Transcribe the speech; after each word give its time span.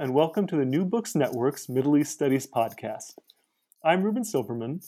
And 0.00 0.14
welcome 0.14 0.46
to 0.46 0.56
the 0.56 0.64
New 0.64 0.84
Books 0.84 1.16
Network's 1.16 1.68
Middle 1.68 1.96
East 1.96 2.12
Studies 2.12 2.46
podcast. 2.46 3.14
I'm 3.84 4.04
Reuben 4.04 4.22
Silverman, 4.22 4.78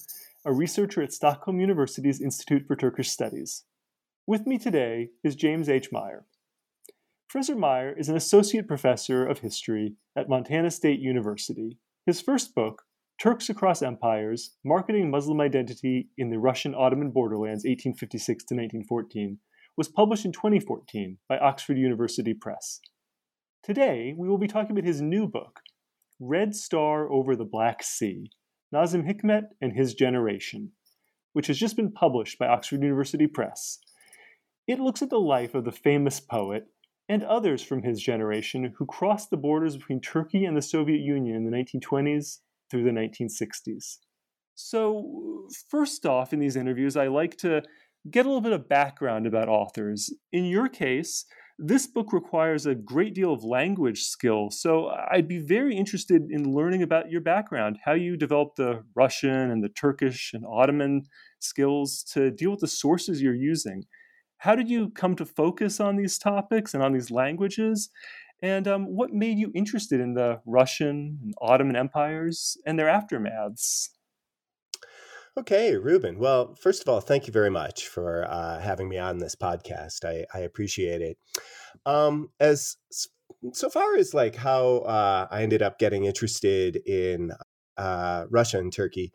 a 0.45 0.53
researcher 0.53 1.03
at 1.03 1.13
Stockholm 1.13 1.59
University's 1.59 2.21
Institute 2.21 2.63
for 2.69 2.77
Turkish 2.77 3.11
Studies. 3.11 3.65
With 4.29 4.47
me 4.47 4.57
today 4.57 5.09
is 5.25 5.35
James 5.35 5.69
H. 5.69 5.89
Meyer. 5.91 6.27
Professor 7.29 7.57
Meyer 7.57 7.93
is 7.99 8.09
an 8.09 8.15
associate 8.15 8.69
professor 8.69 9.27
of 9.27 9.41
history 9.41 9.97
at 10.15 10.29
Montana 10.29 10.71
State 10.71 11.01
University. 11.01 11.77
His 12.07 12.21
first 12.21 12.55
book, 12.55 12.83
Turks 13.21 13.49
Across 13.49 13.83
Empires 13.83 14.55
Marketing 14.65 15.11
Muslim 15.11 15.41
Identity 15.41 16.11
in 16.19 16.31
the 16.31 16.39
Russian 16.39 16.73
Ottoman 16.73 17.11
Borderlands 17.11 17.65
1856 17.65 18.45
to 18.45 18.55
1914, 18.55 19.39
was 19.77 19.89
published 19.89 20.25
in 20.25 20.31
2014 20.31 21.19
by 21.29 21.37
Oxford 21.37 21.79
University 21.79 22.33
Press. 22.33 22.79
Today, 23.63 24.15
we 24.17 24.27
will 24.27 24.39
be 24.39 24.47
talking 24.47 24.71
about 24.71 24.85
his 24.85 25.03
new 25.03 25.27
book, 25.29 25.61
Red 26.19 26.55
Star 26.55 27.11
Over 27.11 27.37
the 27.37 27.45
Black 27.45 27.83
Sea 27.83 28.31
Nazim 28.73 29.05
Hikmet 29.05 29.49
and 29.61 29.75
His 29.75 29.93
Generation, 29.93 30.73
which 31.35 31.47
has 31.49 31.59
just 31.59 31.77
been 31.77 31.93
published 31.93 32.39
by 32.39 32.47
Oxford 32.47 32.83
University 32.83 33.27
Press. 33.27 33.79
It 34.67 34.81
looks 34.81 35.03
at 35.03 35.11
the 35.11 35.21
life 35.21 35.55
of 35.55 35.67
the 35.67 35.73
famous 35.73 36.21
poet 36.21 36.69
and 37.07 37.23
others 37.23 37.63
from 37.63 37.83
his 37.83 38.01
generation 38.01 38.73
who 38.79 38.87
crossed 38.87 39.29
the 39.29 39.37
borders 39.37 39.77
between 39.77 40.01
Turkey 40.01 40.47
and 40.47 40.57
the 40.57 40.63
Soviet 40.63 41.01
Union 41.01 41.37
in 41.37 41.45
the 41.45 41.55
1920s 41.55 42.39
through 42.71 42.85
the 42.85 42.91
1960s. 42.91 43.99
So, 44.55 45.49
first 45.69 46.07
off, 46.07 46.33
in 46.33 46.39
these 46.39 46.57
interviews, 46.57 46.97
I 46.97 47.09
like 47.09 47.37
to 47.39 47.63
get 48.11 48.25
a 48.25 48.29
little 48.29 48.41
bit 48.41 48.53
of 48.53 48.69
background 48.71 49.27
about 49.27 49.49
authors. 49.49 50.15
In 50.33 50.45
your 50.47 50.69
case, 50.69 51.27
this 51.63 51.87
book 51.87 52.13
requires 52.13 52.65
a 52.65 52.75
great 52.75 53.15
deal 53.15 53.33
of 53.33 53.45
language 53.45 54.03
skill. 54.05 54.51
So 54.51 54.91
I'd 55.11 55.29
be 55.29 55.39
very 55.39 55.77
interested 55.77 56.31
in 56.31 56.55
learning 56.55 56.83
about 56.83 57.11
your 57.11 57.21
background, 57.21 57.79
how 57.85 57.93
you 57.93 58.17
developed 58.17 58.57
the 58.57 58.83
Russian 58.95 59.51
and 59.51 59.63
the 59.63 59.69
Turkish 59.69 60.33
and 60.33 60.45
Ottoman 60.47 61.03
skills 61.39 62.03
to 62.15 62.31
deal 62.31 62.51
with 62.51 62.61
the 62.61 62.67
sources 62.67 63.21
you're 63.21 63.35
using. 63.35 63.85
How 64.39 64.57
did 64.57 64.71
you 64.71 64.89
come 64.91 65.15
to 65.17 65.27
focus 65.27 65.81
on 65.81 65.97
these 65.97 66.19
topics 66.19 66.73
and 66.73 66.83
on 66.83 66.95
these 66.95 67.11
languages? 67.11 67.91
And 68.43 68.67
um, 68.67 68.87
what 68.87 69.13
made 69.13 69.39
you 69.39 69.53
interested 69.55 70.01
in 70.01 70.15
the 70.15 70.41
Russian 70.47 71.19
and 71.23 71.35
Ottoman 71.43 71.77
empires 71.77 72.57
and 72.65 72.79
their 72.79 72.87
aftermaths? 72.87 73.91
Okay, 75.39 75.77
Reuben. 75.77 76.19
Well, 76.19 76.55
first 76.55 76.83
of 76.83 76.89
all, 76.89 77.01
thank 77.01 77.27
you 77.27 77.33
very 77.33 77.51
much 77.51 77.87
for 77.87 78.27
uh, 78.29 78.59
having 78.61 78.89
me 78.89 78.99
on 78.99 79.19
this 79.19 79.37
podcast. 79.37 80.05
I, 80.05 80.27
I 80.35 80.41
appreciate 80.41 81.01
it. 81.01 81.19
Um, 81.87 82.31
as 82.41 82.77
so 83.53 83.71
far 83.71 83.97
as 83.97 84.13
like 84.13 84.37
how 84.37 84.79
uh, 84.79 85.29
I 85.31 85.43
ended 85.43 85.63
up 85.63 85.79
getting 85.79 86.05
interested 86.05 86.77
in 86.87 87.33
uh, 87.77 88.27
Russia 88.29 88.59
and 88.59 88.73
Turkey, 88.73 89.13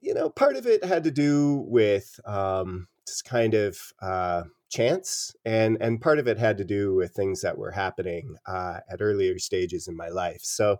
you 0.00 0.14
know, 0.14 0.30
part 0.30 0.56
of 0.56 0.66
it 0.66 0.84
had 0.84 1.04
to 1.04 1.10
do 1.10 1.64
with 1.68 2.18
um, 2.26 2.88
just 3.06 3.24
kind 3.24 3.54
of 3.54 3.78
uh, 4.02 4.44
chance, 4.70 5.34
and 5.44 5.78
and 5.80 6.00
part 6.00 6.18
of 6.18 6.28
it 6.28 6.38
had 6.38 6.58
to 6.58 6.64
do 6.64 6.94
with 6.94 7.12
things 7.12 7.42
that 7.42 7.58
were 7.58 7.72
happening 7.72 8.36
uh, 8.46 8.80
at 8.90 9.02
earlier 9.02 9.38
stages 9.38 9.88
in 9.88 9.96
my 9.96 10.08
life. 10.08 10.40
So, 10.42 10.78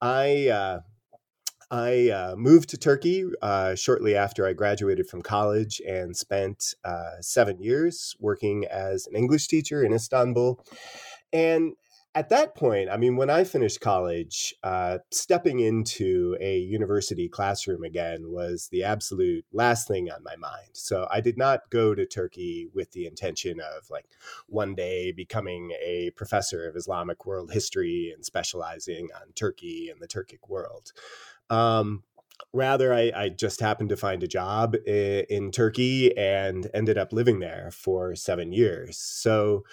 I 0.00 0.48
uh, 0.48 0.80
I 1.70 2.10
uh, 2.10 2.36
moved 2.36 2.68
to 2.70 2.76
Turkey 2.76 3.24
uh, 3.42 3.74
shortly 3.74 4.14
after 4.14 4.46
I 4.46 4.52
graduated 4.52 5.08
from 5.08 5.22
college 5.22 5.80
and 5.86 6.16
spent 6.16 6.74
uh, 6.84 7.20
seven 7.20 7.60
years 7.60 8.14
working 8.20 8.64
as 8.66 9.06
an 9.06 9.16
English 9.16 9.48
teacher 9.48 9.82
in 9.82 9.92
Istanbul. 9.92 10.64
And 11.32 11.72
at 12.14 12.30
that 12.30 12.54
point, 12.54 12.88
I 12.88 12.96
mean, 12.96 13.16
when 13.16 13.28
I 13.28 13.44
finished 13.44 13.82
college, 13.82 14.54
uh, 14.62 14.98
stepping 15.10 15.60
into 15.60 16.34
a 16.40 16.60
university 16.60 17.28
classroom 17.28 17.84
again 17.84 18.30
was 18.30 18.68
the 18.72 18.84
absolute 18.84 19.44
last 19.52 19.86
thing 19.86 20.08
on 20.10 20.22
my 20.22 20.34
mind. 20.36 20.70
So 20.72 21.06
I 21.10 21.20
did 21.20 21.36
not 21.36 21.68
go 21.68 21.94
to 21.94 22.06
Turkey 22.06 22.68
with 22.72 22.92
the 22.92 23.06
intention 23.06 23.60
of 23.60 23.90
like 23.90 24.06
one 24.46 24.74
day 24.74 25.12
becoming 25.12 25.72
a 25.84 26.10
professor 26.16 26.66
of 26.66 26.74
Islamic 26.74 27.26
world 27.26 27.52
history 27.52 28.12
and 28.14 28.24
specializing 28.24 29.08
on 29.20 29.32
Turkey 29.34 29.90
and 29.90 30.00
the 30.00 30.08
Turkic 30.08 30.48
world. 30.48 30.92
Um, 31.50 32.02
rather, 32.52 32.92
I, 32.92 33.12
I, 33.14 33.28
just 33.28 33.60
happened 33.60 33.90
to 33.90 33.96
find 33.96 34.22
a 34.22 34.28
job 34.28 34.74
in, 34.86 35.50
Turkey 35.52 36.16
and 36.16 36.68
ended 36.74 36.98
up 36.98 37.12
living 37.12 37.38
there 37.38 37.70
for 37.72 38.14
seven 38.14 38.52
years. 38.52 38.98
So 38.98 39.64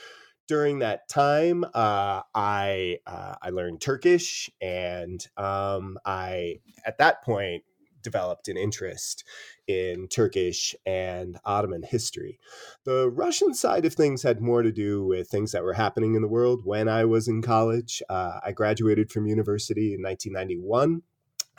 during 0.48 0.80
that 0.80 1.08
time, 1.08 1.64
uh, 1.74 2.22
I 2.36 3.00
uh, 3.08 3.36
I 3.42 3.50
learned 3.50 3.82
Turkish, 3.82 4.50
and 4.62 5.26
um, 5.38 5.98
I 6.06 6.60
at 6.86 6.98
that 6.98 7.24
point 7.24 7.64
developed 8.04 8.50
an 8.50 8.58
interest 8.58 9.24
in 9.66 10.08
Turkish 10.10 10.76
and 10.86 11.40
Ottoman 11.46 11.84
history. 11.84 12.38
The 12.84 13.10
Russian 13.10 13.54
side 13.54 13.86
of 13.86 13.94
things 13.94 14.22
had 14.22 14.42
more 14.42 14.62
to 14.62 14.74
do 14.74 15.06
with 15.06 15.30
things 15.30 15.54
that 15.54 15.64
were 15.64 15.74
happening 15.74 16.16
in 16.16 16.22
the 16.22 16.28
world 16.28 16.62
when 16.66 16.90
I 16.90 17.06
was 17.06 17.30
in 17.30 17.42
college. 17.42 18.04
Uh, 18.10 18.42
I 18.46 18.52
graduated 18.52 19.10
from 19.10 19.26
university 19.26 19.94
in 19.94 20.02
1991 20.02 21.02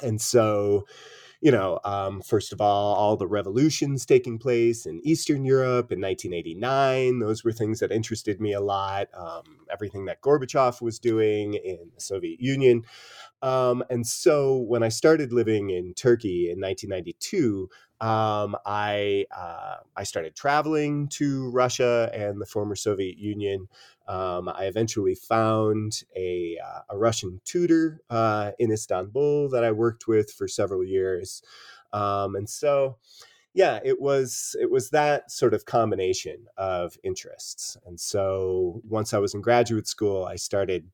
and 0.03 0.21
so, 0.21 0.87
you 1.41 1.51
know, 1.51 1.79
um, 1.85 2.23
first 2.23 2.53
of 2.53 2.61
all, 2.61 2.95
all 2.95 3.17
the 3.17 3.27
revolutions 3.27 4.07
taking 4.07 4.39
place 4.39 4.87
in 4.87 5.01
Eastern 5.05 5.45
Europe 5.45 5.93
in 5.93 6.01
1989, 6.01 7.19
those 7.19 7.45
were 7.45 7.53
things 7.53 7.81
that 7.81 7.93
interested 7.93 8.41
me 8.41 8.53
a 8.53 8.61
lot. 8.61 9.09
Um, 9.15 9.67
everything 9.71 10.07
that 10.07 10.23
Gorbachev 10.23 10.81
was 10.81 10.99
doing 10.99 11.55
in 11.55 11.91
the 11.95 12.01
Soviet 12.01 12.41
Union. 12.41 12.83
Um, 13.43 13.85
and 13.91 14.07
so 14.07 14.57
when 14.57 14.83
I 14.83 14.89
started 14.89 15.33
living 15.33 15.69
in 15.69 15.93
Turkey 15.93 16.51
in 16.51 16.61
1992, 16.61 17.69
um, 18.05 18.55
I 18.67 19.25
uh, 19.35 19.77
I 19.97 20.03
started 20.03 20.37
traveling 20.37 21.09
to 21.09 21.49
Russia 21.51 22.11
and 22.13 22.39
the 22.39 22.45
former 22.45 22.77
Soviet 22.77 23.17
Union. 23.17 23.67
Um, 24.07 24.51
I 24.51 24.67
eventually 24.67 25.15
found 25.15 26.03
a, 26.15 26.59
uh, 26.63 26.81
a 26.91 26.99
Russian 26.99 27.41
tutor 27.47 28.03
uh, 28.11 28.51
in 28.59 28.71
Istanbul 28.71 29.49
that 29.49 29.65
I 29.65 29.73
worked 29.73 30.07
with 30.07 30.31
for 30.31 30.47
several 30.47 30.85
years. 30.85 31.43
Um, 31.95 32.37
and 32.37 32.47
so, 32.47 32.99
yeah, 33.55 33.81
it 33.83 34.03
was 34.03 34.55
it 34.61 34.71
was 34.71 34.91
that 34.91 35.31
sort 35.31 35.55
of 35.55 35.65
combination 35.65 36.45
of 36.59 36.99
interests. 37.03 37.79
And 37.87 37.99
so 37.99 38.83
once 38.87 39.15
I 39.15 39.19
was 39.19 39.33
in 39.33 39.41
graduate 39.41 39.89
school, 39.89 40.27
I 40.27 40.37
started 40.37 40.91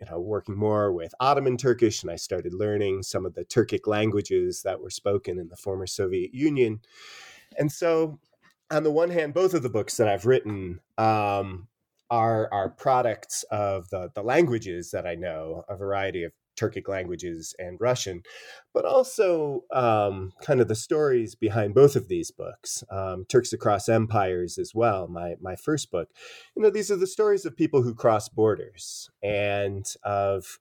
you 0.00 0.06
know 0.10 0.18
working 0.18 0.56
more 0.56 0.92
with 0.92 1.14
Ottoman 1.20 1.56
Turkish 1.56 2.02
and 2.02 2.10
I 2.10 2.16
started 2.16 2.54
learning 2.54 3.02
some 3.02 3.26
of 3.26 3.34
the 3.34 3.44
Turkic 3.44 3.86
languages 3.86 4.62
that 4.62 4.80
were 4.80 4.90
spoken 4.90 5.38
in 5.38 5.48
the 5.48 5.56
former 5.56 5.86
Soviet 5.86 6.34
Union. 6.34 6.80
And 7.58 7.70
so 7.70 8.18
on 8.70 8.84
the 8.84 8.90
one 8.90 9.10
hand, 9.10 9.34
both 9.34 9.54
of 9.54 9.62
the 9.62 9.68
books 9.68 9.96
that 9.96 10.08
I've 10.08 10.26
written 10.26 10.80
um, 10.96 11.68
are 12.10 12.48
are 12.52 12.70
products 12.70 13.44
of 13.50 13.88
the 13.90 14.10
the 14.14 14.22
languages 14.22 14.90
that 14.92 15.06
I 15.06 15.14
know, 15.14 15.64
a 15.68 15.76
variety 15.76 16.24
of 16.24 16.32
Turkic 16.60 16.88
languages 16.88 17.54
and 17.58 17.80
Russian, 17.80 18.22
but 18.74 18.84
also 18.84 19.64
um, 19.72 20.32
kind 20.42 20.60
of 20.60 20.68
the 20.68 20.74
stories 20.74 21.34
behind 21.34 21.74
both 21.74 21.96
of 21.96 22.08
these 22.08 22.30
books, 22.30 22.84
um, 22.90 23.24
Turks 23.28 23.52
Across 23.52 23.88
Empires 23.88 24.58
as 24.58 24.74
well. 24.74 25.08
My 25.08 25.36
my 25.40 25.56
first 25.56 25.90
book, 25.90 26.08
you 26.54 26.62
know, 26.62 26.70
these 26.70 26.90
are 26.90 26.96
the 26.96 27.06
stories 27.06 27.44
of 27.44 27.56
people 27.56 27.82
who 27.82 27.94
cross 27.94 28.28
borders 28.28 29.10
and 29.22 29.86
of 30.02 30.58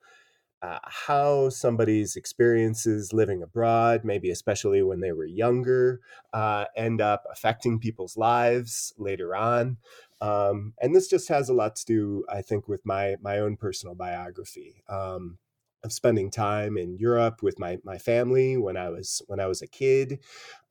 uh, 0.61 0.79
how 0.83 1.49
somebody's 1.49 2.15
experiences 2.15 3.13
living 3.13 3.41
abroad, 3.41 4.01
maybe 4.03 4.29
especially 4.29 4.83
when 4.83 4.99
they 4.99 5.13
were 5.13 5.25
younger, 5.25 6.01
uh, 6.33 6.65
end 6.75 6.99
up 6.99 7.23
affecting 7.31 7.79
people's 7.79 8.17
lives 8.17 8.93
later 8.97 9.35
on. 9.35 9.77
Um, 10.21 10.73
and 10.81 10.93
this 10.93 11.07
just 11.07 11.29
has 11.29 11.47
a 11.47 11.53
lot 11.53 11.77
to 11.77 11.85
do, 11.85 12.25
I 12.29 12.41
think, 12.41 12.67
with 12.67 12.85
my 12.85 13.15
my 13.21 13.39
own 13.39 13.55
personal 13.55 13.95
biography. 13.95 14.83
Um, 14.89 15.37
of 15.83 15.93
spending 15.93 16.29
time 16.31 16.77
in 16.77 16.97
Europe 16.97 17.41
with 17.41 17.59
my 17.59 17.77
my 17.83 17.97
family 17.97 18.57
when 18.57 18.77
I 18.77 18.89
was 18.89 19.21
when 19.27 19.39
I 19.39 19.47
was 19.47 19.61
a 19.61 19.67
kid. 19.67 20.19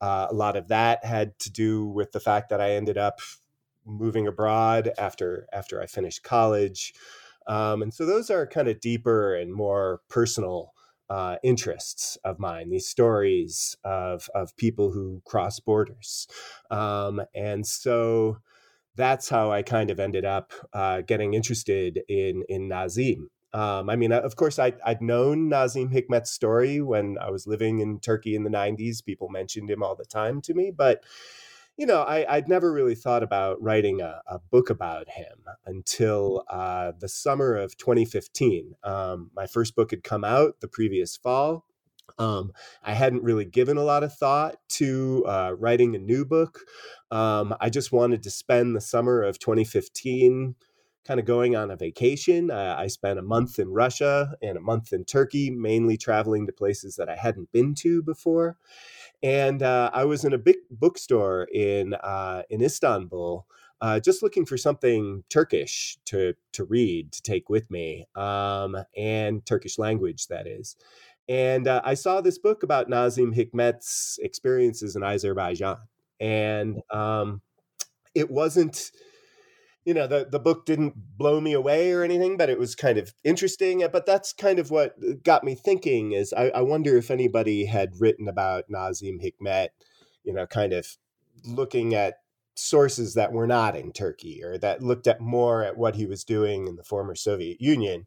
Uh, 0.01 0.27
a 0.29 0.33
lot 0.33 0.55
of 0.55 0.67
that 0.69 1.03
had 1.05 1.37
to 1.39 1.51
do 1.51 1.85
with 1.85 2.11
the 2.11 2.19
fact 2.19 2.49
that 2.49 2.61
I 2.61 2.71
ended 2.71 2.97
up 2.97 3.19
moving 3.85 4.27
abroad 4.27 4.91
after 4.97 5.47
after 5.53 5.81
I 5.81 5.85
finished 5.87 6.23
college, 6.23 6.93
um, 7.47 7.81
and 7.81 7.93
so 7.93 8.05
those 8.05 8.29
are 8.29 8.45
kind 8.47 8.67
of 8.67 8.79
deeper 8.79 9.35
and 9.35 9.53
more 9.53 10.01
personal. 10.09 10.73
Uh, 11.11 11.37
interests 11.41 12.19
of 12.23 12.37
mine, 12.37 12.69
these 12.69 12.87
stories 12.87 13.75
of 13.83 14.29
of 14.35 14.55
people 14.57 14.91
who 14.91 15.23
cross 15.25 15.59
borders, 15.59 16.27
um, 16.69 17.19
and 17.33 17.65
so 17.65 18.37
that's 18.95 19.29
how 19.29 19.51
I 19.51 19.63
kind 19.63 19.89
of 19.91 19.99
ended 19.99 20.25
up 20.25 20.53
uh, 20.73 21.01
getting 21.01 21.33
interested 21.33 22.01
in 22.07 22.43
in 22.49 22.67
Nazim 22.67 23.29
um, 23.53 23.89
I 23.89 23.95
mean, 23.95 24.11
of 24.11 24.35
course, 24.35 24.59
I, 24.59 24.73
would 24.85 25.01
known 25.01 25.49
Nazim 25.49 25.89
Hikmet's 25.89 26.31
story 26.31 26.81
when 26.81 27.17
I 27.19 27.31
was 27.31 27.47
living 27.47 27.79
in 27.79 27.99
Turkey 27.99 28.35
in 28.35 28.43
the 28.43 28.49
90s. 28.49 29.03
People 29.03 29.29
mentioned 29.29 29.69
him 29.69 29.81
all 29.81 29.95
the 29.95 30.05
time 30.05 30.41
to 30.41 30.53
me, 30.53 30.71
but 30.71 31.03
you 31.79 31.85
know, 31.85 32.01
I, 32.01 32.35
would 32.35 32.49
never 32.49 32.73
really 32.73 32.93
thought 32.93 33.23
about 33.23 33.61
writing 33.61 34.01
a, 34.01 34.21
a 34.27 34.39
book 34.51 34.69
about 34.69 35.09
him 35.09 35.45
until 35.65 36.43
uh, 36.49 36.91
the 36.99 37.07
summer 37.07 37.55
of 37.55 37.77
2015. 37.77 38.73
Um, 38.83 39.31
my 39.33 39.47
first 39.47 39.77
book 39.77 39.91
had 39.91 40.03
come 40.03 40.25
out 40.25 40.59
the 40.59 40.67
previous 40.67 41.15
fall. 41.15 41.65
Um, 42.17 42.51
I 42.83 42.93
hadn't 42.93 43.23
really 43.23 43.45
given 43.45 43.77
a 43.77 43.83
lot 43.83 44.03
of 44.03 44.13
thought 44.13 44.57
to 44.69 45.23
uh, 45.25 45.53
writing 45.57 45.95
a 45.95 45.99
new 45.99 46.25
book. 46.25 46.65
Um, 47.11 47.55
I 47.61 47.69
just 47.69 47.93
wanted 47.93 48.23
to 48.23 48.29
spend 48.29 48.75
the 48.75 48.81
summer 48.81 49.23
of 49.23 49.39
2015 49.39 50.55
kind 51.05 51.19
of 51.19 51.25
going 51.25 51.55
on 51.55 51.71
a 51.71 51.75
vacation. 51.75 52.51
Uh, 52.51 52.75
I 52.77 52.87
spent 52.87 53.19
a 53.19 53.23
month 53.23 53.59
in 53.59 53.69
Russia 53.69 54.35
and 54.41 54.57
a 54.57 54.61
month 54.61 54.93
in 54.93 55.05
Turkey, 55.05 55.49
mainly 55.49 55.97
traveling 55.97 56.45
to 56.45 56.53
places 56.53 56.95
that 56.97 57.09
I 57.09 57.15
hadn't 57.15 57.51
been 57.51 57.73
to 57.75 58.03
before. 58.03 58.57
And 59.21 59.63
uh, 59.63 59.89
I 59.93 60.05
was 60.05 60.23
in 60.23 60.33
a 60.33 60.37
big 60.37 60.57
bookstore 60.69 61.47
in 61.53 61.93
uh, 61.95 62.43
in 62.49 62.61
Istanbul, 62.61 63.45
uh, 63.81 63.99
just 63.99 64.23
looking 64.23 64.45
for 64.45 64.57
something 64.57 65.23
Turkish 65.29 65.97
to 66.05 66.35
to 66.53 66.63
read 66.63 67.11
to 67.13 67.21
take 67.21 67.49
with 67.49 67.69
me, 67.69 68.05
um, 68.15 68.77
and 68.95 69.45
Turkish 69.45 69.77
language 69.77 70.27
that 70.27 70.47
is. 70.47 70.75
And 71.27 71.67
uh, 71.67 71.81
I 71.83 71.93
saw 71.93 72.21
this 72.21 72.39
book 72.39 72.63
about 72.63 72.89
Nazim 72.89 73.33
Hikmet's 73.33 74.19
experiences 74.21 74.95
in 74.95 75.03
Azerbaijan, 75.03 75.77
and 76.19 76.81
um, 76.89 77.41
it 78.15 78.31
wasn't 78.31 78.91
you 79.85 79.93
know 79.93 80.07
the 80.07 80.27
the 80.29 80.39
book 80.39 80.65
didn't 80.65 80.93
blow 81.17 81.39
me 81.39 81.53
away 81.53 81.91
or 81.91 82.03
anything 82.03 82.37
but 82.37 82.49
it 82.49 82.59
was 82.59 82.75
kind 82.75 82.97
of 82.97 83.13
interesting 83.23 83.85
but 83.91 84.05
that's 84.05 84.33
kind 84.33 84.59
of 84.59 84.71
what 84.71 84.95
uh, 85.07 85.13
got 85.23 85.43
me 85.43 85.55
thinking 85.55 86.11
is 86.11 86.33
i, 86.33 86.49
I 86.49 86.61
wonder 86.61 86.97
if 86.97 87.09
anybody 87.09 87.65
had 87.65 87.99
written 87.99 88.27
about 88.27 88.65
nazim 88.69 89.19
hikmet 89.19 89.69
you 90.23 90.33
know 90.33 90.45
kind 90.45 90.73
of 90.73 90.97
looking 91.45 91.95
at 91.95 92.15
sources 92.59 93.13
that 93.13 93.31
were 93.31 93.47
not 93.47 93.75
in 93.75 93.91
turkey 93.91 94.43
or 94.43 94.57
that 94.57 94.83
looked 94.83 95.07
at 95.07 95.21
more 95.21 95.63
at 95.63 95.77
what 95.77 95.95
he 95.95 96.05
was 96.05 96.23
doing 96.23 96.67
in 96.67 96.75
the 96.75 96.83
former 96.83 97.15
soviet 97.15 97.59
union. 97.61 98.05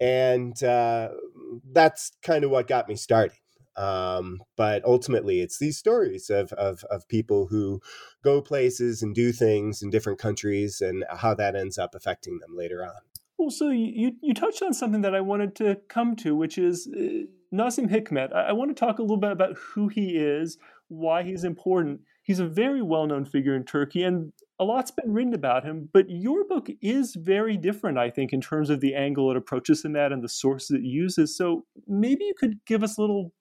And 0.00 0.60
uh, 0.62 1.10
that's 1.72 2.12
kind 2.22 2.42
of 2.42 2.50
what 2.50 2.66
got 2.66 2.88
me 2.88 2.96
started 2.96 3.36
um, 3.76 4.42
but 4.56 4.84
ultimately, 4.84 5.40
it's 5.40 5.58
these 5.58 5.78
stories 5.78 6.30
of, 6.30 6.52
of, 6.54 6.84
of 6.90 7.08
people 7.08 7.46
who 7.46 7.80
go 8.22 8.40
places 8.40 9.02
and 9.02 9.14
do 9.14 9.32
things 9.32 9.82
in 9.82 9.90
different 9.90 10.18
countries 10.18 10.80
and 10.80 11.04
how 11.10 11.34
that 11.34 11.56
ends 11.56 11.78
up 11.78 11.94
affecting 11.94 12.38
them 12.40 12.56
later 12.56 12.84
on. 12.84 13.00
Well, 13.38 13.50
so 13.50 13.70
you, 13.70 14.12
you 14.20 14.34
touched 14.34 14.62
on 14.62 14.74
something 14.74 15.00
that 15.00 15.14
I 15.14 15.22
wanted 15.22 15.54
to 15.56 15.78
come 15.88 16.14
to, 16.16 16.36
which 16.36 16.58
is 16.58 16.86
uh, 16.88 17.24
Nazim 17.50 17.88
Hikmet. 17.88 18.34
I, 18.34 18.48
I 18.48 18.52
want 18.52 18.70
to 18.70 18.78
talk 18.78 18.98
a 18.98 19.02
little 19.02 19.16
bit 19.16 19.32
about 19.32 19.56
who 19.56 19.88
he 19.88 20.18
is, 20.18 20.58
why 20.88 21.22
he's 21.22 21.44
important. 21.44 22.00
He's 22.22 22.38
a 22.38 22.46
very 22.46 22.82
well 22.82 23.06
known 23.06 23.24
figure 23.24 23.56
in 23.56 23.64
Turkey, 23.64 24.02
and 24.02 24.32
a 24.58 24.64
lot's 24.64 24.90
been 24.90 25.14
written 25.14 25.32
about 25.32 25.64
him. 25.64 25.88
But 25.90 26.10
your 26.10 26.44
book 26.44 26.68
is 26.82 27.14
very 27.14 27.56
different, 27.56 27.96
I 27.96 28.10
think, 28.10 28.34
in 28.34 28.42
terms 28.42 28.68
of 28.68 28.80
the 28.80 28.94
angle 28.94 29.30
it 29.30 29.38
approaches 29.38 29.82
him 29.84 29.96
at 29.96 30.12
and 30.12 30.22
the 30.22 30.28
sources 30.28 30.72
it 30.72 30.82
uses. 30.82 31.34
So 31.34 31.64
maybe 31.88 32.24
you 32.24 32.34
could 32.38 32.60
give 32.66 32.84
us 32.84 32.98
a 32.98 33.00
little 33.00 33.32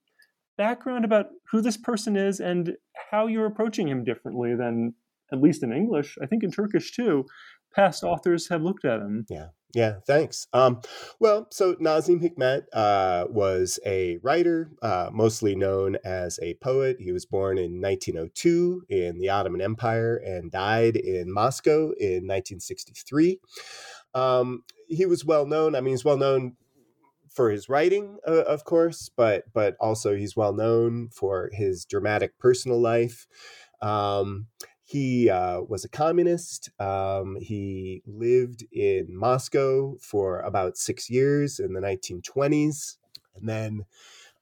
background 0.60 1.06
about 1.06 1.28
who 1.50 1.62
this 1.62 1.78
person 1.78 2.18
is 2.18 2.42
and 2.42 2.76
how 3.12 3.28
you're 3.28 3.46
approaching 3.46 3.88
him 3.88 4.04
differently 4.04 4.56
than, 4.56 4.94
at 5.32 5.42
least 5.42 5.64
in 5.64 5.72
English, 5.72 6.18
I 6.22 6.26
think 6.26 6.44
in 6.44 6.52
Turkish 6.52 6.92
too, 6.92 7.26
past 7.74 8.04
authors 8.04 8.50
have 8.50 8.62
looked 8.62 8.84
at 8.84 9.00
him. 9.00 9.26
Yeah. 9.30 9.48
Yeah, 9.76 10.00
thanks. 10.08 10.48
Um, 10.52 10.82
well, 11.20 11.48
so 11.52 11.76
Nazim 11.80 12.20
Hikmet 12.20 12.64
uh, 12.74 13.26
was 13.30 13.80
a 13.86 14.18
writer, 14.24 14.72
uh, 14.82 15.12
mostly 15.14 15.56
known 15.56 15.96
as 16.04 16.40
a 16.42 16.56
poet. 16.56 16.98
He 17.00 17.12
was 17.12 17.28
born 17.28 17.60
in 17.60 17.80
1902 17.80 18.86
in 18.90 19.20
the 19.20 19.30
Ottoman 19.30 19.62
Empire 19.62 20.18
and 20.18 20.52
died 20.52 20.96
in 20.96 21.32
Moscow 21.32 21.92
in 22.00 22.26
1963. 22.26 23.40
Um, 24.16 24.64
he 24.88 25.06
was 25.06 25.24
well 25.24 25.46
known. 25.46 25.76
I 25.76 25.82
mean, 25.82 25.94
he's 25.94 26.04
well 26.04 26.18
known 26.18 26.56
for 27.40 27.52
his 27.52 27.70
writing, 27.70 28.18
uh, 28.28 28.42
of 28.42 28.66
course, 28.66 29.10
but 29.16 29.46
but 29.54 29.78
also 29.80 30.14
he's 30.14 30.36
well 30.36 30.52
known 30.52 31.08
for 31.08 31.50
his 31.54 31.86
dramatic 31.86 32.38
personal 32.38 32.78
life. 32.82 33.28
Um, 33.82 34.48
he 34.84 35.30
uh, 35.30 35.62
was 35.62 35.86
a 35.86 35.90
communist. 35.90 36.70
Um, 36.82 37.38
he 37.40 38.04
lived 38.06 38.66
in 38.74 39.18
Moscow 39.18 39.96
for 40.02 40.42
about 40.42 40.76
six 40.76 41.10
years 41.10 41.60
in 41.60 41.72
the 41.72 41.80
1920s, 41.80 42.98
and 43.38 43.48
then 43.48 43.86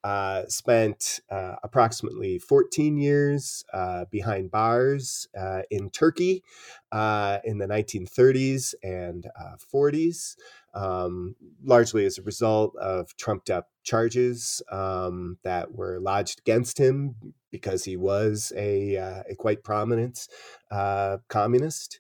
uh, 0.08 0.48
spent 0.48 1.20
uh, 1.30 1.56
approximately 1.64 2.40
14 2.40 2.96
years 2.98 3.66
uh, 3.74 4.06
behind 4.10 4.50
bars 4.50 5.28
uh, 5.38 5.64
in 5.70 5.90
Turkey 5.90 6.42
uh, 6.94 7.40
in 7.44 7.58
the 7.58 7.68
1930s 7.68 8.74
and 8.82 9.28
40s 9.74 10.38
um, 10.74 11.36
largely 11.62 12.06
as 12.06 12.18
a 12.18 12.22
result 12.22 12.74
of 12.78 13.18
trumped 13.18 13.50
up 13.50 13.68
charges 13.84 14.62
um, 14.72 15.40
that 15.44 15.74
were 15.74 16.00
lodged 16.00 16.40
against 16.40 16.78
him 16.78 17.16
because 17.52 17.84
he 17.84 17.98
was 17.98 18.54
a, 18.56 18.96
a 18.96 19.36
quite 19.38 19.62
prominent 19.62 20.30
communist. 21.28 22.00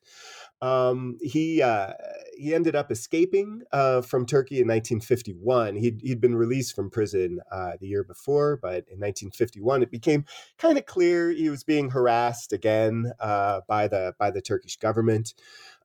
Um, 0.62 1.18
he 1.22 1.62
uh, 1.62 1.94
he 2.36 2.54
ended 2.54 2.76
up 2.76 2.92
escaping 2.92 3.62
uh, 3.72 4.02
from 4.02 4.26
Turkey 4.26 4.56
in 4.56 4.68
1951. 4.68 5.76
He'd, 5.76 6.02
he'd 6.02 6.22
been 6.22 6.36
released 6.36 6.76
from 6.76 6.90
prison 6.90 7.40
uh, 7.52 7.72
the 7.80 7.88
year 7.88 8.04
before, 8.04 8.58
but 8.58 8.86
in 8.90 9.00
1951 9.00 9.84
it 9.84 9.92
became 9.92 10.26
kind 10.58 10.78
of 10.78 10.86
clear 10.86 11.30
he 11.32 11.50
was 11.50 11.64
being 11.64 11.92
harassed 11.92 12.54
again 12.54 13.12
uh, 13.20 13.62
by 13.68 13.88
the 13.88 14.14
by 14.20 14.32
the 14.32 14.42
Turkish 14.42 14.78
government. 14.78 15.34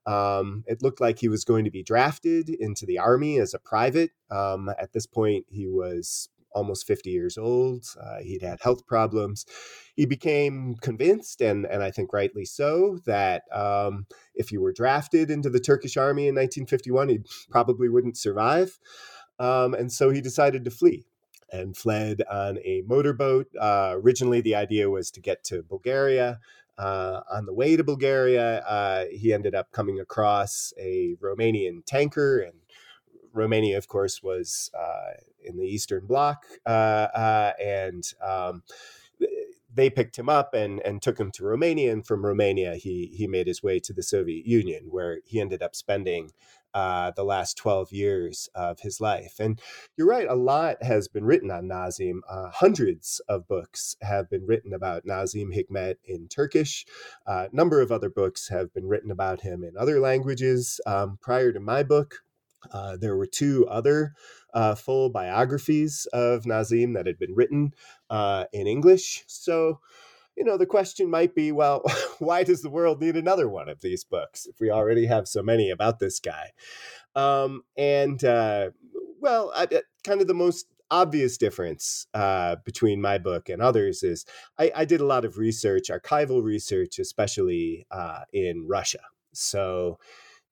Um, 0.04 0.64
it 0.66 0.82
looked 0.82 1.00
like 1.00 1.18
he 1.18 1.28
was 1.28 1.44
going 1.44 1.64
to 1.64 1.70
be 1.70 1.82
drafted 1.82 2.48
into 2.48 2.86
the 2.86 2.98
army 2.98 3.38
as 3.38 3.54
a 3.54 3.58
private. 3.58 4.10
Um, 4.30 4.68
at 4.78 4.92
this 4.92 5.06
point, 5.06 5.46
he 5.48 5.68
was 5.68 6.28
almost 6.54 6.86
50 6.86 7.10
years 7.10 7.38
old. 7.38 7.84
Uh, 8.00 8.18
he'd 8.20 8.42
had 8.42 8.60
health 8.62 8.86
problems. 8.86 9.46
He 9.94 10.06
became 10.06 10.74
convinced, 10.80 11.40
and, 11.40 11.66
and 11.66 11.82
I 11.82 11.90
think 11.90 12.12
rightly 12.12 12.44
so, 12.44 12.98
that 13.06 13.42
um, 13.52 14.06
if 14.34 14.48
he 14.50 14.58
were 14.58 14.72
drafted 14.72 15.30
into 15.30 15.50
the 15.50 15.60
Turkish 15.60 15.96
army 15.96 16.22
in 16.28 16.34
1951, 16.34 17.08
he 17.08 17.20
probably 17.50 17.88
wouldn't 17.88 18.16
survive. 18.16 18.78
Um, 19.38 19.74
and 19.74 19.90
so 19.92 20.10
he 20.10 20.20
decided 20.20 20.64
to 20.64 20.70
flee. 20.70 21.04
and 21.52 21.76
fled 21.76 22.22
on 22.30 22.58
a 22.64 22.82
motorboat. 22.86 23.46
Uh, 23.60 23.92
originally, 23.94 24.40
the 24.40 24.54
idea 24.54 24.88
was 24.88 25.10
to 25.10 25.20
get 25.20 25.44
to 25.44 25.62
Bulgaria. 25.62 26.40
Uh, 26.78 27.20
on 27.30 27.44
the 27.44 27.52
way 27.52 27.76
to 27.76 27.84
Bulgaria, 27.84 28.60
uh, 28.60 29.04
he 29.12 29.32
ended 29.34 29.54
up 29.54 29.70
coming 29.72 30.00
across 30.00 30.72
a 30.78 31.14
Romanian 31.20 31.84
tanker, 31.84 32.40
and 32.40 32.54
Romania, 33.32 33.78
of 33.78 33.88
course, 33.88 34.22
was 34.22 34.70
uh, 34.78 35.12
in 35.44 35.56
the 35.56 35.66
Eastern 35.66 36.06
Bloc, 36.06 36.44
uh, 36.66 37.52
and 37.60 38.04
um, 38.24 38.62
they 39.74 39.90
picked 39.90 40.18
him 40.18 40.28
up 40.28 40.54
and, 40.54 40.80
and 40.80 41.00
took 41.00 41.18
him 41.18 41.30
to 41.32 41.44
Romania. 41.44 41.92
And 41.92 42.06
from 42.06 42.26
Romania, 42.26 42.76
he, 42.76 43.06
he 43.16 43.26
made 43.26 43.46
his 43.46 43.62
way 43.62 43.80
to 43.80 43.92
the 43.92 44.02
Soviet 44.02 44.46
Union, 44.46 44.88
where 44.90 45.20
he 45.24 45.40
ended 45.40 45.62
up 45.62 45.74
spending 45.74 46.32
uh, 46.74 47.10
the 47.10 47.24
last 47.24 47.56
12 47.58 47.92
years 47.92 48.48
of 48.54 48.80
his 48.80 49.00
life. 49.00 49.36
And 49.38 49.60
you're 49.96 50.06
right, 50.06 50.26
a 50.28 50.34
lot 50.34 50.82
has 50.82 51.08
been 51.08 51.24
written 51.24 51.50
on 51.50 51.68
Nazim. 51.68 52.22
Uh, 52.28 52.50
hundreds 52.50 53.20
of 53.28 53.46
books 53.46 53.96
have 54.00 54.30
been 54.30 54.46
written 54.46 54.72
about 54.72 55.04
Nazim 55.04 55.52
Hikmet 55.52 55.96
in 56.04 56.28
Turkish. 56.28 56.86
A 57.26 57.30
uh, 57.30 57.48
number 57.52 57.80
of 57.80 57.92
other 57.92 58.08
books 58.08 58.48
have 58.48 58.72
been 58.72 58.86
written 58.86 59.10
about 59.10 59.42
him 59.42 59.64
in 59.64 59.76
other 59.76 60.00
languages. 60.00 60.80
Um, 60.86 61.18
prior 61.20 61.52
to 61.52 61.60
my 61.60 61.82
book, 61.82 62.22
uh, 62.70 62.96
there 62.96 63.16
were 63.16 63.26
two 63.26 63.66
other 63.68 64.14
uh, 64.54 64.74
full 64.74 65.10
biographies 65.10 66.06
of 66.12 66.46
Nazim 66.46 66.92
that 66.92 67.06
had 67.06 67.18
been 67.18 67.34
written 67.34 67.74
uh, 68.10 68.44
in 68.52 68.66
English. 68.66 69.24
So, 69.26 69.80
you 70.36 70.44
know, 70.44 70.56
the 70.56 70.66
question 70.66 71.10
might 71.10 71.34
be 71.34 71.52
well, 71.52 71.82
why 72.18 72.44
does 72.44 72.62
the 72.62 72.70
world 72.70 73.00
need 73.00 73.16
another 73.16 73.48
one 73.48 73.68
of 73.68 73.80
these 73.80 74.04
books 74.04 74.46
if 74.46 74.60
we 74.60 74.70
already 74.70 75.06
have 75.06 75.28
so 75.28 75.42
many 75.42 75.70
about 75.70 75.98
this 75.98 76.20
guy? 76.20 76.50
Um, 77.14 77.62
and, 77.76 78.22
uh, 78.24 78.70
well, 79.20 79.52
I, 79.54 79.68
kind 80.04 80.20
of 80.20 80.26
the 80.26 80.34
most 80.34 80.66
obvious 80.90 81.38
difference 81.38 82.06
uh, 82.12 82.56
between 82.64 83.00
my 83.00 83.16
book 83.16 83.48
and 83.48 83.62
others 83.62 84.02
is 84.02 84.26
I, 84.58 84.70
I, 84.76 84.84
did 84.84 85.00
a 85.00 85.06
lot 85.06 85.24
of 85.24 85.38
research, 85.38 85.88
archival 85.88 86.42
research, 86.42 86.98
especially 86.98 87.86
uh, 87.90 88.20
in 88.32 88.66
Russia. 88.68 89.00
So, 89.32 89.98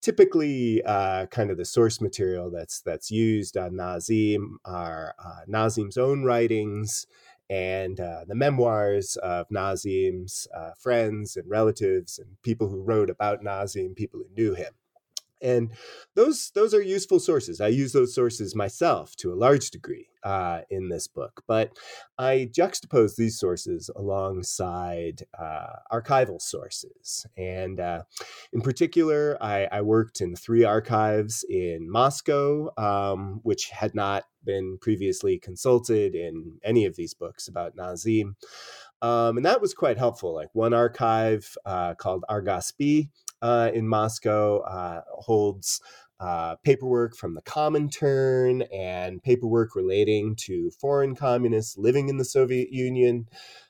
typically 0.00 0.83
uh, 0.85 1.26
kind 1.26 1.50
of 1.50 1.57
the 1.57 1.64
source 1.64 2.00
material 2.00 2.50
that's 2.50 2.80
that's 2.80 3.11
used 3.11 3.57
on 3.57 3.76
Nazim 3.76 4.59
are 4.64 5.14
uh, 5.23 5.40
Nazim's 5.47 5.97
own 5.97 6.25
writings 6.25 7.07
and 7.49 7.99
uh, 7.99 8.25
the 8.28 8.35
memoirs 8.35 9.16
of 9.16 9.47
Nazim's 9.50 10.47
uh, 10.57 10.71
friends 10.78 11.37
and 11.37 11.49
relatives 11.50 12.19
and 12.19 12.28
people 12.42 12.69
who 12.69 12.80
wrote 12.80 13.11
about 13.11 13.42
Nazim, 13.42 13.95
people 13.95 14.21
who 14.21 14.35
knew 14.40 14.54
him 14.54 14.73
and 15.42 15.73
those 16.14 16.50
those 16.54 16.75
are 16.75 16.82
useful 16.82 17.20
sources. 17.20 17.61
I 17.61 17.68
use 17.68 17.92
those 17.92 18.14
sources 18.14 18.54
myself 18.54 19.16
to 19.16 19.32
a 19.32 19.35
large 19.35 19.70
degree 19.70 20.09
uh, 20.23 20.61
in 20.70 20.88
this 20.88 21.06
book, 21.06 21.42
but 21.47 21.76
I 22.18 22.50
juxtapose 22.52 23.16
these 23.16 23.38
sources 23.38 23.90
alongside 23.97 25.25
uh, 25.38 25.76
archival 25.92 26.40
sources, 26.40 27.26
and 27.37 27.80
uh, 27.80 28.02
in 28.52 28.61
particular, 28.61 29.38
I, 29.40 29.66
I, 29.73 29.80
worked 29.80 30.20
in 30.20 30.37
three 30.37 30.64
archives 30.64 31.44
in 31.49 31.90
Moscow, 31.90 32.70
um, 32.76 33.40
which 33.42 33.70
had 33.70 33.94
not 33.94 34.25
been 34.44 34.78
previously 34.80 35.38
consulted 35.38 36.14
in 36.14 36.59
any 36.64 36.85
of 36.87 36.97
these 36.97 37.14
books 37.14 37.49
about 37.49 37.76
Nazim. 37.76 38.37
Um, 39.02 39.38
and 39.38 39.47
that 39.47 39.61
was 39.61 39.75
quite 39.75 39.97
helpful. 39.97 40.35
Like 40.35 40.49
one 40.52 40.75
archive 40.75 41.56
uh, 41.64 41.94
called 41.94 42.25
RGASPI 42.30 43.09
uh, 43.42 43.70
in 43.73 43.88
Moscow 43.88 44.61
uh, 44.61 45.02
holds 45.12 45.80
uh, 46.20 46.56
paperwork 46.56 47.16
from 47.16 47.35
the 47.35 47.42
Comintern 47.42 48.66
and 48.73 49.23
paperwork 49.23 49.75
relating 49.75 50.37
to 50.37 50.70
foreign 50.70 51.16
communists 51.16 51.78
living 51.78 52.09
in 52.09 52.18
the 52.18 52.25
Soviet 52.25 52.70
Union. 52.70 53.26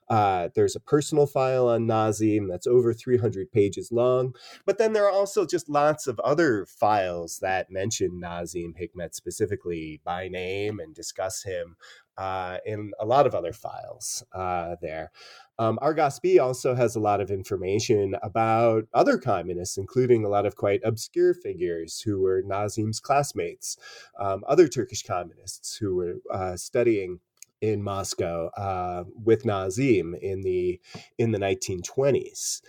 Uh, 0.09 0.49
there's 0.57 0.75
a 0.75 0.81
personal 0.81 1.25
file 1.25 1.69
on 1.69 1.87
Nazim 1.87 2.49
that's 2.49 2.67
over 2.67 2.93
300 2.93 3.53
pages 3.53 3.93
long. 3.93 4.35
But 4.67 4.79
then 4.79 4.93
there 4.93 5.05
are 5.05 5.13
also 5.13 5.47
just 5.47 5.69
lots 5.69 6.09
of 6.09 6.19
other 6.21 6.67
files 6.67 7.39
that 7.39 7.71
mention 7.71 8.19
Nazim 8.19 8.75
Hikmet 8.75 9.15
specifically 9.15 10.01
by 10.03 10.27
name 10.27 10.81
and 10.81 10.93
discuss 10.93 11.45
him 11.45 11.77
uh, 12.21 12.59
in 12.67 12.93
a 13.01 13.07
lot 13.07 13.27
of 13.27 13.35
other 13.35 13.53
files 13.53 14.23
uh, 14.35 14.77
there. 14.83 15.11
Um, 15.59 15.79
RGASPI 15.83 16.39
also 16.39 16.75
has 16.75 16.95
a 16.95 17.01
lot 17.01 17.23
of 17.23 17.31
information 17.31 18.15
about 18.23 18.85
other 18.93 19.17
communists, 19.17 19.79
including 19.79 20.25
a 20.25 20.29
lot 20.29 20.45
of 20.45 20.55
quite 20.55 20.83
obscure 20.85 21.33
figures 21.33 22.03
who 22.03 22.21
were 22.21 22.43
Nazim's 22.45 23.01
classmates, 23.01 23.79
um, 24.19 24.45
other 24.47 24.69
Turkish 24.69 25.03
communists 25.03 25.77
who 25.79 25.97
were 25.97 26.17
uh, 26.31 26.57
studying 26.57 27.21
in 27.63 27.83
Moscow 27.83 28.49
uh, 28.49 29.05
with 29.23 29.47
Nazim 29.47 30.15
in 30.21 30.43
the 30.43 30.79
in 31.19 31.33
the 31.33 31.39
1920s, 31.39 32.61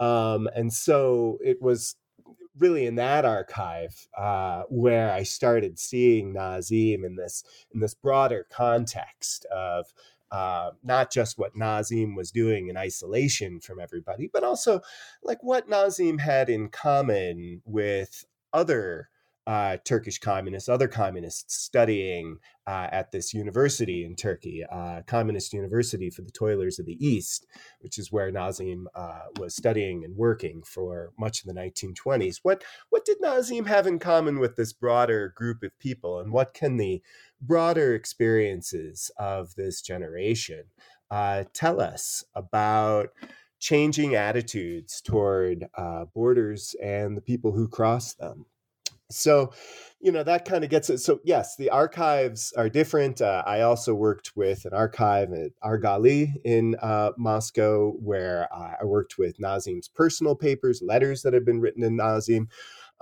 um, 0.00 0.48
and 0.54 0.72
so 0.72 1.38
it 1.44 1.62
was 1.62 1.96
really 2.60 2.86
in 2.86 2.94
that 2.96 3.24
archive 3.24 4.06
uh, 4.16 4.62
where 4.68 5.10
I 5.10 5.22
started 5.24 5.78
seeing 5.78 6.34
Nazim 6.34 7.04
in 7.04 7.16
this 7.16 7.42
in 7.72 7.80
this 7.80 7.94
broader 7.94 8.46
context 8.50 9.46
of 9.46 9.86
uh, 10.30 10.70
not 10.84 11.10
just 11.10 11.38
what 11.38 11.56
Nazim 11.56 12.14
was 12.14 12.30
doing 12.30 12.68
in 12.68 12.76
isolation 12.76 13.60
from 13.60 13.80
everybody, 13.80 14.30
but 14.32 14.44
also 14.44 14.80
like 15.24 15.42
what 15.42 15.68
Nazim 15.68 16.18
had 16.18 16.48
in 16.48 16.68
common 16.68 17.62
with 17.64 18.24
other 18.52 19.08
uh, 19.46 19.78
Turkish 19.84 20.18
communists, 20.18 20.68
other 20.68 20.88
communists 20.88 21.56
studying 21.56 22.38
uh, 22.66 22.88
at 22.92 23.10
this 23.10 23.32
university 23.32 24.04
in 24.04 24.14
Turkey, 24.14 24.64
uh, 24.70 25.02
Communist 25.06 25.52
University 25.52 26.10
for 26.10 26.22
the 26.22 26.30
Toilers 26.30 26.78
of 26.78 26.86
the 26.86 27.04
East, 27.04 27.46
which 27.80 27.98
is 27.98 28.12
where 28.12 28.30
Nazim 28.30 28.86
uh, 28.94 29.22
was 29.38 29.56
studying 29.56 30.04
and 30.04 30.16
working 30.16 30.62
for 30.62 31.12
much 31.18 31.40
of 31.40 31.46
the 31.46 31.60
1920s. 31.60 32.40
What 32.42 32.62
what 32.90 33.04
did 33.04 33.16
Nazim 33.20 33.64
have 33.64 33.86
in 33.86 33.98
common 33.98 34.38
with 34.38 34.56
this 34.56 34.72
broader 34.72 35.32
group 35.34 35.62
of 35.62 35.78
people, 35.78 36.20
and 36.20 36.32
what 36.32 36.54
can 36.54 36.76
the 36.76 37.02
broader 37.40 37.94
experiences 37.94 39.10
of 39.18 39.54
this 39.54 39.80
generation 39.80 40.64
uh, 41.10 41.44
tell 41.52 41.80
us 41.80 42.24
about? 42.34 43.10
Changing 43.62 44.14
attitudes 44.14 45.02
toward 45.02 45.66
uh, 45.76 46.06
borders 46.14 46.74
and 46.82 47.14
the 47.14 47.20
people 47.20 47.52
who 47.52 47.68
cross 47.68 48.14
them 48.14 48.46
so 49.10 49.52
you 50.00 50.10
know 50.10 50.22
that 50.22 50.46
kind 50.46 50.64
of 50.64 50.70
gets 50.70 50.88
it. 50.88 50.98
So 50.98 51.20
yes 51.24 51.56
the 51.56 51.70
archives 51.70 52.52
are 52.56 52.68
different 52.68 53.20
uh, 53.20 53.42
i 53.46 53.60
also 53.60 53.94
worked 53.94 54.32
with 54.34 54.64
an 54.64 54.72
archive 54.72 55.32
at 55.32 55.52
RGALI 55.62 56.36
in 56.44 56.76
uh, 56.80 57.10
moscow 57.18 57.92
where 57.92 58.48
i 58.52 58.84
worked 58.84 59.18
with 59.18 59.38
nazim's 59.38 59.88
personal 59.88 60.34
papers 60.34 60.82
letters 60.82 61.22
that 61.22 61.34
had 61.34 61.44
been 61.44 61.60
written 61.60 61.82
in 61.82 61.96
nazim. 61.96 62.48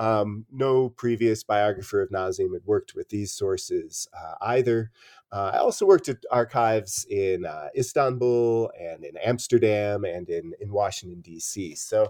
Um, 0.00 0.46
no 0.52 0.90
previous 0.90 1.42
biographer 1.42 2.00
of 2.00 2.10
nazim 2.10 2.52
had 2.52 2.64
worked 2.64 2.94
with 2.94 3.08
these 3.08 3.32
sources 3.32 4.08
uh, 4.16 4.34
either. 4.42 4.90
Uh, 5.30 5.50
i 5.54 5.58
also 5.58 5.86
worked 5.86 6.08
at 6.08 6.18
archives 6.30 7.04
in 7.10 7.44
uh, 7.44 7.68
istanbul 7.76 8.70
and 8.80 9.04
in 9.04 9.16
amsterdam 9.18 10.04
and 10.04 10.28
in, 10.30 10.52
in 10.60 10.72
washington 10.72 11.20
d.c 11.20 11.74
so 11.74 12.08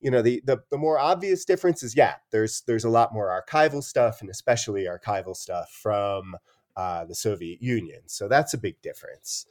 you 0.00 0.10
know 0.10 0.22
the, 0.22 0.42
the 0.44 0.58
the 0.70 0.78
more 0.78 0.98
obvious 0.98 1.44
difference 1.44 1.82
is 1.82 1.96
yeah 1.96 2.14
there's 2.30 2.62
there's 2.66 2.84
a 2.84 2.90
lot 2.90 3.12
more 3.12 3.28
archival 3.28 3.82
stuff 3.82 4.20
and 4.20 4.30
especially 4.30 4.84
archival 4.84 5.36
stuff 5.36 5.70
from 5.70 6.36
uh, 6.76 7.06
the 7.06 7.14
Soviet 7.14 7.62
Union 7.62 8.02
so 8.06 8.28
that's 8.28 8.52
a 8.52 8.58
big 8.58 8.80
difference 8.82 9.46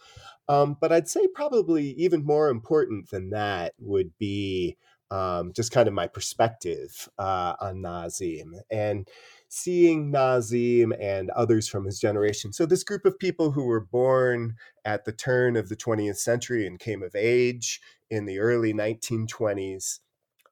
um, 0.47 0.77
but 0.79 0.91
I'd 0.91 1.09
say 1.09 1.27
probably 1.27 1.91
even 1.93 2.23
more 2.23 2.49
important 2.49 3.09
than 3.09 3.31
that 3.31 3.73
would 3.79 4.11
be 4.19 4.77
um, 5.11 5.53
just 5.53 5.71
kind 5.71 5.87
of 5.87 5.93
my 5.93 6.07
perspective 6.07 7.09
uh, 7.17 7.53
on 7.59 7.81
Nazim 7.81 8.55
and 8.69 9.07
seeing 9.49 10.11
Nazim 10.11 10.93
and 10.99 11.29
others 11.31 11.67
from 11.67 11.85
his 11.85 11.99
generation. 11.99 12.51
So, 12.51 12.65
this 12.65 12.83
group 12.83 13.05
of 13.05 13.19
people 13.19 13.51
who 13.51 13.65
were 13.65 13.81
born 13.81 14.55
at 14.83 15.05
the 15.05 15.11
turn 15.11 15.55
of 15.55 15.69
the 15.69 15.75
20th 15.75 16.17
century 16.17 16.65
and 16.65 16.79
came 16.79 17.03
of 17.03 17.15
age 17.15 17.81
in 18.09 18.25
the 18.25 18.39
early 18.39 18.73
1920s, 18.73 19.99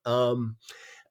um, 0.06 0.58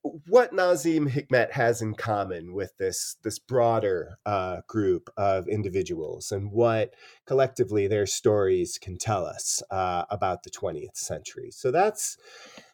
what 0.03 0.53
Nazim 0.53 1.09
Hikmet 1.09 1.53
has 1.53 1.81
in 1.81 1.95
common 1.95 2.55
with 2.55 2.77
this 2.79 3.17
this 3.23 3.39
broader 3.39 4.19
uh, 4.27 4.63
group 4.67 5.11
of 5.17 5.47
individuals, 5.47 6.33
and 6.33 6.51
what 6.51 6.95
collectively 7.25 7.87
their 7.87 8.07
stories 8.07 8.79
can 8.79 8.99
tell 8.99 9.25
us 9.25 9.63
uh, 9.71 10.05
about 10.11 10.43
the 10.43 10.51
20th 10.51 10.97
century. 10.97 11.51
So 11.53 11.71
that's 11.71 12.17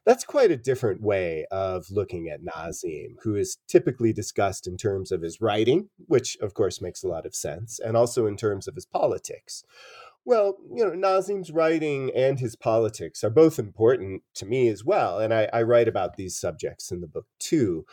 that's 0.06 0.24
quite 0.24 0.50
a 0.50 0.56
different 0.56 1.02
way 1.02 1.44
of 1.50 1.90
looking 1.90 2.28
at 2.28 2.42
Nazim, 2.42 3.18
who 3.22 3.34
is 3.34 3.58
typically 3.68 4.14
discussed 4.14 4.66
in 4.66 4.78
terms 4.78 5.12
of 5.12 5.20
his 5.20 5.38
writing, 5.38 5.90
which 6.06 6.38
of 6.40 6.54
course 6.54 6.80
makes 6.80 7.02
a 7.02 7.08
lot 7.08 7.26
of 7.26 7.34
sense, 7.34 7.78
and 7.78 7.94
also 7.94 8.26
in 8.26 8.36
terms 8.38 8.66
of 8.66 8.74
his 8.74 8.86
politics. 8.86 9.64
Well, 10.24 10.58
you 10.74 10.84
know, 10.84 10.92
Nazim's 10.92 11.50
writing 11.50 12.10
and 12.14 12.38
his 12.38 12.54
politics 12.54 13.24
are 13.24 13.30
both 13.30 13.58
important 13.58 14.22
to 14.34 14.44
me 14.44 14.68
as 14.68 14.84
well, 14.84 15.18
and 15.18 15.32
I, 15.32 15.48
I, 15.52 15.62
write 15.62 15.88
about 15.88 16.16
these 16.16 16.38
subjects 16.38 16.90
in 16.90 17.00
the 17.00 17.06
book 17.06 17.26
too. 17.38 17.86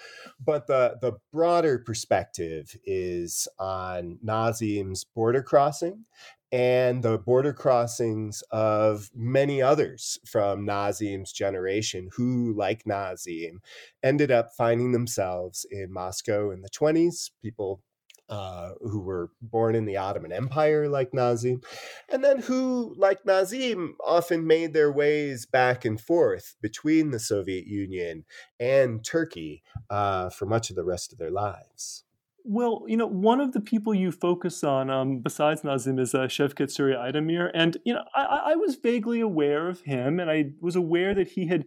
But 0.43 0.67
the 0.67 0.97
the 1.01 1.13
broader 1.31 1.79
perspective 1.79 2.75
is 2.83 3.47
on 3.57 4.19
Nazim's 4.21 5.05
border 5.05 5.41
crossing 5.41 6.05
and 6.51 7.03
the 7.03 7.17
border 7.17 7.51
crossings 7.51 8.41
of 8.51 9.09
many 9.13 9.61
others 9.61 10.19
from 10.25 10.63
Nazim's 10.63 11.33
generation 11.33 12.09
who, 12.15 12.53
like 12.55 12.85
Nazim, 12.85 13.61
ended 14.03 14.31
up 14.31 14.51
finding 14.57 14.91
themselves 14.91 15.65
in 15.69 15.91
Moscow 15.91 16.51
in 16.51 16.61
the 16.61 16.69
20s. 16.69 17.31
People 17.41 17.81
uh, 18.29 18.71
who 18.81 19.01
were 19.01 19.31
born 19.41 19.75
in 19.75 19.85
the 19.85 19.97
Ottoman 19.97 20.31
Empire, 20.31 20.89
like 20.89 21.13
Nazim, 21.13 21.61
and 22.09 22.23
then 22.23 22.39
who, 22.39 22.95
like 22.97 23.25
Nazim, 23.25 23.95
often 24.05 24.47
made 24.47 24.73
their 24.73 24.91
ways 24.91 25.45
back 25.45 25.85
and 25.85 25.99
forth 25.99 26.55
between 26.61 27.11
the 27.11 27.19
Soviet 27.19 27.67
Union 27.67 28.25
and 28.59 29.03
Turkey 29.03 29.63
uh, 29.89 30.29
for 30.29 30.45
much 30.45 30.69
of 30.69 30.75
the 30.75 30.83
rest 30.83 31.11
of 31.11 31.19
their 31.19 31.31
lives. 31.31 32.03
Well, 32.47 32.83
you 32.87 32.95
know, 32.95 33.07
one 33.07 33.41
of 33.41 33.53
the 33.53 33.59
people 33.59 33.95
you 33.95 34.11
focus 34.11 34.63
on, 34.63 34.91
um, 34.91 35.19
besides 35.19 35.63
Nazim, 35.63 35.97
is 35.97 36.13
uh, 36.13 36.27
Şevket 36.27 36.69
Süreyya 36.69 36.97
Aydemir, 36.97 37.49
and 37.55 37.77
you 37.85 37.93
know, 37.93 38.03
I, 38.15 38.51
I 38.51 38.55
was 38.55 38.75
vaguely 38.75 39.19
aware 39.19 39.67
of 39.67 39.81
him, 39.81 40.19
and 40.19 40.29
I 40.29 40.51
was 40.61 40.75
aware 40.75 41.15
that 41.15 41.29
he 41.29 41.47
had 41.47 41.65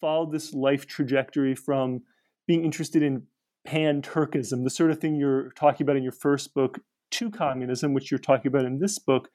followed 0.00 0.32
this 0.32 0.52
life 0.52 0.86
trajectory 0.86 1.54
from 1.54 2.02
being 2.46 2.64
interested 2.64 3.02
in 3.02 3.22
pan 3.66 4.00
Turkism, 4.00 4.64
the 4.64 4.70
sort 4.70 4.90
of 4.90 4.98
thing 4.98 5.16
you're 5.16 5.50
talking 5.50 5.84
about 5.84 5.96
in 5.96 6.02
your 6.02 6.12
first 6.12 6.54
book, 6.54 6.78
to 7.10 7.30
communism, 7.30 7.92
which 7.92 8.10
you're 8.10 8.18
talking 8.18 8.48
about 8.48 8.64
in 8.64 8.78
this 8.78 8.98
book. 8.98 9.28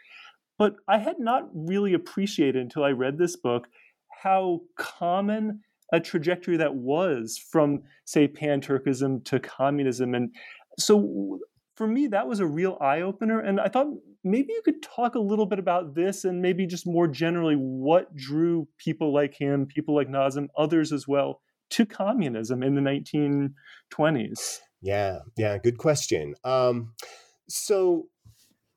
But 0.57 0.75
I 0.87 0.97
had 0.97 1.19
not 1.19 1.49
really 1.53 1.93
appreciated 1.93 2.61
until 2.61 2.83
I 2.83 2.91
read 2.91 3.17
this 3.17 3.35
book 3.35 3.67
how 4.23 4.61
common 4.77 5.61
a 5.91 5.99
trajectory 5.99 6.57
that 6.57 6.75
was 6.75 7.37
from, 7.37 7.83
say, 8.05 8.27
pan 8.27 8.61
Turkism 8.61 9.23
to 9.25 9.39
communism. 9.39 10.13
And 10.13 10.33
so 10.77 11.39
for 11.75 11.87
me, 11.87 12.07
that 12.07 12.27
was 12.27 12.39
a 12.39 12.45
real 12.45 12.77
eye 12.79 13.01
opener. 13.01 13.39
And 13.39 13.59
I 13.59 13.67
thought 13.67 13.87
maybe 14.23 14.53
you 14.53 14.61
could 14.63 14.81
talk 14.81 15.15
a 15.15 15.19
little 15.19 15.45
bit 15.47 15.59
about 15.59 15.95
this 15.95 16.23
and 16.23 16.41
maybe 16.41 16.67
just 16.67 16.85
more 16.85 17.07
generally 17.07 17.55
what 17.55 18.15
drew 18.15 18.67
people 18.77 19.13
like 19.13 19.33
him, 19.33 19.65
people 19.65 19.95
like 19.95 20.09
Nazim, 20.09 20.49
others 20.57 20.93
as 20.93 21.07
well, 21.07 21.41
to 21.71 21.85
communism 21.85 22.63
in 22.63 22.75
the 22.75 22.81
1920s? 22.81 24.59
Yeah, 24.81 25.19
yeah, 25.37 25.57
good 25.57 25.77
question. 25.77 26.35
Um, 26.43 26.93
so 27.47 28.07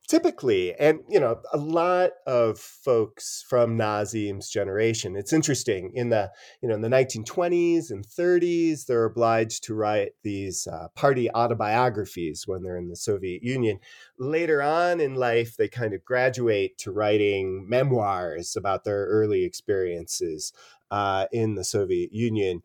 typically, 0.09 0.75
and 0.75 1.01
you 1.09 1.19
know, 1.19 1.41
a 1.53 1.57
lot 1.57 2.11
of 2.27 2.59
folks 2.59 3.45
from 3.49 3.77
Nazim's 3.77 4.51
generation, 4.51 5.17
it's 5.17 5.33
interesting 5.33 5.93
in 5.95 6.11
the 6.11 6.31
you 6.63 6.69
know 6.69 6.75
in 6.75 6.83
the 6.83 6.89
1920s 6.89 7.91
and 7.91 8.07
30s, 8.07 8.87
they're 8.87 9.05
obliged 9.05 9.65
to 9.65 9.75
write 9.75 10.13
these 10.23 10.67
uh, 10.67 10.89
party 10.95 11.31
autobiographies 11.31 12.45
when 12.47 12.63
they're 12.63 12.77
in 12.77 12.89
the 12.89 12.97
Soviet 12.97 13.43
Union. 13.43 13.79
Later 14.19 14.63
on 14.63 15.01
in 15.01 15.15
life, 15.15 15.57
they 15.57 15.69
kind 15.69 15.95
of 15.95 16.05
graduate 16.05 16.79
to 16.79 16.93
writing 16.93 17.67
memoirs 17.69 18.57
about 18.57 18.85
their 18.85 19.07
early 19.07 19.45
experiences 19.45 20.53
uh, 20.91 21.27
in 21.33 21.55
the 21.55 21.65
Soviet 21.65 22.13
Union. 22.13 22.63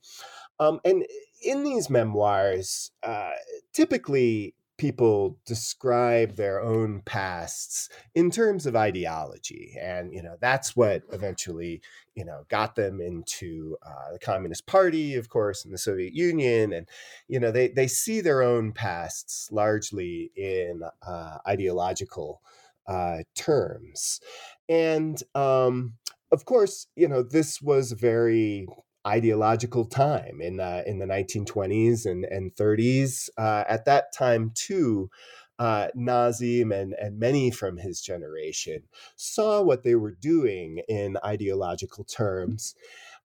Um, 0.60 0.80
and 0.84 1.06
in 1.44 1.64
these 1.64 1.90
memoirs, 1.90 2.92
uh, 3.04 3.32
typically 3.74 4.56
people 4.80 5.38
describe 5.46 6.38
their 6.38 6.62
own 6.62 7.02
pasts 7.06 7.90
in 8.16 8.32
terms 8.32 8.66
of 8.66 8.76
ideology. 8.78 9.76
And 9.80 10.12
you 10.14 10.24
know 10.24 10.38
that's 10.40 10.76
what 10.76 11.04
eventually 11.12 11.82
you 12.16 12.26
know 12.26 12.46
got 12.50 12.76
them 12.76 13.02
into 13.02 13.78
uh, 13.86 14.14
the 14.14 14.20
communist 14.20 14.66
party 14.66 15.16
of 15.16 15.30
course 15.30 15.66
in 15.66 15.72
the 15.72 15.78
soviet 15.78 16.14
union. 16.14 16.74
And 16.74 16.88
you 17.28 17.40
know 17.40 17.52
they 17.52 17.68
they 17.68 17.88
see 17.88 18.22
their 18.22 18.42
own 18.42 18.72
pasts 18.72 19.50
largely 19.52 20.32
in 20.36 20.82
uh, 21.06 21.38
ideological 21.46 22.42
uh, 22.88 23.20
terms. 23.36 24.22
And 24.70 25.22
um, 25.36 25.94
of 26.32 26.46
course, 26.46 26.88
you 26.96 27.08
know, 27.08 27.24
this 27.24 27.62
was 27.62 27.92
a 27.92 27.96
very 27.96 28.68
ideological 29.08 29.86
time 29.86 30.42
in 30.42 30.58
the 30.58 30.84
in 30.88 31.00
the 31.00 31.06
1920s 31.06 32.06
and, 32.06 32.26
and 32.26 32.54
30s. 32.56 33.30
Uh, 33.38 33.64
at 33.68 33.86
that 33.86 34.14
time, 34.14 34.52
too, 34.54 35.10
uh, 35.58 35.88
Nazim 35.96 36.72
and, 36.72 36.94
and 36.94 37.20
many 37.20 37.52
from 37.52 37.78
his 37.78 38.02
generation 38.02 38.84
saw 39.16 39.62
what 39.62 39.84
they 39.84 39.96
were 39.96 40.16
doing 40.20 40.82
in 40.88 41.18
ideological 41.24 42.04
terms. 42.04 42.76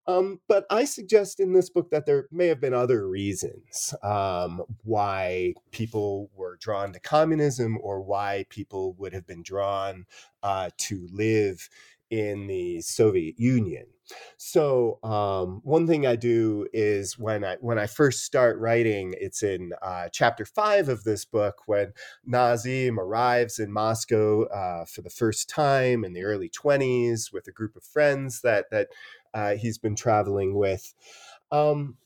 Um, 0.07 0.41
but 0.49 0.67
I 0.69 0.85
suggest 0.85 1.41
in 1.41 1.55
this 1.55 1.71
book 1.71 1.91
that 1.91 2.05
there 2.05 2.27
may 2.31 2.49
have 2.49 2.61
been 2.61 2.75
other 2.75 3.09
reasons 3.09 3.95
um, 4.03 4.63
why 4.83 5.55
people 5.71 6.31
were 6.35 6.59
drawn 6.61 6.93
to 6.93 7.01
communism 7.01 7.79
or 7.81 8.03
why 8.03 8.45
people 8.51 8.93
would 8.99 9.15
have 9.15 9.27
been 9.27 9.43
drawn 9.43 10.05
uh, 10.43 10.69
to 10.77 11.09
live 11.11 11.71
in 12.15 12.47
the 12.47 12.81
Soviet 12.81 13.35
Union. 13.41 13.87
So 14.37 15.01
um, 15.03 15.63
one 15.65 15.87
thing 15.87 16.07
I 16.07 16.15
do 16.15 16.69
is 16.73 17.19
when 17.19 17.45
I 17.45 17.57
when 17.61 17.77
I 17.79 17.87
first 17.87 18.23
start 18.23 18.59
writing, 18.61 19.15
it's 19.19 19.43
in 19.43 19.73
uh, 19.83 20.09
chapter 20.13 20.45
five 20.45 20.89
of 20.89 21.03
this 21.03 21.25
book 21.25 21.63
when 21.67 21.93
Nazim 22.25 23.01
arrives 23.01 23.59
in 23.59 23.73
Moscow 23.73 24.45
uh, 24.45 24.85
for 24.85 25.03
the 25.03 25.11
first 25.11 25.49
time 25.49 26.05
in 26.05 26.13
the 26.13 26.23
early 26.23 26.49
twenties 26.49 27.33
with 27.33 27.49
a 27.49 27.53
group 27.53 27.75
of 27.75 27.83
friends 27.83 28.43
that 28.43 28.67
that 28.71 28.89
uh, 29.33 29.55
he's 29.57 29.79
been 29.79 29.97
traveling 29.97 30.55
with. 30.55 30.95
Um, 31.51 31.97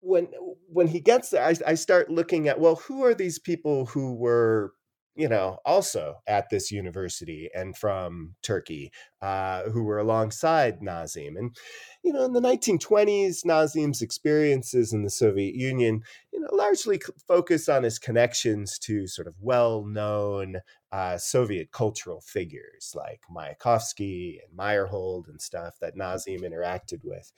when 0.00 0.28
when 0.68 0.86
he 0.86 1.00
gets 1.00 1.30
there, 1.30 1.44
I, 1.44 1.54
I 1.66 1.74
start 1.74 2.10
looking 2.10 2.48
at 2.48 2.60
well, 2.60 2.76
who 2.76 3.04
are 3.04 3.14
these 3.14 3.38
people 3.38 3.86
who 3.86 4.14
were 4.14 4.72
you 5.18 5.28
know, 5.28 5.58
also 5.64 6.14
at 6.28 6.48
this 6.48 6.70
university 6.70 7.50
and 7.52 7.76
from 7.76 8.36
Turkey, 8.40 8.92
uh, 9.20 9.64
who 9.64 9.82
were 9.82 9.98
alongside 9.98 10.80
Nazim. 10.80 11.36
And, 11.36 11.56
you 12.04 12.12
know, 12.12 12.24
in 12.24 12.34
the 12.34 12.40
1920s, 12.40 13.44
Nazim's 13.44 14.00
experiences 14.00 14.92
in 14.92 15.02
the 15.02 15.10
Soviet 15.10 15.56
Union, 15.56 16.02
you 16.32 16.38
know, 16.38 16.46
largely 16.52 17.00
focused 17.26 17.68
on 17.68 17.82
his 17.82 17.98
connections 17.98 18.78
to 18.78 19.08
sort 19.08 19.26
of 19.26 19.34
well 19.40 19.84
known 19.84 20.58
uh, 20.92 21.18
Soviet 21.18 21.70
cultural 21.72 22.20
figures 22.20 22.94
like 22.94 23.20
Mayakovsky 23.30 24.38
and 24.42 24.58
Meyerhold 24.58 25.28
and 25.28 25.40
stuff 25.40 25.74
that 25.80 25.96
Nazim 25.96 26.40
interacted 26.40 27.00
with 27.04 27.32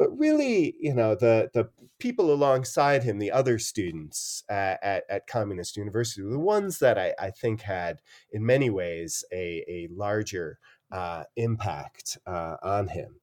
but 0.00 0.18
really, 0.18 0.76
you 0.80 0.94
know, 0.94 1.14
the 1.14 1.50
the 1.52 1.68
people 1.98 2.32
alongside 2.32 3.02
him, 3.02 3.18
the 3.18 3.30
other 3.30 3.58
students 3.58 4.42
at, 4.48 4.82
at, 4.82 5.04
at 5.10 5.26
Communist 5.26 5.76
University, 5.76 6.26
the 6.26 6.38
ones 6.38 6.78
that 6.78 6.98
I, 6.98 7.12
I, 7.20 7.30
think 7.30 7.60
had, 7.60 7.98
in 8.32 8.46
many 8.46 8.70
ways, 8.70 9.22
a, 9.30 9.62
a 9.68 9.88
larger 9.92 10.58
uh, 10.90 11.24
impact 11.36 12.16
uh, 12.26 12.56
on 12.62 12.88
him. 12.88 13.16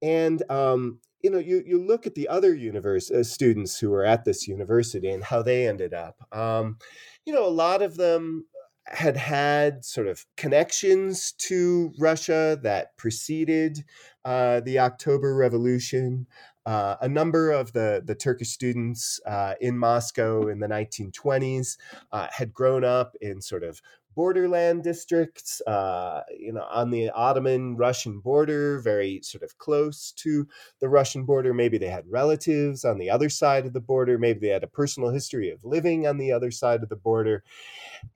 And 0.00 0.42
um, 0.50 1.00
you 1.22 1.28
know, 1.28 1.38
you 1.38 1.62
you 1.66 1.84
look 1.84 2.06
at 2.06 2.14
the 2.14 2.28
other 2.28 2.54
universe 2.54 3.10
uh, 3.10 3.22
students 3.22 3.78
who 3.78 3.90
were 3.90 4.06
at 4.06 4.24
this 4.24 4.48
university 4.48 5.10
and 5.10 5.22
how 5.22 5.42
they 5.42 5.68
ended 5.68 5.92
up. 5.92 6.16
Um, 6.34 6.78
you 7.26 7.34
know, 7.34 7.46
a 7.46 7.50
lot 7.50 7.82
of 7.82 7.98
them 7.98 8.46
had 8.88 9.16
had 9.16 9.84
sort 9.84 10.06
of 10.06 10.24
connections 10.36 11.32
to 11.32 11.92
Russia 11.98 12.58
that 12.62 12.96
preceded 12.96 13.84
uh, 14.24 14.60
the 14.60 14.78
October 14.78 15.34
Revolution. 15.34 16.26
Uh, 16.64 16.96
a 17.00 17.08
number 17.08 17.50
of 17.50 17.72
the, 17.72 18.02
the 18.04 18.14
Turkish 18.14 18.48
students 18.48 19.20
uh, 19.26 19.54
in 19.60 19.78
Moscow 19.78 20.48
in 20.48 20.58
the 20.58 20.66
1920s 20.66 21.76
uh, 22.12 22.26
had 22.32 22.52
grown 22.52 22.84
up 22.84 23.14
in 23.20 23.40
sort 23.40 23.62
of 23.62 23.80
borderland 24.16 24.82
districts, 24.82 25.60
uh, 25.66 26.22
you 26.36 26.52
know, 26.52 26.66
on 26.70 26.90
the 26.90 27.10
Ottoman 27.10 27.76
Russian 27.76 28.18
border, 28.18 28.80
very 28.80 29.20
sort 29.22 29.42
of 29.44 29.58
close 29.58 30.10
to 30.12 30.48
the 30.80 30.88
Russian 30.88 31.24
border. 31.24 31.52
Maybe 31.52 31.76
they 31.76 31.90
had 31.90 32.10
relatives 32.10 32.84
on 32.84 32.98
the 32.98 33.10
other 33.10 33.28
side 33.28 33.66
of 33.66 33.74
the 33.74 33.80
border. 33.80 34.18
Maybe 34.18 34.40
they 34.40 34.52
had 34.52 34.64
a 34.64 34.68
personal 34.68 35.10
history 35.10 35.50
of 35.50 35.64
living 35.64 36.06
on 36.06 36.16
the 36.16 36.32
other 36.32 36.50
side 36.50 36.82
of 36.82 36.88
the 36.88 36.96
border. 36.96 37.44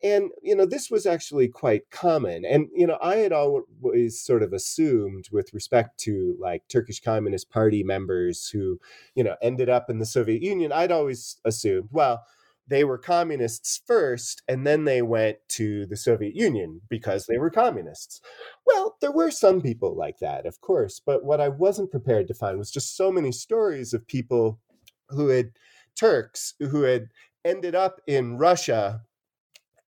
And, 0.02 0.30
you 0.42 0.56
know, 0.56 0.64
this 0.64 0.90
was 0.90 1.04
actually 1.04 1.48
quite 1.48 1.90
common. 1.90 2.46
And, 2.46 2.68
you 2.74 2.86
know, 2.86 2.98
I 3.02 3.16
had 3.16 3.32
always 3.32 4.18
sort 4.18 4.42
of 4.42 4.54
assumed 4.54 5.28
with 5.30 5.52
respect 5.52 5.98
to 6.00 6.34
like 6.40 6.66
Turkish 6.68 7.00
Communist 7.00 7.50
Party 7.50 7.84
members 7.84 8.48
who, 8.48 8.80
you 9.14 9.22
know, 9.22 9.36
ended 9.42 9.68
up 9.68 9.90
in 9.90 9.98
the 9.98 10.06
Soviet 10.06 10.42
Union, 10.42 10.72
I'd 10.72 10.92
always 10.92 11.36
assumed, 11.44 11.90
well, 11.92 12.24
they 12.70 12.84
were 12.84 12.98
communists 12.98 13.80
first 13.86 14.42
and 14.48 14.66
then 14.66 14.84
they 14.84 15.02
went 15.02 15.38
to 15.48 15.84
the 15.86 15.96
Soviet 15.96 16.34
Union 16.34 16.80
because 16.88 17.26
they 17.26 17.36
were 17.36 17.50
communists. 17.50 18.20
Well, 18.64 18.96
there 19.00 19.12
were 19.12 19.30
some 19.30 19.60
people 19.60 19.96
like 19.96 20.18
that, 20.20 20.46
of 20.46 20.60
course, 20.60 21.00
but 21.04 21.24
what 21.24 21.40
I 21.40 21.48
wasn't 21.48 21.90
prepared 21.90 22.28
to 22.28 22.34
find 22.34 22.56
was 22.56 22.70
just 22.70 22.96
so 22.96 23.10
many 23.10 23.32
stories 23.32 23.92
of 23.92 24.06
people 24.06 24.60
who 25.08 25.28
had 25.28 25.50
Turks 25.96 26.54
who 26.60 26.82
had 26.82 27.08
ended 27.44 27.74
up 27.74 28.00
in 28.06 28.38
Russia 28.38 29.02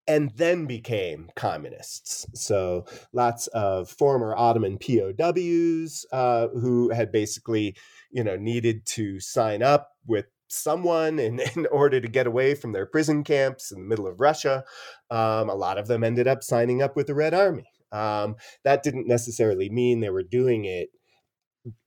and 0.08 0.32
then 0.36 0.66
became 0.66 1.30
communists. 1.36 2.26
So 2.34 2.86
lots 3.12 3.46
of 3.48 3.88
former 3.88 4.34
Ottoman 4.36 4.78
POWs 4.78 6.04
uh, 6.12 6.48
who 6.48 6.90
had 6.90 7.12
basically, 7.12 7.76
you 8.10 8.24
know, 8.24 8.36
needed 8.36 8.84
to 8.86 9.20
sign 9.20 9.62
up 9.62 9.90
with 10.06 10.26
someone 10.52 11.18
in, 11.18 11.40
in 11.56 11.66
order 11.66 12.00
to 12.00 12.08
get 12.08 12.26
away 12.26 12.54
from 12.54 12.72
their 12.72 12.86
prison 12.86 13.24
camps 13.24 13.72
in 13.72 13.78
the 13.80 13.88
middle 13.88 14.06
of 14.06 14.20
Russia. 14.20 14.64
Um, 15.10 15.48
a 15.48 15.54
lot 15.54 15.78
of 15.78 15.88
them 15.88 16.04
ended 16.04 16.28
up 16.28 16.42
signing 16.42 16.82
up 16.82 16.96
with 16.96 17.06
the 17.06 17.14
Red 17.14 17.34
Army. 17.34 17.66
Um, 17.90 18.36
that 18.64 18.82
didn't 18.82 19.06
necessarily 19.06 19.68
mean 19.68 20.00
they 20.00 20.10
were 20.10 20.22
doing 20.22 20.64
it 20.64 20.88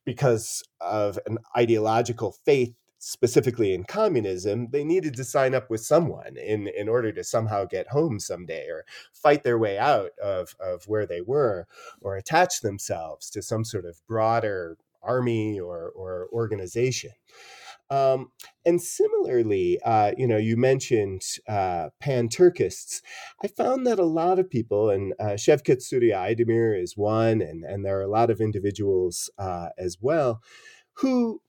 because 0.06 0.64
of 0.80 1.18
an 1.26 1.40
ideological 1.58 2.36
faith 2.46 2.76
specifically 3.06 3.72
in 3.72 3.84
communism, 3.84 4.68
they 4.72 4.84
needed 4.84 5.16
to 5.16 5.24
sign 5.24 5.54
up 5.54 5.70
with 5.70 5.86
someone 5.86 6.36
in, 6.38 6.68
in 6.68 6.90
order 6.90 7.12
to 7.12 7.24
somehow 7.24 7.64
get 7.64 7.88
home 7.90 8.20
someday 8.20 8.66
or 8.68 8.84
fight 9.14 9.44
their 9.44 9.60
way 9.60 9.78
out 9.78 10.10
of, 10.22 10.56
of 10.60 10.84
where 10.88 11.06
they 11.06 11.22
were 11.22 11.68
or 12.02 12.18
attach 12.18 12.62
themselves 12.62 13.30
to 13.30 13.44
some 13.44 13.64
sort 13.64 13.86
of 13.86 14.02
broader 14.08 14.76
army 15.04 15.60
or, 15.60 15.92
or 15.96 16.28
organization. 16.34 17.12
Um, 17.90 18.32
and 18.66 18.82
similarly, 18.82 19.80
uh, 19.86 20.12
you 20.18 20.28
know, 20.28 20.38
you 20.38 20.58
mentioned 20.58 21.22
uh, 21.48 21.90
pan 22.00 22.30
Turkists. 22.30 23.02
I 23.44 23.48
found 23.48 23.86
that 23.86 24.00
a 24.00 24.06
lot 24.06 24.40
of 24.40 24.50
people, 24.50 24.90
and 24.90 25.14
uh, 25.20 25.36
Şevket 25.36 25.82
Süreyya 25.82 26.36
Aydemir 26.36 26.82
is 26.82 26.98
one, 26.98 27.42
and, 27.42 27.64
and 27.64 27.86
there 27.86 27.98
are 28.00 28.04
a 28.04 28.08
lot 28.08 28.32
of 28.32 28.42
individuals 28.42 29.30
uh, 29.38 29.70
as 29.78 29.98
well, 30.02 30.42
who, 30.94 31.42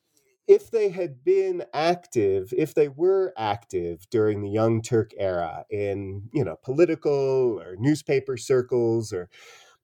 if 0.46 0.70
they 0.70 0.90
had 0.90 1.24
been 1.24 1.64
active, 1.72 2.52
if 2.56 2.74
they 2.74 2.88
were 2.88 3.32
active 3.36 4.06
during 4.10 4.42
the 4.42 4.50
Young 4.50 4.82
Turk 4.82 5.12
era 5.18 5.64
in, 5.70 6.28
you 6.32 6.44
know, 6.44 6.56
political 6.62 7.60
or 7.60 7.76
newspaper 7.78 8.36
circles 8.36 9.12
or 9.12 9.28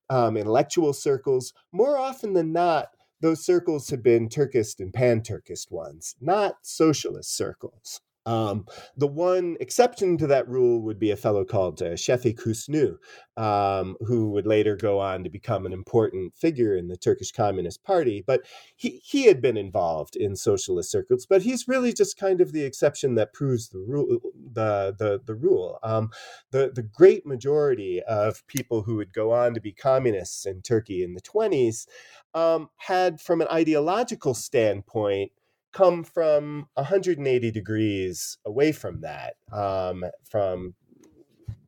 um, 0.09 0.37
intellectual 0.37 0.93
circles, 0.93 1.53
more 1.71 1.97
often 1.97 2.33
than 2.33 2.53
not, 2.53 2.89
those 3.23 3.45
circles 3.45 3.89
have 3.89 4.03
been 4.03 4.27
Turkist 4.27 4.81
and 4.81 4.93
pan 4.93 5.21
Turkist 5.21 5.71
ones, 5.71 6.17
not 6.19 6.57
socialist 6.61 7.33
circles. 7.33 8.01
Um, 8.25 8.65
the 8.95 9.07
one 9.07 9.57
exception 9.59 10.17
to 10.19 10.27
that 10.27 10.47
rule 10.47 10.81
would 10.81 10.97
be 10.97 11.11
a 11.11 11.17
fellow 11.17 11.43
called 11.43 11.81
uh, 11.81 11.95
Husnu, 11.95 12.95
um, 13.35 13.97
who 13.99 14.29
would 14.31 14.47
later 14.47 14.77
go 14.77 14.99
on 14.99 15.23
to 15.23 15.29
become 15.29 15.65
an 15.65 15.73
important 15.73 16.33
figure 16.35 16.77
in 16.77 16.87
the 16.87 16.95
Turkish 16.95 17.31
Communist 17.31 17.83
Party. 17.83 18.23
But 18.25 18.45
he, 18.77 19.01
he 19.03 19.25
had 19.25 19.41
been 19.41 19.57
involved 19.57 20.15
in 20.15 20.35
socialist 20.35 20.89
circles, 20.89 21.25
but 21.25 21.41
he's 21.41 21.67
really 21.67 21.91
just 21.91 22.17
kind 22.17 22.39
of 22.39 22.53
the 22.53 22.63
exception 22.63 23.15
that 23.15 23.33
proves 23.33 23.69
the 23.69 23.79
rule. 23.79 24.19
The 24.53 24.95
the, 24.97 25.19
the 25.25 25.35
rule. 25.35 25.79
Um, 25.83 26.09
the 26.51 26.71
the 26.73 26.83
great 26.83 27.25
majority 27.25 28.01
of 28.03 28.45
people 28.47 28.83
who 28.83 28.95
would 28.95 29.13
go 29.13 29.33
on 29.33 29.53
to 29.53 29.61
be 29.61 29.73
communists 29.73 30.45
in 30.45 30.61
Turkey 30.61 31.03
in 31.03 31.13
the 31.13 31.21
twenties 31.21 31.87
um, 32.33 32.69
had, 32.77 33.19
from 33.19 33.41
an 33.41 33.47
ideological 33.49 34.33
standpoint 34.33 35.31
come 35.73 36.03
from 36.03 36.67
180 36.75 37.51
degrees 37.51 38.37
away 38.45 38.71
from 38.71 39.01
that, 39.01 39.35
um, 39.51 40.05
from 40.29 40.75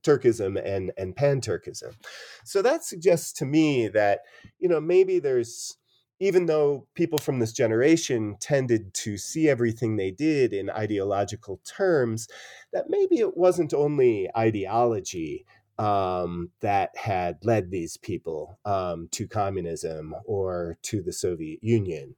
Turkism 0.04 0.62
and 0.64 0.92
and 0.98 1.16
pan 1.16 1.42
Turkism. 1.42 1.96
So 2.44 2.62
that 2.62 2.84
suggests 2.84 3.34
to 3.34 3.46
me 3.46 3.88
that 3.90 4.22
you 4.60 4.70
know 4.70 4.80
maybe 4.80 5.20
there's 5.20 5.78
even 6.20 6.46
though 6.46 6.88
people 6.96 7.18
from 7.20 7.40
this 7.40 7.52
generation 7.52 8.38
tended 8.40 8.94
to 8.94 9.18
see 9.18 9.50
everything 9.50 9.98
they 9.98 10.12
did 10.12 10.54
in 10.54 10.70
ideological 10.70 11.60
terms, 11.66 12.28
that 12.72 12.86
maybe 12.88 13.18
it 13.18 13.36
wasn't 13.36 13.74
only 13.74 14.30
ideology 14.38 15.46
um, 15.78 16.52
that 16.62 16.96
had 16.96 17.38
led 17.44 17.72
these 17.72 17.98
people 17.98 18.60
um, 18.66 19.08
to 19.12 19.28
communism 19.28 20.16
or 20.26 20.78
to 20.84 21.02
the 21.02 21.14
Soviet 21.14 21.64
Union. 21.64 22.16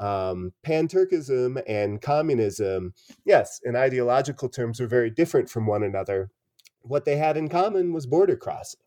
Um, 0.00 0.52
Pan 0.62 0.88
Turkism 0.88 1.62
and 1.66 2.02
communism, 2.02 2.94
yes, 3.24 3.60
in 3.64 3.76
ideological 3.76 4.48
terms, 4.48 4.80
are 4.80 4.88
very 4.88 5.10
different 5.10 5.48
from 5.48 5.66
one 5.66 5.82
another. 5.82 6.30
What 6.82 7.04
they 7.04 7.16
had 7.16 7.36
in 7.36 7.48
common 7.48 7.92
was 7.92 8.06
border 8.06 8.36
crossing. 8.36 8.80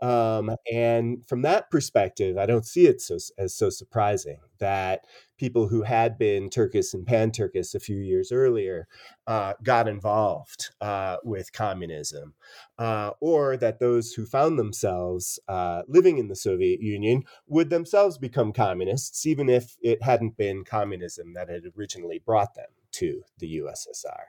Um, 0.00 0.54
and 0.70 1.26
from 1.26 1.42
that 1.42 1.70
perspective, 1.70 2.36
I 2.36 2.46
don't 2.46 2.66
see 2.66 2.86
it 2.86 3.00
so, 3.00 3.16
as 3.38 3.54
so 3.54 3.70
surprising 3.70 4.38
that 4.58 5.06
people 5.38 5.68
who 5.68 5.82
had 5.82 6.18
been 6.18 6.50
Turkish 6.50 6.92
and 6.94 7.06
pan 7.06 7.30
Turkish 7.30 7.74
a 7.74 7.80
few 7.80 7.96
years 7.96 8.32
earlier 8.32 8.88
uh, 9.26 9.54
got 9.62 9.88
involved 9.88 10.70
uh, 10.80 11.16
with 11.24 11.52
communism, 11.52 12.34
uh, 12.78 13.10
or 13.20 13.56
that 13.56 13.78
those 13.78 14.12
who 14.12 14.26
found 14.26 14.58
themselves 14.58 15.38
uh, 15.48 15.82
living 15.88 16.18
in 16.18 16.28
the 16.28 16.36
Soviet 16.36 16.80
Union 16.80 17.22
would 17.46 17.70
themselves 17.70 18.18
become 18.18 18.52
communists, 18.52 19.26
even 19.26 19.48
if 19.48 19.76
it 19.80 20.02
hadn't 20.02 20.36
been 20.36 20.64
communism 20.64 21.34
that 21.34 21.48
had 21.48 21.62
originally 21.78 22.18
brought 22.18 22.54
them 22.54 22.68
to 22.92 23.22
the 23.38 23.58
USSR. 23.58 24.26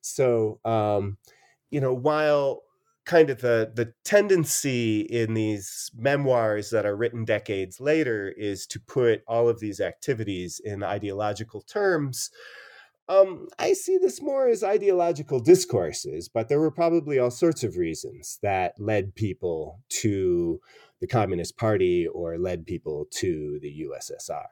So, 0.00 0.60
um, 0.64 1.18
you 1.70 1.80
know, 1.80 1.92
while 1.92 2.62
kind 3.06 3.30
of 3.30 3.40
the 3.40 3.72
the 3.74 3.94
tendency 4.04 5.00
in 5.00 5.34
these 5.34 5.90
memoirs 5.96 6.70
that 6.70 6.84
are 6.84 6.96
written 6.96 7.24
decades 7.24 7.80
later 7.80 8.34
is 8.36 8.66
to 8.66 8.80
put 8.80 9.22
all 9.26 9.48
of 9.48 9.60
these 9.60 9.80
activities 9.80 10.60
in 10.62 10.82
ideological 10.82 11.62
terms 11.62 12.30
um, 13.08 13.46
I 13.58 13.72
see 13.72 13.98
this 13.98 14.20
more 14.20 14.48
as 14.48 14.64
ideological 14.64 15.38
discourses, 15.38 16.28
but 16.28 16.48
there 16.48 16.58
were 16.58 16.72
probably 16.72 17.18
all 17.18 17.30
sorts 17.30 17.62
of 17.62 17.76
reasons 17.76 18.38
that 18.42 18.74
led 18.80 19.14
people 19.14 19.80
to 20.00 20.60
the 21.00 21.06
Communist 21.06 21.56
Party 21.56 22.06
or 22.06 22.36
led 22.36 22.66
people 22.66 23.06
to 23.12 23.60
the 23.62 23.86
USSR. 23.86 24.46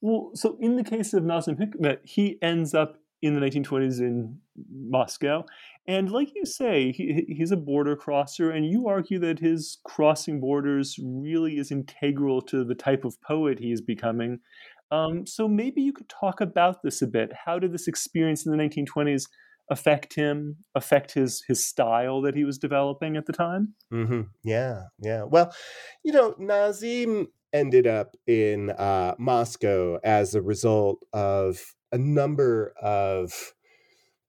Well, 0.00 0.32
so 0.34 0.58
in 0.60 0.76
the 0.76 0.84
case 0.84 1.14
of 1.14 1.24
Nazim 1.24 1.56
Hikmet, 1.56 2.00
he 2.04 2.38
ends 2.42 2.74
up 2.74 2.98
in 3.22 3.34
the 3.34 3.40
1920s 3.40 4.00
in 4.00 4.38
Moscow. 4.70 5.44
And 5.88 6.10
like 6.10 6.32
you 6.34 6.44
say, 6.44 6.92
he, 6.92 7.24
he's 7.26 7.50
a 7.50 7.56
border 7.56 7.96
crosser, 7.96 8.50
and 8.50 8.66
you 8.66 8.86
argue 8.86 9.18
that 9.20 9.38
his 9.38 9.78
crossing 9.84 10.38
borders 10.38 10.96
really 11.02 11.56
is 11.56 11.72
integral 11.72 12.42
to 12.42 12.62
the 12.62 12.74
type 12.74 13.06
of 13.06 13.20
poet 13.22 13.58
he 13.58 13.72
is 13.72 13.80
becoming. 13.80 14.40
Um, 14.90 15.26
so 15.26 15.48
maybe 15.48 15.80
you 15.80 15.94
could 15.94 16.10
talk 16.10 16.42
about 16.42 16.82
this 16.82 17.00
a 17.00 17.06
bit. 17.06 17.32
How 17.46 17.58
did 17.58 17.72
this 17.72 17.88
experience 17.88 18.44
in 18.44 18.52
the 18.52 18.62
1920s 18.62 19.24
affect 19.70 20.14
him, 20.14 20.56
affect 20.74 21.12
his 21.12 21.42
his 21.48 21.66
style 21.66 22.20
that 22.20 22.34
he 22.34 22.44
was 22.44 22.58
developing 22.58 23.16
at 23.16 23.24
the 23.24 23.32
time? 23.32 23.74
Mm-hmm. 23.90 24.22
Yeah, 24.44 24.82
yeah. 25.00 25.24
Well, 25.24 25.54
you 26.04 26.12
know, 26.12 26.34
Nazim 26.38 27.28
ended 27.54 27.86
up 27.86 28.14
in 28.26 28.70
uh, 28.70 29.14
Moscow 29.18 29.98
as 30.04 30.34
a 30.34 30.42
result 30.42 31.02
of 31.14 31.74
a 31.92 31.98
number 31.98 32.74
of 32.82 33.54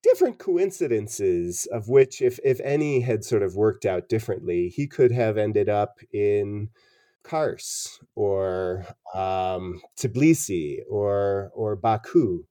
different 0.03 0.39
coincidences 0.39 1.67
of 1.71 1.89
which 1.89 2.21
if 2.21 2.39
if 2.43 2.59
any 2.61 3.01
had 3.01 3.23
sort 3.23 3.43
of 3.43 3.55
worked 3.55 3.85
out 3.85 4.09
differently 4.09 4.69
he 4.69 4.87
could 4.87 5.11
have 5.11 5.37
ended 5.37 5.69
up 5.69 5.99
in 6.13 6.69
Kars 7.23 7.99
or 8.15 8.85
um, 9.13 9.81
Tbilisi 9.97 10.79
or 10.89 11.51
or 11.53 11.75
Baku 11.75 12.45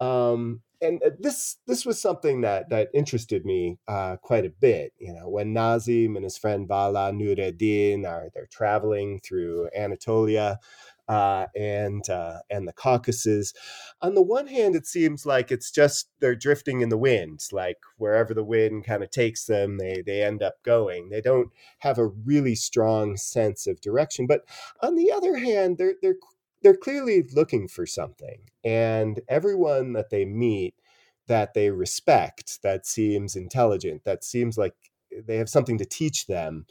um, 0.00 0.62
and 0.82 1.02
uh, 1.04 1.10
this 1.18 1.56
this 1.66 1.84
was 1.84 2.00
something 2.00 2.40
that 2.40 2.70
that 2.70 2.88
interested 2.94 3.44
me 3.44 3.78
uh, 3.86 4.16
quite 4.16 4.46
a 4.46 4.52
bit. 4.60 4.92
You 4.98 5.12
know, 5.12 5.28
when 5.28 5.52
Nazim 5.52 6.16
and 6.16 6.24
his 6.24 6.38
friend 6.38 6.66
Vala 6.66 7.12
Nureddin 7.12 8.06
are 8.06 8.30
they're 8.34 8.48
traveling 8.50 9.20
through 9.20 9.68
Anatolia, 9.76 10.58
uh, 11.10 11.46
and 11.56 12.08
uh, 12.08 12.38
and 12.50 12.68
the 12.68 12.72
Caucasus. 12.72 13.52
On 14.00 14.14
the 14.14 14.22
one 14.22 14.46
hand, 14.46 14.76
it 14.76 14.86
seems 14.86 15.26
like 15.26 15.50
it's 15.50 15.72
just 15.72 16.08
they're 16.20 16.36
drifting 16.36 16.82
in 16.82 16.88
the 16.88 16.96
wind, 16.96 17.40
like 17.50 17.78
wherever 17.98 18.32
the 18.32 18.44
wind 18.44 18.84
kind 18.84 19.02
of 19.02 19.10
takes 19.10 19.44
them, 19.46 19.78
they 19.78 20.04
they 20.06 20.22
end 20.22 20.40
up 20.40 20.62
going. 20.64 21.08
They 21.08 21.20
don't 21.20 21.50
have 21.80 21.98
a 21.98 22.06
really 22.06 22.54
strong 22.54 23.16
sense 23.16 23.66
of 23.66 23.80
direction. 23.80 24.28
But 24.28 24.42
on 24.82 24.94
the 24.94 25.10
other 25.10 25.36
hand, 25.36 25.78
they're 25.78 25.96
they're 26.00 26.16
they're 26.62 26.76
clearly 26.76 27.24
looking 27.34 27.66
for 27.66 27.86
something, 27.86 28.42
and 28.62 29.20
everyone 29.28 29.94
that 29.94 30.10
they 30.10 30.24
meet 30.24 30.74
that 31.26 31.54
they 31.54 31.70
respect, 31.70 32.60
that 32.62 32.86
seems 32.86 33.36
intelligent, 33.36 34.04
that 34.04 34.24
seems 34.24 34.56
like 34.58 34.74
they 35.26 35.36
have 35.38 35.48
something 35.48 35.78
to 35.78 35.84
teach 35.84 36.26
them 36.26 36.66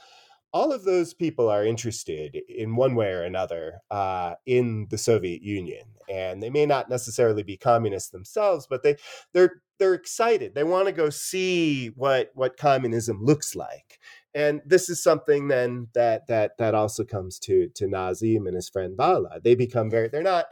all 0.54 0.72
of 0.72 0.84
those 0.84 1.14
people 1.14 1.50
are 1.50 1.66
interested 1.66 2.36
in 2.48 2.76
one 2.76 2.96
way 2.96 3.12
or 3.12 3.24
another 3.24 3.82
uh, 3.92 4.36
in 4.46 4.88
the 4.90 4.98
Soviet 4.98 5.42
Union, 5.42 5.86
and 6.10 6.42
they 6.42 6.50
may 6.50 6.66
not 6.66 6.90
necessarily 6.90 7.44
be 7.44 7.58
communists 7.58 8.10
themselves, 8.10 8.66
but 8.68 8.84
they 8.84 8.96
they're 9.34 9.62
they're 9.78 9.94
excited. 9.94 10.56
They 10.56 10.64
want 10.64 10.88
to 10.88 10.92
go 10.92 11.10
see 11.10 11.88
what 11.90 12.32
what 12.34 12.58
communism 12.58 13.24
looks 13.24 13.56
like, 13.56 14.00
and 14.34 14.62
this 14.66 14.90
is 14.90 15.04
something 15.04 15.48
then 15.48 15.88
that 15.94 16.28
that 16.28 16.58
that 16.58 16.74
also 16.76 17.04
comes 17.04 17.40
to 17.40 17.70
to 17.76 17.88
Nazim 17.88 18.48
and 18.48 18.56
his 18.56 18.70
friend 18.70 18.98
Vala. 18.98 19.40
They 19.44 19.56
become 19.56 19.90
very 19.90 20.08
they're 20.08 20.24
not 20.24 20.46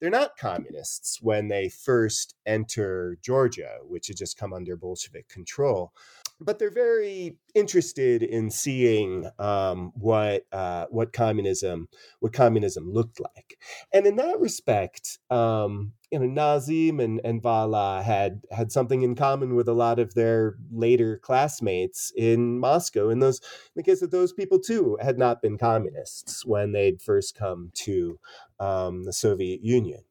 they're 0.00 0.10
not 0.10 0.36
communists 0.36 1.20
when 1.22 1.46
they 1.46 1.68
first 1.68 2.34
enter 2.44 3.18
Georgia, 3.22 3.76
which 3.82 4.08
had 4.08 4.16
just 4.16 4.36
come 4.36 4.52
under 4.52 4.76
Bolshevik 4.76 5.28
control 5.28 5.92
but 6.44 6.58
they're 6.58 6.70
very 6.70 7.36
interested 7.54 8.22
in 8.22 8.50
seeing 8.50 9.28
um, 9.38 9.92
what 9.94 10.46
uh, 10.52 10.86
what 10.90 11.12
communism 11.12 11.88
what 12.20 12.32
communism 12.32 12.92
looked 12.92 13.20
like, 13.20 13.58
and 13.92 14.06
in 14.06 14.16
that 14.16 14.40
respect, 14.40 15.18
um, 15.30 15.92
you 16.10 16.18
know, 16.18 16.26
Nazim 16.26 17.00
and 17.00 17.20
and 17.24 17.42
Vala 17.42 18.02
had 18.02 18.42
had 18.50 18.70
something 18.72 19.02
in 19.02 19.14
common 19.14 19.54
with 19.54 19.68
a 19.68 19.72
lot 19.72 19.98
of 19.98 20.14
their 20.14 20.56
later 20.70 21.18
classmates 21.18 22.12
in 22.16 22.58
Moscow. 22.58 23.08
In 23.08 23.20
those, 23.20 23.40
in 23.40 23.76
the 23.76 23.82
case 23.82 24.02
of 24.02 24.10
those 24.10 24.32
people 24.32 24.58
too, 24.58 24.98
had 25.00 25.18
not 25.18 25.40
been 25.42 25.58
communists 25.58 26.44
when 26.44 26.72
they'd 26.72 27.00
first 27.00 27.34
come 27.36 27.70
to 27.74 28.18
um, 28.60 29.04
the 29.04 29.12
Soviet 29.12 29.62
Union. 29.62 30.02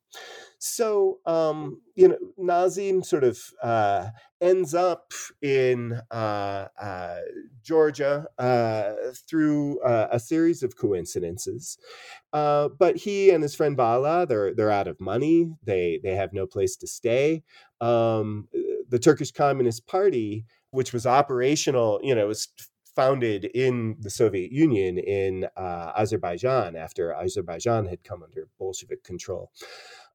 So, 0.63 1.17
um, 1.25 1.81
you 1.95 2.07
know, 2.07 2.17
Nazim 2.37 3.01
sort 3.01 3.23
of 3.23 3.39
uh, 3.63 4.09
ends 4.39 4.75
up 4.75 5.11
in 5.41 5.99
uh, 6.11 6.67
uh, 6.79 7.17
Georgia 7.63 8.27
uh, 8.37 8.91
through 9.27 9.81
uh, 9.81 10.09
a 10.11 10.19
series 10.19 10.61
of 10.61 10.77
coincidences. 10.77 11.79
Uh, 12.31 12.69
but 12.77 12.95
he 12.95 13.31
and 13.31 13.41
his 13.41 13.55
friend 13.55 13.75
Vala 13.75 14.27
they're 14.27 14.53
they're 14.53 14.69
out 14.69 14.87
of 14.87 15.01
money. 15.01 15.51
They 15.63 15.99
they 16.03 16.15
have 16.15 16.31
no 16.31 16.45
place 16.45 16.75
to 16.75 16.87
stay. 16.87 17.41
Um, 17.81 18.47
the 18.87 18.99
Turkish 18.99 19.31
Communist 19.31 19.87
Party, 19.87 20.45
which 20.69 20.93
was 20.93 21.07
operational, 21.07 21.99
you 22.03 22.13
know, 22.13 22.27
was 22.27 22.49
founded 22.95 23.45
in 23.45 23.95
the 23.99 24.11
Soviet 24.11 24.51
Union 24.51 24.99
in 24.99 25.47
Azerbaijan 25.57 26.75
after 26.75 27.15
Azerbaijan 27.15 27.87
had 27.87 28.03
come 28.03 28.21
under 28.21 28.47
Bolshevik 28.59 29.03
control 29.03 29.49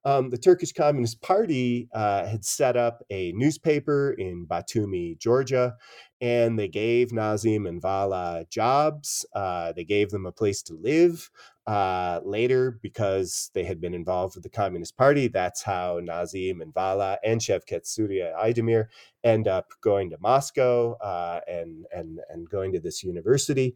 um, 0.07 0.29
the 0.29 0.37
Turkish 0.37 0.71
Communist 0.71 1.21
Party 1.21 1.89
uh, 1.93 2.25
had 2.25 2.45
set 2.45 2.77
up 2.77 3.03
a 3.09 3.33
newspaper 3.33 4.15
in 4.17 4.47
Batumi, 4.47 5.19
Georgia, 5.19 5.75
and 6.21 6.57
they 6.57 6.69
gave 6.69 7.11
Nazim 7.11 7.65
and 7.65 7.81
Vala 7.81 8.45
jobs. 8.49 9.25
Uh, 9.35 9.73
they 9.73 9.83
gave 9.83 10.09
them 10.11 10.25
a 10.25 10.31
place 10.31 10.63
to 10.63 10.75
live. 10.75 11.29
Uh, 11.67 12.21
later, 12.23 12.79
because 12.81 13.51
they 13.53 13.65
had 13.65 13.81
been 13.81 13.93
involved 13.93 14.35
with 14.35 14.43
the 14.43 14.49
Communist 14.49 14.95
Party, 14.95 15.27
that's 15.27 15.61
how 15.61 15.99
Nazim 16.01 16.61
and 16.61 16.73
Vala 16.73 17.17
and 17.25 17.41
Şevket 17.41 17.83
Süreyya 17.83 18.33
Aydemir 18.41 18.85
end 19.25 19.49
up 19.49 19.73
going 19.81 20.09
to 20.11 20.17
Moscow 20.21 20.93
uh, 21.01 21.41
and, 21.45 21.85
and, 21.93 22.21
and 22.29 22.49
going 22.49 22.71
to 22.71 22.79
this 22.79 23.03
university. 23.03 23.75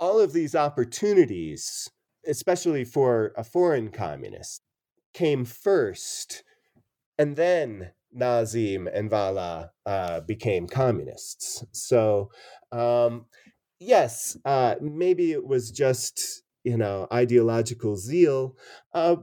All 0.00 0.18
of 0.18 0.32
these 0.32 0.56
opportunities, 0.56 1.88
especially 2.26 2.84
for 2.84 3.32
a 3.36 3.44
foreign 3.44 3.90
communist, 3.90 4.65
came 5.16 5.44
first, 5.44 6.44
and 7.18 7.36
then 7.36 7.90
Nazim 8.12 8.88
and 8.92 9.10
Vala 9.10 9.72
uh, 9.86 10.20
became 10.20 10.66
communists. 10.68 11.64
So, 11.72 12.30
um, 12.72 13.26
yes, 13.80 14.36
uh, 14.44 14.76
maybe 14.80 15.32
it 15.32 15.46
was 15.46 15.70
just 15.70 16.42
you 16.64 16.76
know 16.76 17.06
ideological 17.12 17.96
zeal, 17.96 18.56
uh, 18.94 19.16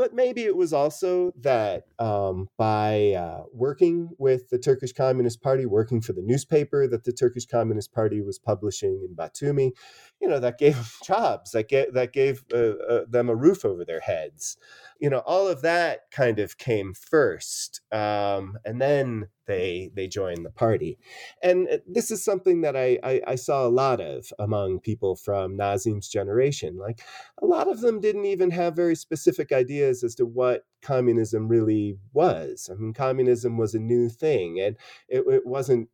but 0.00 0.14
maybe 0.14 0.44
it 0.44 0.56
was 0.56 0.72
also 0.72 1.30
that 1.38 1.84
um, 1.98 2.48
by 2.56 3.12
uh, 3.12 3.42
working 3.52 4.08
with 4.16 4.48
the 4.48 4.58
Turkish 4.58 4.94
Communist 4.94 5.42
Party, 5.42 5.66
working 5.66 6.00
for 6.00 6.14
the 6.14 6.22
newspaper 6.22 6.88
that 6.88 7.04
the 7.04 7.12
Turkish 7.12 7.44
Communist 7.44 7.92
Party 7.92 8.22
was 8.22 8.38
publishing 8.38 9.06
in 9.06 9.14
Batumi, 9.14 9.72
you 10.18 10.26
know 10.26 10.40
that 10.40 10.56
gave 10.56 10.74
them 10.76 10.86
jobs, 11.04 11.50
that 11.50 11.68
gave 11.68 11.92
that 11.92 12.14
gave 12.14 12.44
uh, 12.50 12.56
uh, 12.56 13.04
them 13.10 13.28
a 13.28 13.36
roof 13.36 13.62
over 13.62 13.84
their 13.84 14.00
heads. 14.00 14.56
You 14.98 15.10
know 15.10 15.18
all 15.18 15.46
of 15.46 15.60
that 15.60 16.10
kind 16.10 16.38
of 16.38 16.56
came 16.56 16.94
first 16.94 17.82
um, 17.92 18.56
and 18.64 18.80
then 18.80 19.28
they 19.50 19.90
they 19.94 20.06
joined 20.06 20.46
the 20.46 20.50
party. 20.50 20.96
And 21.42 21.68
uh, 21.68 21.78
this 21.86 22.12
is 22.12 22.24
something 22.24 22.60
that 22.60 22.76
I, 22.76 22.98
I, 23.02 23.20
I 23.26 23.34
saw 23.34 23.66
a 23.66 23.76
lot 23.84 24.00
of 24.00 24.32
among 24.38 24.78
people 24.78 25.16
from 25.16 25.56
nazim's 25.56 26.08
generation. 26.08 26.76
Like 26.78 27.00
a 27.42 27.46
lot 27.46 27.68
of 27.68 27.80
them 27.80 28.00
didn't 28.00 28.26
even 28.26 28.52
have 28.52 28.76
very 28.76 28.94
specific 28.94 29.50
ideas 29.50 29.89
as 29.90 30.14
to 30.14 30.24
what 30.24 30.64
communism 30.82 31.48
really 31.48 31.96
was 32.12 32.70
i 32.70 32.74
mean 32.74 32.92
communism 32.92 33.56
was 33.56 33.74
a 33.74 33.78
new 33.78 34.08
thing 34.08 34.60
and 34.60 34.76
it, 35.08 35.24
it 35.28 35.46
wasn't 35.46 35.88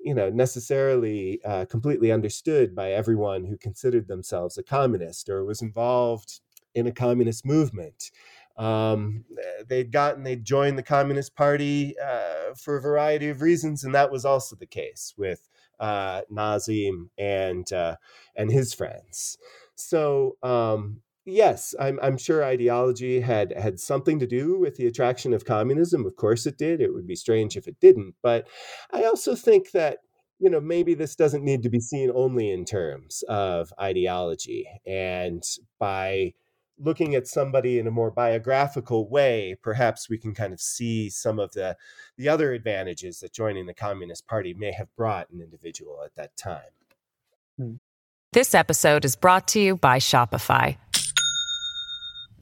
you 0.00 0.14
know 0.14 0.28
necessarily 0.30 1.40
uh, 1.44 1.64
completely 1.66 2.10
understood 2.12 2.74
by 2.74 2.92
everyone 2.92 3.44
who 3.44 3.56
considered 3.56 4.08
themselves 4.08 4.58
a 4.58 4.62
communist 4.62 5.28
or 5.28 5.44
was 5.44 5.62
involved 5.62 6.40
in 6.74 6.86
a 6.86 6.92
communist 6.92 7.46
movement 7.46 8.10
um, 8.56 9.24
they'd 9.66 9.90
gotten 9.90 10.22
they'd 10.22 10.44
joined 10.44 10.78
the 10.78 10.82
Communist 10.82 11.34
Party 11.34 11.96
uh, 11.98 12.54
for 12.56 12.76
a 12.76 12.80
variety 12.80 13.28
of 13.28 13.42
reasons, 13.42 13.82
and 13.82 13.94
that 13.94 14.12
was 14.12 14.24
also 14.24 14.54
the 14.54 14.66
case 14.66 15.12
with 15.16 15.48
uh, 15.80 16.22
Nazim 16.30 17.10
and 17.18 17.70
uh, 17.72 17.96
and 18.36 18.50
his 18.50 18.72
friends. 18.72 19.38
So 19.74 20.36
um, 20.42 21.00
yes, 21.24 21.74
I'm, 21.78 21.98
I'm 22.02 22.18
sure 22.18 22.44
ideology 22.44 23.20
had 23.20 23.52
had 23.56 23.80
something 23.80 24.18
to 24.18 24.26
do 24.26 24.58
with 24.58 24.76
the 24.76 24.86
attraction 24.86 25.32
of 25.32 25.44
communism. 25.44 26.06
Of 26.06 26.16
course, 26.16 26.46
it 26.46 26.58
did. 26.58 26.80
It 26.80 26.92
would 26.92 27.06
be 27.06 27.16
strange 27.16 27.56
if 27.56 27.66
it 27.66 27.80
didn't. 27.80 28.14
But 28.22 28.48
I 28.92 29.04
also 29.04 29.34
think 29.34 29.70
that 29.72 29.98
you 30.38 30.50
know 30.50 30.60
maybe 30.60 30.94
this 30.94 31.14
doesn't 31.14 31.44
need 31.44 31.62
to 31.62 31.70
be 31.70 31.80
seen 31.80 32.10
only 32.14 32.50
in 32.50 32.64
terms 32.64 33.22
of 33.28 33.72
ideology, 33.80 34.66
and 34.86 35.42
by 35.78 36.34
looking 36.78 37.14
at 37.14 37.26
somebody 37.26 37.78
in 37.78 37.86
a 37.86 37.90
more 37.90 38.10
biographical 38.10 39.08
way, 39.08 39.56
perhaps 39.62 40.08
we 40.10 40.18
can 40.18 40.34
kind 40.34 40.52
of 40.52 40.60
see 40.60 41.08
some 41.08 41.38
of 41.38 41.52
the 41.52 41.76
the 42.16 42.28
other 42.28 42.52
advantages 42.52 43.20
that 43.20 43.32
joining 43.32 43.66
the 43.66 43.74
Communist 43.74 44.26
Party 44.26 44.54
may 44.54 44.72
have 44.72 44.94
brought 44.96 45.30
an 45.30 45.40
individual 45.40 46.00
at 46.04 46.14
that 46.16 46.36
time. 46.36 46.60
Hmm. 47.58 47.74
This 48.32 48.52
episode 48.52 49.04
is 49.04 49.14
brought 49.14 49.46
to 49.48 49.60
you 49.60 49.76
by 49.76 50.00
Shopify. 50.00 50.76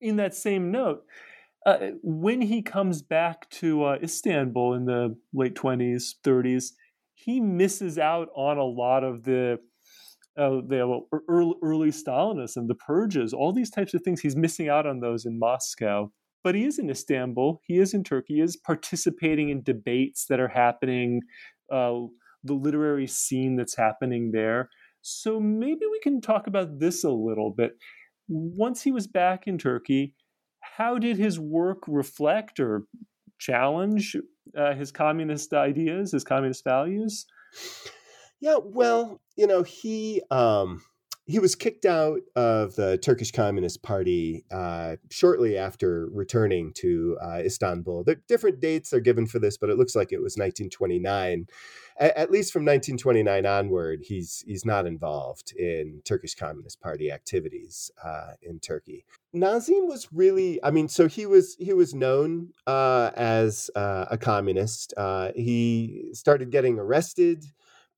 in 0.00 0.16
that 0.16 0.34
same 0.34 0.70
note, 0.70 1.04
uh, 1.64 1.90
when 2.02 2.40
he 2.40 2.62
comes 2.62 3.02
back 3.02 3.50
to 3.50 3.84
uh, 3.84 3.98
Istanbul 4.02 4.74
in 4.74 4.84
the 4.84 5.16
late 5.34 5.54
20s, 5.54 6.14
30s, 6.24 6.72
he 7.14 7.40
misses 7.40 7.98
out 7.98 8.28
on 8.36 8.58
a 8.58 8.64
lot 8.64 9.02
of 9.02 9.24
the 9.24 9.58
uh, 10.38 10.60
the 10.68 11.00
early, 11.28 11.54
early 11.62 11.90
Stalinism, 11.90 12.68
the 12.68 12.74
purges, 12.74 13.32
all 13.32 13.52
these 13.52 13.70
types 13.70 13.94
of 13.94 14.02
things. 14.02 14.20
He's 14.20 14.36
missing 14.36 14.68
out 14.68 14.86
on 14.86 15.00
those 15.00 15.24
in 15.24 15.38
Moscow. 15.38 16.12
But 16.44 16.54
he 16.54 16.64
is 16.64 16.78
in 16.78 16.90
Istanbul. 16.90 17.60
He 17.64 17.78
is 17.78 17.94
in 17.94 18.04
Turkey. 18.04 18.34
He 18.34 18.40
is 18.40 18.56
participating 18.56 19.48
in 19.48 19.62
debates 19.62 20.26
that 20.26 20.38
are 20.38 20.48
happening, 20.48 21.22
uh, 21.72 21.94
the 22.44 22.54
literary 22.54 23.06
scene 23.06 23.56
that's 23.56 23.76
happening 23.76 24.30
there. 24.32 24.68
So 25.00 25.40
maybe 25.40 25.86
we 25.90 26.00
can 26.00 26.20
talk 26.20 26.46
about 26.46 26.78
this 26.78 27.02
a 27.02 27.10
little 27.10 27.50
bit. 27.50 27.72
Once 28.28 28.82
he 28.82 28.92
was 28.92 29.06
back 29.06 29.46
in 29.46 29.58
Turkey, 29.58 30.14
how 30.60 30.98
did 30.98 31.16
his 31.16 31.38
work 31.38 31.84
reflect 31.86 32.58
or 32.60 32.82
challenge 33.38 34.16
uh, 34.56 34.74
his 34.74 34.90
communist 34.90 35.52
ideas, 35.52 36.12
his 36.12 36.24
communist 36.24 36.64
values? 36.64 37.26
Yeah, 38.40 38.56
well, 38.62 39.20
you 39.36 39.46
know, 39.46 39.62
he 39.62 40.22
um, 40.30 40.82
he 41.26 41.40
was 41.40 41.56
kicked 41.56 41.84
out 41.84 42.20
of 42.36 42.76
the 42.76 42.98
Turkish 42.98 43.32
Communist 43.32 43.82
Party 43.82 44.44
uh, 44.52 44.94
shortly 45.10 45.58
after 45.58 46.08
returning 46.12 46.72
to 46.74 47.18
uh, 47.20 47.38
Istanbul. 47.44 48.04
The 48.04 48.16
different 48.28 48.60
dates 48.60 48.92
are 48.92 49.00
given 49.00 49.26
for 49.26 49.40
this, 49.40 49.58
but 49.58 49.68
it 49.68 49.76
looks 49.76 49.96
like 49.96 50.12
it 50.12 50.22
was 50.22 50.36
1929. 50.36 51.46
A- 51.98 52.18
at 52.18 52.30
least 52.30 52.52
from 52.52 52.62
1929 52.62 53.44
onward, 53.44 54.02
he's 54.04 54.44
he's 54.46 54.64
not 54.64 54.86
involved 54.86 55.52
in 55.56 56.00
Turkish 56.04 56.36
Communist 56.36 56.80
Party 56.80 57.10
activities 57.10 57.90
uh, 58.04 58.34
in 58.40 58.60
Turkey. 58.60 59.04
Nazim 59.32 59.88
was 59.88 60.08
really, 60.12 60.62
I 60.62 60.70
mean, 60.70 60.88
so 60.88 61.08
he 61.08 61.26
was 61.26 61.56
he 61.58 61.72
was 61.72 61.92
known 61.92 62.52
uh, 62.68 63.10
as 63.16 63.68
uh, 63.74 64.06
a 64.10 64.16
communist. 64.16 64.94
Uh, 64.96 65.32
he 65.34 66.10
started 66.12 66.50
getting 66.50 66.78
arrested 66.78 67.46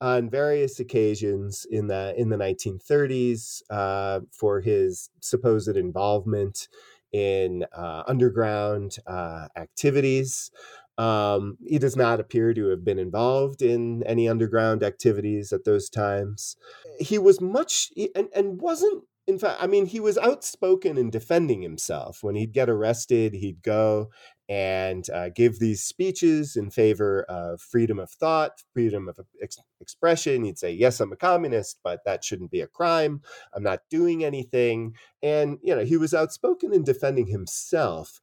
on 0.00 0.30
various 0.30 0.78
occasions 0.78 1.66
in 1.70 1.88
the 1.88 2.14
in 2.16 2.28
the 2.28 2.36
1930s 2.36 3.62
uh, 3.70 4.20
for 4.30 4.60
his 4.60 5.10
supposed 5.20 5.76
involvement 5.76 6.68
in 7.12 7.64
uh, 7.76 8.02
underground 8.06 8.96
uh, 9.06 9.48
activities. 9.56 10.50
Um, 10.98 11.58
he 11.64 11.78
does 11.78 11.96
not 11.96 12.18
appear 12.18 12.52
to 12.54 12.68
have 12.70 12.84
been 12.84 12.98
involved 12.98 13.62
in 13.62 14.02
any 14.02 14.28
underground 14.28 14.82
activities 14.82 15.52
at 15.52 15.64
those 15.64 15.88
times. 15.88 16.56
He 16.98 17.18
was 17.18 17.40
much 17.40 17.90
and, 18.16 18.28
and 18.34 18.60
wasn't 18.60 19.04
in 19.28 19.38
fact, 19.38 19.62
I 19.62 19.66
mean, 19.66 19.84
he 19.84 20.00
was 20.00 20.16
outspoken 20.16 20.96
in 20.96 21.10
defending 21.10 21.60
himself. 21.60 22.22
When 22.22 22.34
he'd 22.34 22.54
get 22.54 22.70
arrested, 22.70 23.34
he'd 23.34 23.62
go 23.62 24.08
and 24.48 25.08
uh, 25.10 25.28
give 25.28 25.58
these 25.58 25.82
speeches 25.82 26.56
in 26.56 26.70
favor 26.70 27.22
of 27.24 27.60
freedom 27.60 27.98
of 27.98 28.10
thought, 28.10 28.62
freedom 28.72 29.08
of 29.08 29.18
ex- 29.42 29.58
expression. 29.80 30.44
He'd 30.44 30.58
say, 30.58 30.72
"Yes, 30.72 31.00
I'm 31.00 31.12
a 31.12 31.16
communist, 31.16 31.80
but 31.84 32.00
that 32.04 32.24
shouldn't 32.24 32.50
be 32.50 32.60
a 32.60 32.66
crime. 32.66 33.20
I'm 33.54 33.62
not 33.62 33.82
doing 33.90 34.24
anything." 34.24 34.94
And 35.22 35.58
you 35.62 35.74
know, 35.76 35.84
he 35.84 35.96
was 35.96 36.14
outspoken 36.14 36.72
in 36.72 36.84
defending 36.84 37.26
himself. 37.26 38.20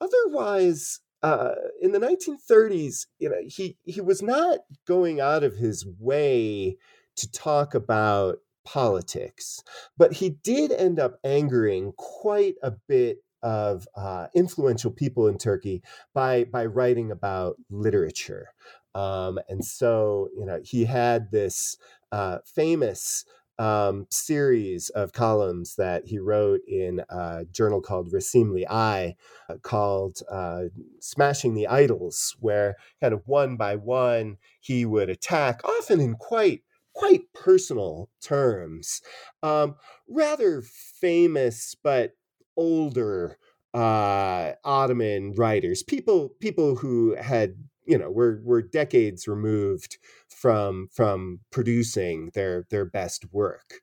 Otherwise, 0.00 1.00
uh, 1.22 1.54
in 1.80 1.92
the 1.92 1.98
1930s, 1.98 3.06
you 3.18 3.30
know, 3.30 3.40
he 3.46 3.78
he 3.84 4.02
was 4.02 4.20
not 4.20 4.58
going 4.86 5.20
out 5.20 5.42
of 5.42 5.56
his 5.56 5.86
way 5.98 6.76
to 7.16 7.30
talk 7.30 7.74
about 7.74 8.36
politics, 8.66 9.62
but 9.96 10.12
he 10.12 10.30
did 10.30 10.72
end 10.72 10.98
up 10.98 11.18
angering 11.24 11.92
quite 11.96 12.56
a 12.62 12.72
bit 12.88 13.23
of 13.44 13.86
uh, 13.94 14.26
influential 14.34 14.90
people 14.90 15.28
in 15.28 15.38
Turkey 15.38 15.82
by 16.14 16.44
by 16.44 16.66
writing 16.66 17.12
about 17.12 17.56
literature. 17.70 18.48
Um, 18.94 19.38
and 19.48 19.64
so, 19.64 20.28
you 20.36 20.46
know, 20.46 20.60
he 20.64 20.84
had 20.84 21.30
this 21.30 21.76
uh, 22.12 22.38
famous 22.44 23.24
um, 23.58 24.06
series 24.10 24.88
of 24.90 25.12
columns 25.12 25.76
that 25.76 26.06
he 26.06 26.18
wrote 26.18 26.60
in 26.66 27.02
a 27.08 27.44
journal 27.52 27.80
called 27.80 28.12
Resimli 28.12 28.64
Ay, 28.68 29.14
uh, 29.48 29.56
called 29.62 30.20
uh, 30.30 30.64
Smashing 31.00 31.54
the 31.54 31.68
Idols, 31.68 32.36
where 32.40 32.74
kind 33.00 33.14
of 33.14 33.22
one 33.26 33.56
by 33.56 33.76
one 33.76 34.38
he 34.60 34.84
would 34.84 35.08
attack, 35.08 35.60
often 35.64 36.00
in 36.00 36.14
quite 36.16 36.62
quite 36.94 37.22
personal 37.32 38.08
terms, 38.20 39.02
um, 39.42 39.74
rather 40.08 40.62
famous 40.62 41.74
but 41.82 42.12
older 42.56 43.38
uh, 43.74 44.52
Ottoman 44.64 45.32
writers, 45.32 45.82
people 45.82 46.30
people 46.40 46.76
who 46.76 47.16
had 47.16 47.56
you 47.86 47.98
know 47.98 48.10
were 48.10 48.40
were 48.44 48.62
decades 48.62 49.26
removed 49.26 49.98
from 50.28 50.88
from 50.92 51.40
producing 51.50 52.30
their 52.34 52.66
their 52.70 52.84
best 52.84 53.26
work, 53.32 53.80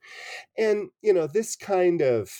and 0.56 0.88
you 1.02 1.12
know 1.12 1.26
this 1.26 1.56
kind 1.56 2.00
of 2.00 2.30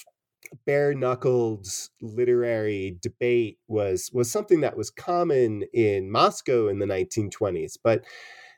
bare 0.66 0.94
knuckled 0.94 1.66
literary 2.00 2.98
debate 3.00 3.58
was 3.68 4.10
was 4.12 4.30
something 4.30 4.60
that 4.60 4.76
was 4.76 4.90
common 4.90 5.64
in 5.72 6.10
Moscow 6.10 6.68
in 6.68 6.78
the 6.78 6.86
1920s, 6.86 7.76
but 7.82 8.02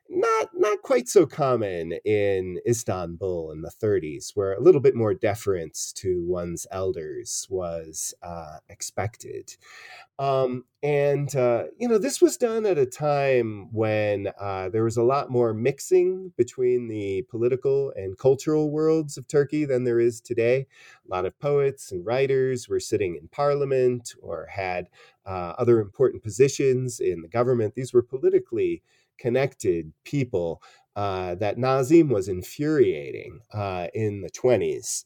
not 0.09 0.51
not 0.55 0.83
quite 0.83 1.09
so 1.09 1.27
common 1.27 1.93
in 2.05 2.61
Istanbul 2.69 3.53
in 3.53 3.63
the 3.63 3.71
30s, 3.71 4.33
where 4.35 4.53
a 4.53 4.61
little 4.61 4.81
bit 4.81 4.95
more 4.95 5.15
deference 5.15 5.93
to 5.95 6.23
one's 6.27 6.67
elders 6.71 7.47
was 7.51 8.15
uh, 8.23 8.59
expected. 8.69 9.57
Um, 10.19 10.65
and 10.83 11.35
uh, 11.35 11.65
you 11.79 11.89
know, 11.89 11.99
this 11.99 12.21
was 12.21 12.37
done 12.37 12.67
at 12.67 12.79
a 12.79 12.87
time 12.87 13.73
when 13.73 14.29
uh, 14.39 14.69
there 14.69 14.85
was 14.85 14.97
a 14.97 15.03
lot 15.03 15.31
more 15.31 15.55
mixing 15.55 16.33
between 16.37 16.89
the 16.89 17.23
political 17.31 17.93
and 17.97 18.19
cultural 18.19 18.71
worlds 18.71 19.17
of 19.17 19.27
Turkey 19.27 19.65
than 19.65 19.85
there 19.85 20.01
is 20.01 20.21
today. 20.21 20.67
A 21.07 21.15
lot 21.15 21.25
of 21.25 21.39
poets 21.41 21.91
and 21.91 22.05
writers 22.05 22.69
were 22.69 22.81
sitting 22.81 23.17
in 23.17 23.29
parliament 23.29 24.15
or 24.23 24.47
had 24.51 24.89
uh, 25.27 25.55
other 25.59 25.81
important 25.81 26.23
positions 26.23 27.01
in 27.01 27.23
the 27.23 27.29
government. 27.29 27.75
These 27.75 27.95
were 27.95 28.03
politically 28.03 28.83
connected 29.19 29.93
people 30.05 30.63
uh, 30.97 31.35
that 31.37 31.59
Nazim 31.59 32.09
was 32.09 32.29
infuriating 32.29 33.41
uh, 33.53 33.89
in 33.95 34.21
the 34.21 34.31
20s. 34.31 35.05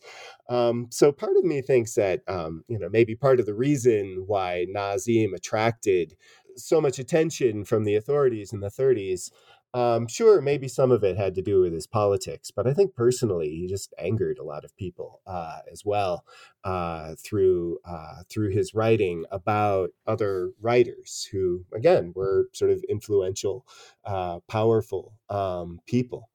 Um, 0.51 0.89
so 0.91 1.13
part 1.13 1.37
of 1.37 1.45
me 1.45 1.63
thinks 1.63 1.95
that, 1.95 2.21
um, 2.29 2.63
you 2.69 2.79
know, 2.79 2.89
maybe 2.91 3.15
part 3.15 3.41
of 3.41 3.47
the 3.47 3.55
reason 3.55 4.25
why 4.27 4.67
Nazim 4.69 5.33
attracted 5.33 6.15
so 6.57 6.81
much 6.81 6.99
attention 6.99 7.65
from 7.65 7.85
the 7.85 7.95
authorities 7.95 8.53
in 8.53 8.61
the 8.61 8.71
30s 8.71 9.31
um, 9.75 10.07
sure, 10.07 10.41
maybe 10.41 10.67
some 10.67 10.91
of 10.91 11.05
it 11.05 11.17
had 11.17 11.35
to 11.35 11.43
do 11.43 11.61
with 11.61 11.73
his 11.73 11.87
politics, 11.87 12.51
but 12.51 12.67
I 12.67 12.73
think 12.73 12.95
personally 12.95 13.51
he 13.51 13.67
just 13.67 13.93
angered 13.99 14.39
a 14.39 14.45
lot 14.45 14.65
of 14.65 14.77
people 14.77 15.21
uh, 15.27 15.59
as 15.71 15.85
well 15.85 16.25
uh, 16.65 17.15
through 17.23 17.79
uh, 17.85 18.23
through 18.31 18.51
his 18.51 18.73
writing 18.73 19.25
about 19.31 19.91
other 20.07 20.53
writers 20.61 21.29
who, 21.31 21.65
again, 21.75 22.13
were 22.15 22.49
sort 22.55 22.71
of 22.71 22.83
influential, 22.89 23.67
uh, 24.05 24.41
powerful 24.49 25.19
um, 25.29 25.81
people. 25.87 26.31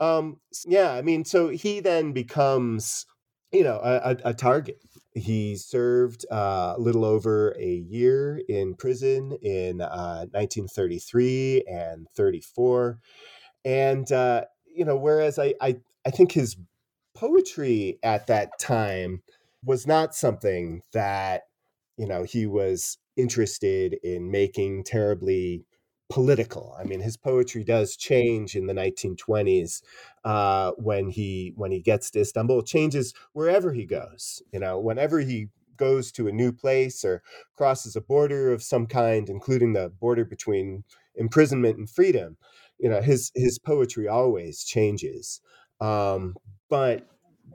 Um, 0.00 0.40
yeah, 0.66 0.92
I 0.92 1.02
mean, 1.02 1.24
so 1.24 1.48
he 1.48 1.80
then 1.80 2.12
becomes, 2.12 3.06
you 3.52 3.62
know, 3.62 3.80
a, 3.82 4.16
a 4.24 4.34
target 4.34 4.80
he 5.16 5.56
served 5.56 6.26
uh, 6.30 6.74
a 6.76 6.80
little 6.80 7.04
over 7.04 7.56
a 7.58 7.74
year 7.88 8.40
in 8.48 8.74
prison 8.74 9.32
in 9.42 9.80
uh, 9.80 10.26
1933 10.32 11.64
and 11.68 12.06
34. 12.14 12.98
And, 13.64 14.10
uh, 14.12 14.44
you 14.66 14.84
know, 14.84 14.96
whereas 14.96 15.38
I, 15.38 15.54
I, 15.60 15.76
I 16.06 16.10
think 16.10 16.32
his 16.32 16.56
poetry 17.14 17.98
at 18.02 18.26
that 18.26 18.58
time 18.58 19.22
was 19.64 19.86
not 19.86 20.14
something 20.14 20.82
that, 20.92 21.44
you 21.96 22.06
know, 22.06 22.24
he 22.24 22.46
was 22.46 22.98
interested 23.16 23.94
in 24.04 24.30
making 24.30 24.84
terribly 24.84 25.64
political. 26.08 26.74
I 26.78 26.84
mean, 26.84 27.00
his 27.00 27.16
poetry 27.16 27.64
does 27.64 27.96
change 27.96 28.54
in 28.54 28.66
the 28.66 28.74
1920s 28.74 29.82
uh, 30.24 30.72
when 30.72 31.10
he 31.10 31.52
when 31.56 31.72
he 31.72 31.80
gets 31.80 32.10
to 32.12 32.20
Istanbul. 32.20 32.62
Changes 32.62 33.14
wherever 33.32 33.72
he 33.72 33.84
goes. 33.86 34.42
You 34.52 34.60
know, 34.60 34.78
whenever 34.78 35.20
he 35.20 35.48
goes 35.76 36.10
to 36.12 36.28
a 36.28 36.32
new 36.32 36.52
place 36.52 37.04
or 37.04 37.22
crosses 37.56 37.96
a 37.96 38.00
border 38.00 38.52
of 38.52 38.62
some 38.62 38.86
kind, 38.86 39.28
including 39.28 39.72
the 39.72 39.90
border 40.00 40.24
between 40.24 40.84
imprisonment 41.14 41.78
and 41.78 41.88
freedom. 41.88 42.36
You 42.78 42.90
know, 42.90 43.00
his 43.00 43.32
his 43.34 43.58
poetry 43.58 44.08
always 44.08 44.64
changes. 44.64 45.40
Um, 45.80 46.36
but 46.68 47.06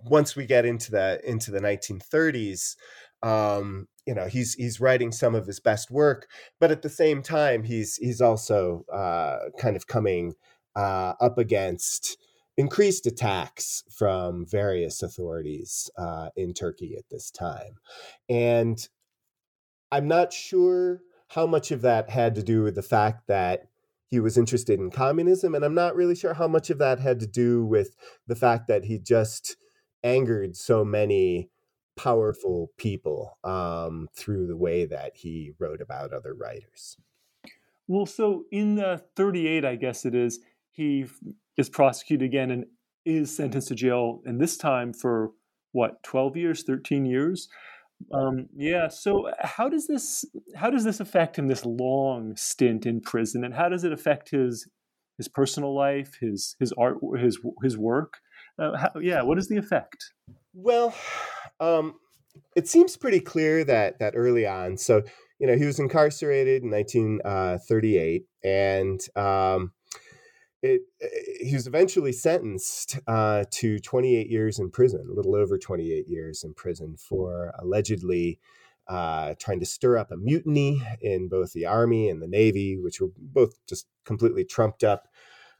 once 0.05 0.35
we 0.35 0.45
get 0.45 0.65
into 0.65 0.91
the 0.91 1.21
into 1.23 1.51
the 1.51 1.59
1930s, 1.59 2.75
um, 3.23 3.87
you 4.05 4.13
know 4.13 4.27
he's 4.27 4.53
he's 4.55 4.79
writing 4.79 5.11
some 5.11 5.35
of 5.35 5.45
his 5.45 5.59
best 5.59 5.91
work 5.91 6.27
but 6.59 6.71
at 6.71 6.81
the 6.81 6.89
same 6.89 7.21
time 7.21 7.63
he's 7.63 7.97
he's 7.97 8.21
also 8.21 8.83
uh, 8.91 9.37
kind 9.59 9.75
of 9.75 9.87
coming 9.87 10.33
uh, 10.75 11.13
up 11.19 11.37
against 11.37 12.17
increased 12.57 13.05
attacks 13.05 13.83
from 13.89 14.45
various 14.45 15.01
authorities 15.01 15.89
uh, 15.97 16.29
in 16.35 16.53
Turkey 16.53 16.95
at 16.97 17.05
this 17.09 17.31
time. 17.31 17.75
And 18.29 18.87
I'm 19.91 20.07
not 20.07 20.33
sure 20.33 21.01
how 21.29 21.47
much 21.47 21.71
of 21.71 21.81
that 21.81 22.09
had 22.09 22.35
to 22.35 22.43
do 22.43 22.63
with 22.63 22.75
the 22.75 22.81
fact 22.81 23.27
that 23.27 23.67
he 24.07 24.19
was 24.19 24.37
interested 24.37 24.79
in 24.79 24.91
communism 24.91 25.55
and 25.55 25.63
I'm 25.63 25.73
not 25.73 25.95
really 25.95 26.15
sure 26.15 26.33
how 26.33 26.47
much 26.47 26.69
of 26.69 26.77
that 26.79 26.99
had 26.99 27.19
to 27.21 27.27
do 27.27 27.65
with 27.65 27.95
the 28.27 28.35
fact 28.35 28.67
that 28.67 28.83
he 28.83 28.99
just 28.99 29.55
angered 30.03 30.57
so 30.57 30.83
many 30.83 31.49
powerful 32.01 32.71
people 32.77 33.37
um, 33.43 34.07
through 34.15 34.47
the 34.47 34.57
way 34.57 34.85
that 34.85 35.11
he 35.15 35.51
wrote 35.59 35.81
about 35.81 36.11
other 36.11 36.33
writers. 36.33 36.97
Well, 37.87 38.07
so 38.07 38.45
in 38.51 38.75
the 38.75 39.03
38, 39.15 39.65
I 39.65 39.75
guess 39.75 40.05
it 40.05 40.15
is, 40.15 40.39
he 40.71 41.05
is 41.57 41.69
prosecuted 41.69 42.25
again 42.25 42.49
and 42.49 42.65
is 43.05 43.35
sentenced 43.35 43.67
to 43.67 43.75
jail, 43.75 44.21
and 44.25 44.39
this 44.41 44.57
time 44.57 44.93
for 44.93 45.31
what, 45.73 46.01
12 46.03 46.37
years, 46.37 46.63
13 46.63 47.05
years? 47.05 47.49
Um, 48.11 48.47
yeah. 48.55 48.87
So 48.87 49.29
how 49.39 49.69
does 49.69 49.85
this 49.85 50.25
how 50.55 50.71
does 50.71 50.83
this 50.83 50.99
affect 50.99 51.37
him? 51.37 51.47
This 51.47 51.65
long 51.65 52.35
stint 52.35 52.87
in 52.87 52.99
prison, 52.99 53.43
and 53.43 53.53
how 53.53 53.69
does 53.69 53.83
it 53.83 53.93
affect 53.93 54.31
his 54.31 54.67
his 55.17 55.27
personal 55.27 55.75
life, 55.75 56.17
his 56.19 56.55
his 56.59 56.73
art, 56.73 56.97
his 57.19 57.39
his 57.61 57.77
work? 57.77 58.15
Uh, 58.57 58.75
how, 58.75 58.99
yeah. 58.99 59.21
What 59.21 59.37
is 59.37 59.49
the 59.49 59.57
effect? 59.57 60.13
Well, 60.53 60.95
um, 61.59 61.95
it 62.55 62.67
seems 62.67 62.97
pretty 62.97 63.19
clear 63.19 63.63
that 63.65 63.99
that 63.99 64.13
early 64.15 64.45
on. 64.45 64.77
So 64.77 65.03
you 65.39 65.47
know 65.47 65.55
he 65.55 65.65
was 65.65 65.79
incarcerated 65.79 66.63
in 66.63 66.71
1938, 66.71 68.23
uh, 68.23 68.47
and 68.47 69.01
um, 69.15 69.71
it, 70.61 70.81
eh, 71.01 71.07
he 71.41 71.53
was 71.55 71.67
eventually 71.67 72.11
sentenced 72.11 72.99
uh, 73.07 73.45
to 73.51 73.79
28 73.79 74.29
years 74.29 74.59
in 74.59 74.69
prison, 74.69 75.07
a 75.09 75.13
little 75.13 75.35
over 75.35 75.57
28 75.57 76.07
years 76.07 76.43
in 76.43 76.53
prison 76.53 76.95
for 76.97 77.53
allegedly 77.59 78.39
uh, 78.87 79.33
trying 79.39 79.59
to 79.59 79.65
stir 79.65 79.97
up 79.97 80.11
a 80.11 80.17
mutiny 80.17 80.81
in 81.01 81.29
both 81.29 81.53
the 81.53 81.65
army 81.65 82.09
and 82.09 82.21
the 82.21 82.27
navy, 82.27 82.77
which 82.77 82.99
were 82.99 83.11
both 83.17 83.53
just 83.67 83.87
completely 84.05 84.43
trumped 84.43 84.83
up 84.83 85.07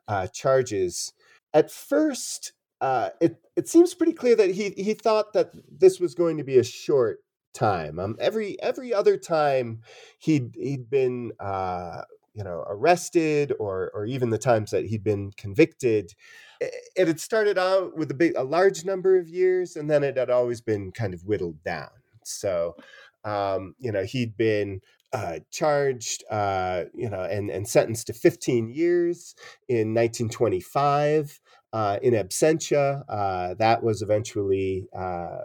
uh, 0.08 0.28
charges. 0.28 1.14
At 1.54 1.72
first, 1.72 2.54
uh, 2.82 3.10
it 3.22 3.38
it 3.56 3.68
seems 3.68 3.94
pretty 3.94 4.14
clear 4.14 4.36
that 4.36 4.52
he 4.52 4.72
he 4.72 4.94
thought 4.94 5.34
that 5.34 5.52
this 5.70 6.00
was 6.00 6.16
going 6.16 6.38
to 6.38 6.44
be 6.44 6.58
a 6.58 6.64
short 6.64 7.20
time. 7.54 8.00
Um, 8.00 8.16
every 8.20 8.62
every 8.62 8.94
other 8.94 9.18
time 9.18 9.82
he'd 10.20 10.56
he'd 10.56 10.90
been 10.90 11.32
uh, 11.40 12.02
you 12.34 12.44
know 12.44 12.64
arrested 12.68 13.54
or 13.60 13.92
or 13.94 14.06
even 14.06 14.30
the 14.30 14.38
times 14.38 14.72
that 14.72 14.86
he'd 14.86 15.04
been 15.04 15.32
convicted 15.38 16.14
it 16.60 17.08
had 17.08 17.20
started 17.20 17.58
out 17.58 17.98
with 17.98 18.12
a 18.12 18.14
big 18.14 18.34
a 18.36 18.44
large 18.44 18.86
number 18.86 19.18
of 19.18 19.28
years 19.28 19.76
and 19.76 19.90
then 19.90 20.04
it 20.04 20.18
had 20.18 20.30
always 20.30 20.62
been 20.62 20.92
kind 20.92 21.14
of 21.14 21.26
whittled 21.26 21.62
down 21.64 21.90
so 22.24 22.76
um, 23.24 23.76
you 23.80 23.92
know 23.92 24.04
he'd 24.04 24.38
been 24.38 24.80
uh, 25.14 25.40
charged 25.52 26.24
uh, 26.32 26.86
you 26.94 27.10
know 27.10 27.24
and 27.24 27.50
and 27.50 27.68
sentenced 27.68 28.08
to 28.08 28.14
15 28.14 28.70
years 28.70 29.36
in 29.68 29.94
1925 29.94 31.40
uh, 31.74 31.98
in 32.02 32.14
absentia 32.14 33.04
uh, 33.10 33.54
that 33.56 33.84
was 33.84 34.02
eventually 34.02 34.88
uh, 34.98 35.40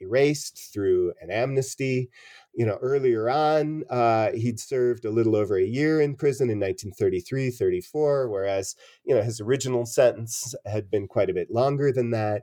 erased 0.00 0.72
through 0.72 1.12
an 1.20 1.30
amnesty 1.30 2.10
you 2.52 2.66
know, 2.66 2.78
earlier 2.82 3.30
on, 3.30 3.84
uh, 3.90 4.32
he'd 4.32 4.58
served 4.58 5.04
a 5.04 5.10
little 5.10 5.36
over 5.36 5.56
a 5.56 5.64
year 5.64 6.00
in 6.00 6.16
prison 6.16 6.50
in 6.50 6.58
1933, 6.58 7.50
34, 7.50 8.28
whereas, 8.28 8.74
you 9.04 9.14
know, 9.14 9.22
his 9.22 9.40
original 9.40 9.86
sentence 9.86 10.54
had 10.66 10.90
been 10.90 11.06
quite 11.06 11.30
a 11.30 11.34
bit 11.34 11.50
longer 11.50 11.92
than 11.92 12.10
that. 12.10 12.42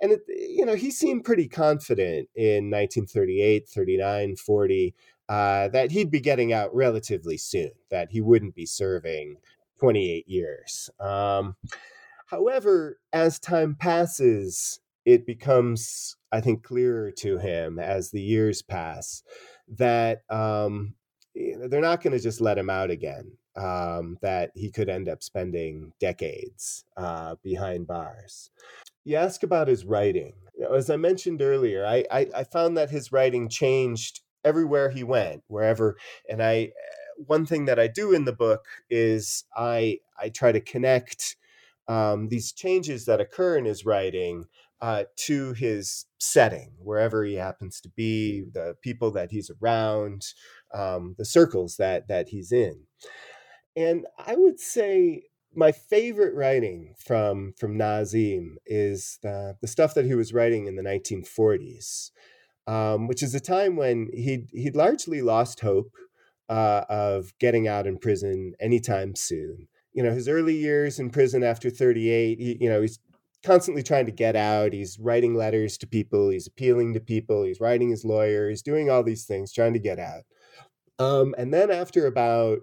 And, 0.00 0.12
it, 0.12 0.20
you 0.28 0.64
know, 0.64 0.76
he 0.76 0.90
seemed 0.90 1.24
pretty 1.24 1.48
confident 1.48 2.28
in 2.36 2.70
1938, 2.70 3.68
39, 3.68 4.36
40 4.36 4.94
uh, 5.28 5.68
that 5.68 5.90
he'd 5.90 6.10
be 6.10 6.20
getting 6.20 6.52
out 6.52 6.74
relatively 6.74 7.36
soon, 7.36 7.72
that 7.90 8.10
he 8.12 8.20
wouldn't 8.20 8.54
be 8.54 8.64
serving 8.64 9.36
28 9.80 10.26
years. 10.28 10.88
Um, 11.00 11.56
however, 12.28 12.98
as 13.12 13.38
time 13.38 13.74
passes, 13.74 14.80
it 15.04 15.26
becomes, 15.26 16.16
I 16.30 16.40
think, 16.40 16.62
clearer 16.62 17.10
to 17.12 17.38
him 17.38 17.78
as 17.78 18.10
the 18.10 18.20
years 18.20 18.62
pass 18.62 19.22
that 19.76 20.22
um, 20.30 20.94
they're 21.34 21.80
not 21.80 22.02
going 22.02 22.16
to 22.16 22.22
just 22.22 22.40
let 22.40 22.58
him 22.58 22.70
out 22.70 22.90
again. 22.90 23.32
Um, 23.56 24.18
that 24.22 24.52
he 24.54 24.70
could 24.70 24.88
end 24.88 25.08
up 25.08 25.20
spending 25.20 25.92
decades 25.98 26.84
uh, 26.96 27.34
behind 27.42 27.88
bars. 27.88 28.52
You 29.04 29.16
ask 29.16 29.42
about 29.42 29.66
his 29.66 29.84
writing. 29.84 30.34
As 30.72 30.90
I 30.90 30.96
mentioned 30.96 31.42
earlier, 31.42 31.84
I, 31.84 32.04
I, 32.08 32.28
I 32.36 32.44
found 32.44 32.76
that 32.76 32.90
his 32.90 33.10
writing 33.10 33.48
changed 33.48 34.20
everywhere 34.44 34.90
he 34.90 35.02
went, 35.02 35.42
wherever. 35.48 35.96
And 36.28 36.40
I, 36.40 36.70
one 37.16 37.46
thing 37.46 37.64
that 37.64 37.80
I 37.80 37.88
do 37.88 38.12
in 38.12 38.26
the 38.26 38.32
book 38.32 38.64
is 38.90 39.44
I 39.56 39.98
I 40.20 40.28
try 40.28 40.52
to 40.52 40.60
connect 40.60 41.36
um, 41.88 42.28
these 42.28 42.52
changes 42.52 43.06
that 43.06 43.20
occur 43.20 43.56
in 43.56 43.64
his 43.64 43.84
writing 43.84 44.44
uh, 44.80 45.04
to 45.16 45.54
his 45.54 46.06
setting, 46.18 46.72
wherever 46.78 47.24
he 47.24 47.34
happens 47.34 47.80
to 47.80 47.88
be, 47.96 48.44
the 48.52 48.76
people 48.82 49.10
that 49.10 49.30
he's 49.30 49.50
around, 49.60 50.22
um, 50.74 51.14
the 51.18 51.24
circles 51.24 51.76
that 51.78 52.08
that 52.08 52.28
he's 52.28 52.52
in. 52.52 52.84
And 53.76 54.06
I 54.18 54.36
would 54.36 54.60
say 54.60 55.24
my 55.54 55.72
favorite 55.72 56.34
writing 56.34 56.94
from 56.98 57.54
from 57.58 57.76
Nazim 57.76 58.58
is 58.66 59.18
the, 59.22 59.56
the 59.60 59.66
stuff 59.66 59.94
that 59.94 60.04
he 60.04 60.14
was 60.14 60.32
writing 60.32 60.66
in 60.66 60.76
the 60.76 60.82
1940s, 60.82 62.10
um, 62.66 63.08
which 63.08 63.22
is 63.22 63.34
a 63.34 63.40
time 63.40 63.76
when 63.76 64.08
he'd 64.12 64.48
he'd 64.52 64.76
largely 64.76 65.22
lost 65.22 65.60
hope 65.60 65.92
uh, 66.48 66.84
of 66.88 67.32
getting 67.40 67.66
out 67.66 67.86
in 67.86 67.98
prison 67.98 68.54
anytime 68.60 69.14
soon. 69.14 69.68
You 69.98 70.04
know, 70.04 70.12
his 70.12 70.28
early 70.28 70.54
years 70.54 71.00
in 71.00 71.10
prison 71.10 71.42
after 71.42 71.70
38, 71.70 72.38
he, 72.38 72.56
you 72.60 72.68
know, 72.68 72.80
he's 72.80 73.00
constantly 73.42 73.82
trying 73.82 74.06
to 74.06 74.12
get 74.12 74.36
out. 74.36 74.72
He's 74.72 74.96
writing 74.96 75.34
letters 75.34 75.76
to 75.78 75.88
people. 75.88 76.28
He's 76.28 76.46
appealing 76.46 76.94
to 76.94 77.00
people. 77.00 77.42
He's 77.42 77.58
writing 77.58 77.90
his 77.90 78.04
lawyer. 78.04 78.48
He's 78.48 78.62
doing 78.62 78.88
all 78.88 79.02
these 79.02 79.24
things, 79.24 79.52
trying 79.52 79.72
to 79.72 79.80
get 79.80 79.98
out. 79.98 80.22
Um, 81.00 81.34
and 81.36 81.52
then 81.52 81.72
after 81.72 82.06
about, 82.06 82.60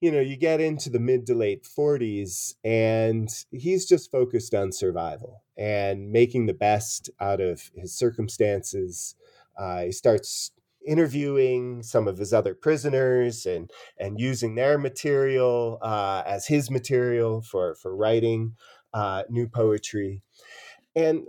you 0.00 0.10
know, 0.10 0.18
you 0.18 0.36
get 0.36 0.60
into 0.60 0.90
the 0.90 0.98
mid 0.98 1.26
to 1.26 1.34
late 1.36 1.62
40s, 1.62 2.56
and 2.64 3.28
he's 3.52 3.86
just 3.86 4.10
focused 4.10 4.52
on 4.52 4.72
survival 4.72 5.44
and 5.56 6.10
making 6.10 6.46
the 6.46 6.54
best 6.54 7.08
out 7.20 7.40
of 7.40 7.70
his 7.76 7.96
circumstances. 7.96 9.14
Uh, 9.56 9.82
he 9.82 9.92
starts 9.92 10.50
interviewing 10.86 11.82
some 11.82 12.08
of 12.08 12.18
his 12.18 12.32
other 12.32 12.54
prisoners 12.54 13.46
and 13.46 13.70
and 13.98 14.20
using 14.20 14.54
their 14.54 14.78
material 14.78 15.78
uh, 15.82 16.22
as 16.26 16.46
his 16.46 16.70
material 16.70 17.42
for 17.42 17.74
for 17.76 17.94
writing 17.94 18.56
uh, 18.94 19.22
new 19.28 19.48
poetry, 19.48 20.22
and 20.94 21.26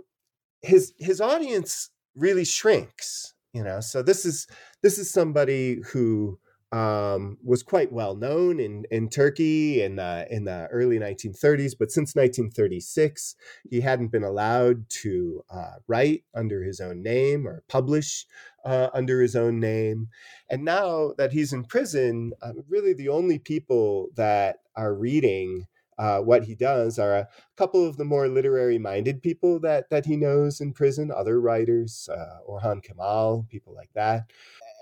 his 0.62 0.92
his 0.98 1.20
audience 1.20 1.90
really 2.14 2.44
shrinks. 2.44 3.34
You 3.52 3.62
know, 3.62 3.80
so 3.80 4.02
this 4.02 4.24
is 4.24 4.46
this 4.82 4.98
is 4.98 5.10
somebody 5.10 5.80
who 5.92 6.38
um, 6.74 7.38
was 7.44 7.62
quite 7.62 7.92
well 7.92 8.16
known 8.16 8.58
in, 8.58 8.84
in 8.90 9.08
Turkey 9.08 9.80
in 9.80 9.94
the, 9.94 10.26
in 10.28 10.44
the 10.44 10.66
early 10.72 10.98
1930s, 10.98 11.74
but 11.78 11.92
since 11.92 12.16
1936, 12.16 13.36
he 13.70 13.80
hadn't 13.80 14.08
been 14.08 14.24
allowed 14.24 14.88
to 14.88 15.44
uh, 15.48 15.74
write 15.86 16.24
under 16.34 16.64
his 16.64 16.80
own 16.80 17.00
name 17.00 17.46
or 17.46 17.62
publish 17.68 18.26
uh, 18.64 18.88
under 18.92 19.20
his 19.20 19.36
own 19.36 19.60
name. 19.60 20.08
And 20.50 20.64
now 20.64 21.12
that 21.16 21.30
he's 21.30 21.52
in 21.52 21.62
prison, 21.62 22.32
uh, 22.42 22.54
really 22.68 22.92
the 22.92 23.08
only 23.08 23.38
people 23.38 24.08
that 24.16 24.56
are 24.74 24.94
reading 24.94 25.68
uh, 25.96 26.18
what 26.18 26.42
he 26.42 26.56
does 26.56 26.98
are 26.98 27.14
a 27.14 27.28
couple 27.56 27.86
of 27.86 27.98
the 27.98 28.04
more 28.04 28.26
literary 28.26 28.78
minded 28.78 29.22
people 29.22 29.60
that 29.60 29.88
that 29.90 30.06
he 30.06 30.16
knows 30.16 30.60
in 30.60 30.72
prison, 30.72 31.12
other 31.14 31.40
writers, 31.40 32.08
uh, 32.12 32.38
Orhan 32.48 32.82
Kemal, 32.82 33.46
people 33.48 33.72
like 33.72 33.90
that, 33.94 34.24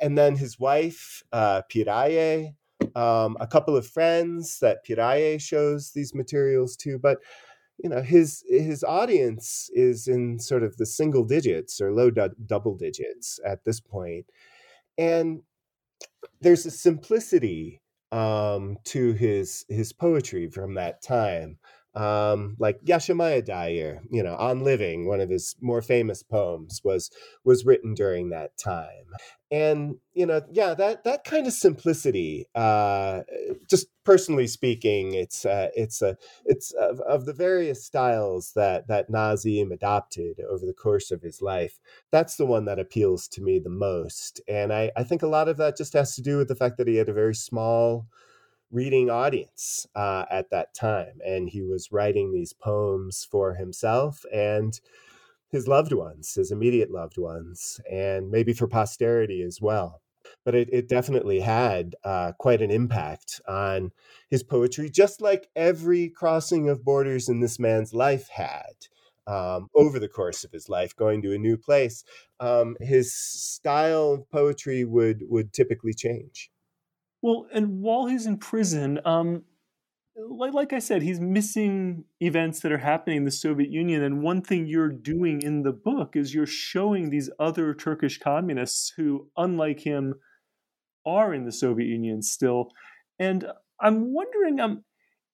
and 0.02 0.18
then 0.18 0.36
his 0.36 0.58
wife 0.58 1.22
uh, 1.32 1.62
Piraye, 1.72 2.54
um, 2.96 3.36
a 3.40 3.46
couple 3.46 3.76
of 3.76 3.86
friends 3.86 4.58
that 4.60 4.84
Piraye 4.84 5.40
shows 5.40 5.92
these 5.92 6.14
materials 6.14 6.76
to, 6.78 6.98
but 6.98 7.18
you 7.82 7.88
know 7.88 8.02
his 8.02 8.44
his 8.48 8.84
audience 8.84 9.70
is 9.72 10.08
in 10.08 10.38
sort 10.38 10.62
of 10.62 10.76
the 10.76 10.86
single 10.86 11.24
digits 11.24 11.80
or 11.80 11.92
low 11.92 12.10
double 12.10 12.76
digits 12.76 13.40
at 13.46 13.64
this 13.64 13.80
point, 13.80 14.26
and 14.98 15.40
there's 16.40 16.66
a 16.66 16.70
simplicity 16.70 17.80
um, 18.10 18.76
to 18.84 19.12
his 19.12 19.64
his 19.68 19.92
poetry 19.92 20.48
from 20.48 20.74
that 20.74 21.02
time. 21.02 21.58
Um, 21.94 22.56
like 22.58 22.82
Yaşamaya 22.84 23.44
Dair, 23.44 24.02
you 24.10 24.22
know, 24.22 24.34
On 24.36 24.64
Living, 24.64 25.06
one 25.06 25.20
of 25.20 25.28
his 25.28 25.54
more 25.60 25.82
famous 25.82 26.22
poems, 26.22 26.80
was 26.82 27.10
was 27.44 27.66
written 27.66 27.94
during 27.94 28.30
that 28.30 28.56
time. 28.56 29.06
And 29.50 29.96
you 30.14 30.24
know, 30.24 30.40
yeah, 30.50 30.72
that 30.72 31.04
that 31.04 31.24
kind 31.24 31.46
of 31.46 31.52
simplicity, 31.52 32.46
uh, 32.54 33.20
just 33.68 33.88
personally 34.04 34.46
speaking, 34.46 35.12
it's 35.12 35.44
uh, 35.44 35.68
it's 35.76 36.00
a 36.00 36.16
it's 36.46 36.72
of, 36.72 37.00
of 37.00 37.26
the 37.26 37.34
various 37.34 37.84
styles 37.84 38.52
that 38.56 38.88
that 38.88 39.10
Nazim 39.10 39.70
adopted 39.70 40.40
over 40.50 40.64
the 40.64 40.72
course 40.72 41.10
of 41.10 41.20
his 41.20 41.42
life. 41.42 41.78
That's 42.10 42.36
the 42.36 42.46
one 42.46 42.64
that 42.64 42.78
appeals 42.78 43.28
to 43.28 43.42
me 43.42 43.58
the 43.58 43.68
most, 43.68 44.40
and 44.48 44.72
I 44.72 44.90
I 44.96 45.04
think 45.04 45.22
a 45.22 45.28
lot 45.28 45.48
of 45.48 45.58
that 45.58 45.76
just 45.76 45.92
has 45.92 46.14
to 46.16 46.22
do 46.22 46.38
with 46.38 46.48
the 46.48 46.56
fact 46.56 46.78
that 46.78 46.88
he 46.88 46.96
had 46.96 47.10
a 47.10 47.12
very 47.12 47.34
small 47.34 48.06
reading 48.72 49.10
audience 49.10 49.86
uh, 49.94 50.24
at 50.30 50.50
that 50.50 50.74
time. 50.74 51.20
And 51.24 51.48
he 51.48 51.62
was 51.62 51.92
writing 51.92 52.32
these 52.32 52.52
poems 52.52 53.26
for 53.30 53.54
himself 53.54 54.24
and 54.32 54.80
his 55.50 55.68
loved 55.68 55.92
ones, 55.92 56.34
his 56.34 56.50
immediate 56.50 56.90
loved 56.90 57.18
ones, 57.18 57.80
and 57.90 58.30
maybe 58.30 58.52
for 58.54 58.66
posterity 58.66 59.42
as 59.42 59.60
well. 59.60 60.00
But 60.44 60.54
it, 60.54 60.68
it 60.72 60.88
definitely 60.88 61.40
had 61.40 61.94
uh, 62.04 62.32
quite 62.38 62.62
an 62.62 62.70
impact 62.70 63.40
on 63.46 63.92
his 64.30 64.42
poetry, 64.42 64.88
just 64.90 65.20
like 65.20 65.48
every 65.54 66.08
crossing 66.08 66.68
of 66.68 66.84
borders 66.84 67.28
in 67.28 67.40
this 67.40 67.58
man's 67.58 67.92
life 67.92 68.28
had. 68.28 68.72
Um, 69.26 69.68
over 69.76 70.00
the 70.00 70.08
course 70.08 70.42
of 70.42 70.50
his 70.50 70.68
life, 70.68 70.96
going 70.96 71.22
to 71.22 71.32
a 71.34 71.38
new 71.38 71.56
place, 71.56 72.02
um, 72.40 72.76
his 72.80 73.14
style 73.14 74.14
of 74.14 74.30
poetry 74.30 74.84
would 74.84 75.22
would 75.28 75.52
typically 75.52 75.94
change. 75.94 76.51
Well, 77.22 77.46
and 77.54 77.80
while 77.80 78.06
he's 78.06 78.26
in 78.26 78.38
prison, 78.38 78.98
um, 79.04 79.44
like, 80.16 80.52
like 80.52 80.72
I 80.72 80.80
said, 80.80 81.02
he's 81.02 81.20
missing 81.20 82.04
events 82.20 82.60
that 82.60 82.72
are 82.72 82.78
happening 82.78 83.18
in 83.18 83.24
the 83.24 83.30
Soviet 83.30 83.70
Union. 83.70 84.02
And 84.02 84.22
one 84.22 84.42
thing 84.42 84.66
you're 84.66 84.90
doing 84.90 85.40
in 85.40 85.62
the 85.62 85.72
book 85.72 86.16
is 86.16 86.34
you're 86.34 86.46
showing 86.46 87.08
these 87.08 87.30
other 87.38 87.74
Turkish 87.74 88.18
communists 88.18 88.92
who, 88.96 89.28
unlike 89.36 89.80
him, 89.80 90.14
are 91.06 91.32
in 91.32 91.44
the 91.44 91.52
Soviet 91.52 91.86
Union 91.86 92.22
still. 92.22 92.70
And 93.18 93.46
I'm 93.80 94.12
wondering 94.12 94.60
um, 94.60 94.84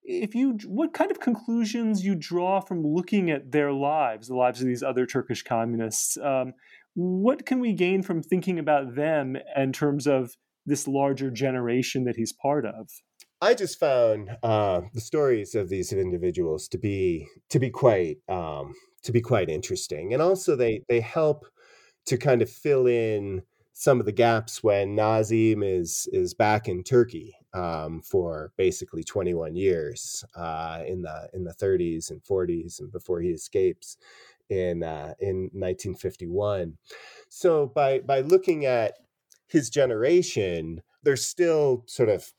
if 0.05 0.35
you 0.35 0.59
what 0.67 0.95
kind 0.95 1.11
of 1.11 1.21
conclusions 1.21 2.05
you 2.05 2.15
draw 2.15 2.61
from 2.61 2.87
looking 2.87 3.31
at 3.31 3.51
their 3.53 3.73
lives, 3.73 4.29
the 4.29 4.37
lives 4.37 4.61
of 4.61 4.67
these 4.67 4.83
other 4.83 5.07
Turkish 5.07 5.43
communists. 5.43 6.17
Um, 6.19 6.55
what 6.95 7.47
can 7.47 7.61
we 7.61 7.73
gain 7.73 8.03
from 8.03 8.23
thinking 8.23 8.59
about 8.59 8.95
them 8.95 9.37
in 9.57 9.73
terms 9.73 10.07
of 10.07 10.37
this 10.67 10.87
larger 10.87 11.31
generation 11.31 12.05
that 12.05 12.17
he's 12.17 12.33
part 12.33 12.67
of. 12.67 12.91
I 13.41 13.55
just 13.55 13.79
found 13.79 14.31
uh, 14.43 14.83
the 14.93 15.01
stories 15.01 15.55
of 15.55 15.69
these 15.69 15.93
individuals 15.93 16.69
to 16.69 16.79
be 16.79 17.29
to 17.51 17.59
be 17.59 17.71
quite 17.71 18.19
um, 18.29 18.75
to 19.05 19.13
be 19.13 19.21
quite 19.21 19.49
interesting, 19.49 20.13
and 20.13 20.21
also 20.21 20.57
they 20.57 20.83
they 20.89 21.01
help 21.01 21.47
to 22.07 22.17
kind 22.17 22.43
of 22.43 22.51
fill 22.51 22.87
in 22.87 23.43
some 23.75 24.01
of 24.01 24.07
the 24.07 24.13
gaps 24.13 24.61
when 24.63 24.97
Nazim 24.97 25.63
is 25.63 26.09
is 26.13 26.35
back 26.35 26.67
in 26.67 26.83
Turkey 26.83 27.37
um, 27.55 28.03
for 28.03 28.53
basically 28.57 29.05
21 29.05 29.55
years 29.55 30.25
uh, 30.37 30.83
in 30.85 31.03
the 31.03 31.29
in 31.33 31.45
the 31.45 31.55
30s 31.55 32.11
and 32.11 32.21
40s 32.25 32.81
and 32.81 32.91
before 32.91 33.21
he 33.21 33.29
escapes 33.29 33.97
in 34.51 34.83
uh, 34.83 35.15
in 35.21 35.43
1951. 35.53 36.77
So 37.29 37.67
by 37.67 38.01
by 38.01 38.23
looking 38.23 38.65
at 38.65 38.95
his 39.49 39.71
generation, 39.71 40.83
there's 41.03 41.25
still 41.25 41.85
sort 41.87 42.09
of 42.09 42.33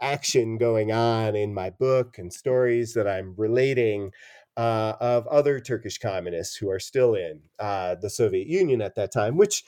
action 0.00 0.58
going 0.58 0.92
on 0.92 1.36
in 1.36 1.54
my 1.54 1.70
book 1.70 2.18
and 2.18 2.32
stories 2.32 2.94
that 2.94 3.06
I'm 3.06 3.34
relating 3.36 4.10
uh, 4.56 4.94
of 5.00 5.26
other 5.28 5.60
Turkish 5.60 5.98
communists 5.98 6.56
who 6.56 6.68
are 6.70 6.80
still 6.80 7.14
in 7.14 7.40
uh, 7.58 7.94
the 7.94 8.10
Soviet 8.10 8.46
Union 8.46 8.82
at 8.82 8.96
that 8.96 9.12
time, 9.12 9.36
which 9.36 9.64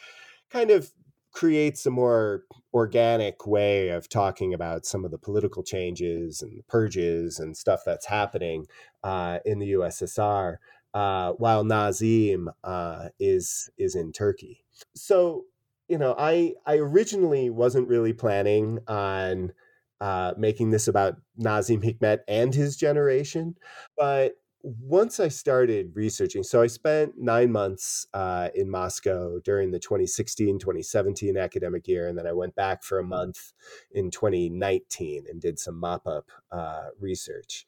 kind 0.51 0.71
of 0.71 0.93
creates 1.33 1.85
a 1.85 1.91
more 1.91 2.45
organic 2.73 3.47
way 3.47 3.89
of 3.89 4.09
talking 4.09 4.55
about 4.55 4.87
some 4.87 5.05
of 5.05 5.11
the 5.11 5.19
political 5.19 5.63
changes 5.63 6.43
and 6.43 6.67
purges 6.69 7.39
and 7.39 7.57
stuff 7.57 7.81
that's 7.85 8.07
happening 8.07 8.67
uh, 9.03 9.39
in 9.45 9.59
the 9.59 9.73
USSR, 9.73 10.57
uh, 10.93 11.33
while 11.33 11.65
Nazim 11.65 12.51
uh, 12.63 13.09
is 13.19 13.71
is 13.79 13.95
in 13.95 14.13
Turkey. 14.13 14.65
So 14.95 15.47
you 15.89 15.99
know, 15.99 16.15
I 16.19 16.55
I 16.67 16.77
originally 16.77 17.51
wasn't 17.51 17.89
really 17.89 18.13
planning 18.13 18.79
on 18.89 19.53
uh, 20.01 20.35
making 20.37 20.71
this 20.71 20.89
about 20.89 21.17
Nazim 21.37 21.83
Hikmet 21.83 22.21
and 22.29 22.55
his 22.55 22.77
generation, 22.77 23.55
but 23.97 24.35
once 24.65 25.21
I 25.21 25.29
started 25.29 25.93
researching, 25.95 26.43
so 26.43 26.63
I 26.63 26.69
spent 26.69 27.19
nine 27.19 27.53
months 27.53 28.07
uh, 28.15 28.49
in 28.55 28.71
Moscow 28.71 29.39
during 29.45 29.71
the 29.71 29.79
2016 29.79 30.59
2017 30.59 31.37
academic 31.37 31.87
year, 31.87 32.09
and 32.09 32.17
then 32.17 32.27
I 32.27 32.33
went 32.33 32.55
back 32.55 32.83
for 32.83 32.99
a 32.99 33.05
month 33.05 33.53
in 33.93 34.11
2019 34.11 35.27
and 35.29 35.39
did 35.39 35.59
some 35.59 35.79
mop 35.79 36.07
up 36.07 36.31
uh, 36.51 36.87
research. 36.99 37.67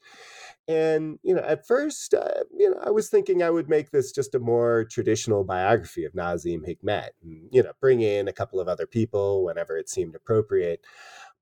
And, 0.68 1.18
you 1.22 1.34
know, 1.34 1.42
at 1.42 1.66
first, 1.66 2.14
uh, 2.14 2.44
you 2.56 2.70
know, 2.70 2.80
I 2.82 2.90
was 2.90 3.10
thinking 3.10 3.42
I 3.42 3.50
would 3.50 3.68
make 3.68 3.90
this 3.90 4.10
just 4.10 4.34
a 4.34 4.40
more 4.40 4.86
traditional 4.90 5.44
biography 5.44 6.06
of 6.06 6.14
Nazim 6.14 6.64
Hikmet 6.66 7.10
and, 7.22 7.48
you 7.52 7.62
know, 7.62 7.72
bring 7.78 8.00
in 8.00 8.26
a 8.26 8.32
couple 8.32 8.58
of 8.58 8.68
other 8.68 8.86
people 8.86 9.44
whenever 9.44 9.76
it 9.76 9.90
seemed 9.90 10.14
appropriate 10.14 10.80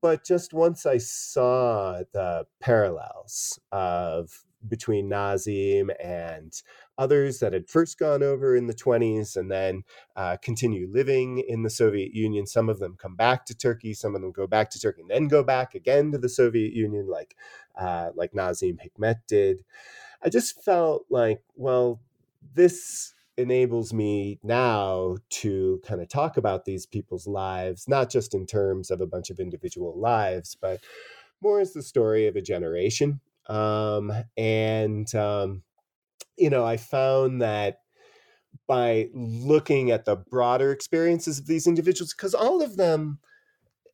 but 0.03 0.23
just 0.23 0.53
once 0.53 0.85
I 0.85 0.99
saw 0.99 2.03
the 2.13 2.45
parallels 2.61 3.59
of 3.73 4.45
between 4.69 5.09
Nazim 5.09 5.91
and 6.03 6.53
others 6.97 7.39
that 7.41 7.53
had 7.53 7.69
first 7.69 7.99
gone 7.99 8.23
over 8.23 8.57
in 8.57 8.67
the 8.67 8.75
20s 8.75 9.37
and 9.37 9.51
then 9.51 9.83
uh, 10.17 10.37
continue 10.43 10.89
living 10.91 11.39
in 11.47 11.63
the 11.63 11.71
Soviet 11.71 12.15
Union. 12.15 12.47
Some 12.47 12.69
of 12.69 12.79
them 12.79 12.97
come 12.99 13.17
back 13.17 13.47
to 13.47 13.55
Turkey, 13.57 13.95
some 13.95 14.15
of 14.15 14.21
them 14.21 14.33
go 14.33 14.47
back 14.47 14.71
to 14.71 14.81
Turkey 14.81 15.03
and 15.03 15.11
then 15.11 15.29
go 15.29 15.43
back 15.43 15.75
again 15.75 16.13
to 16.13 16.19
the 16.19 16.29
Soviet 16.29 16.73
Union, 16.73 17.09
like 17.09 17.37
uh, 17.77 18.11
like 18.15 18.35
Nazim 18.35 18.79
Hikmet 18.79 19.17
did. 19.27 19.65
I 20.23 20.29
just 20.29 20.65
felt 20.65 21.05
like, 21.11 21.43
well, 21.57 22.01
this 22.55 23.15
enables 23.37 23.93
me 23.93 24.39
now 24.43 25.17
to 25.29 25.81
kind 25.85 26.01
of 26.01 26.09
talk 26.09 26.37
about 26.37 26.65
these 26.65 26.87
people's 26.87 27.27
lives, 27.27 27.89
not 27.89 28.11
just 28.11 28.35
in 28.35 28.47
terms 28.47 28.91
of 28.91 29.01
a 29.01 29.07
bunch 29.07 29.31
of 29.31 29.41
individual 29.41 29.99
lives, 29.99 30.57
but 30.61 30.81
more 31.41 31.61
as 31.61 31.73
the 31.73 31.83
story 31.83 32.27
of 32.27 32.37
a 32.37 32.43
generation 32.43 33.21
um, 33.49 34.13
and, 34.37 35.13
um, 35.15 35.63
you 36.37 36.51
know, 36.51 36.65
I 36.65 36.77
found 36.77 37.43
that 37.43 37.79
by 38.67 39.09
looking 39.13 39.91
at 39.91 40.05
the 40.05 40.17
broader 40.17 40.73
experiences 40.73 41.39
of 41.39 41.47
these 41.47 41.67
individuals, 41.67 42.15
because 42.15 42.35
all 42.35 42.63
of 42.63 42.77
them, 42.77 43.19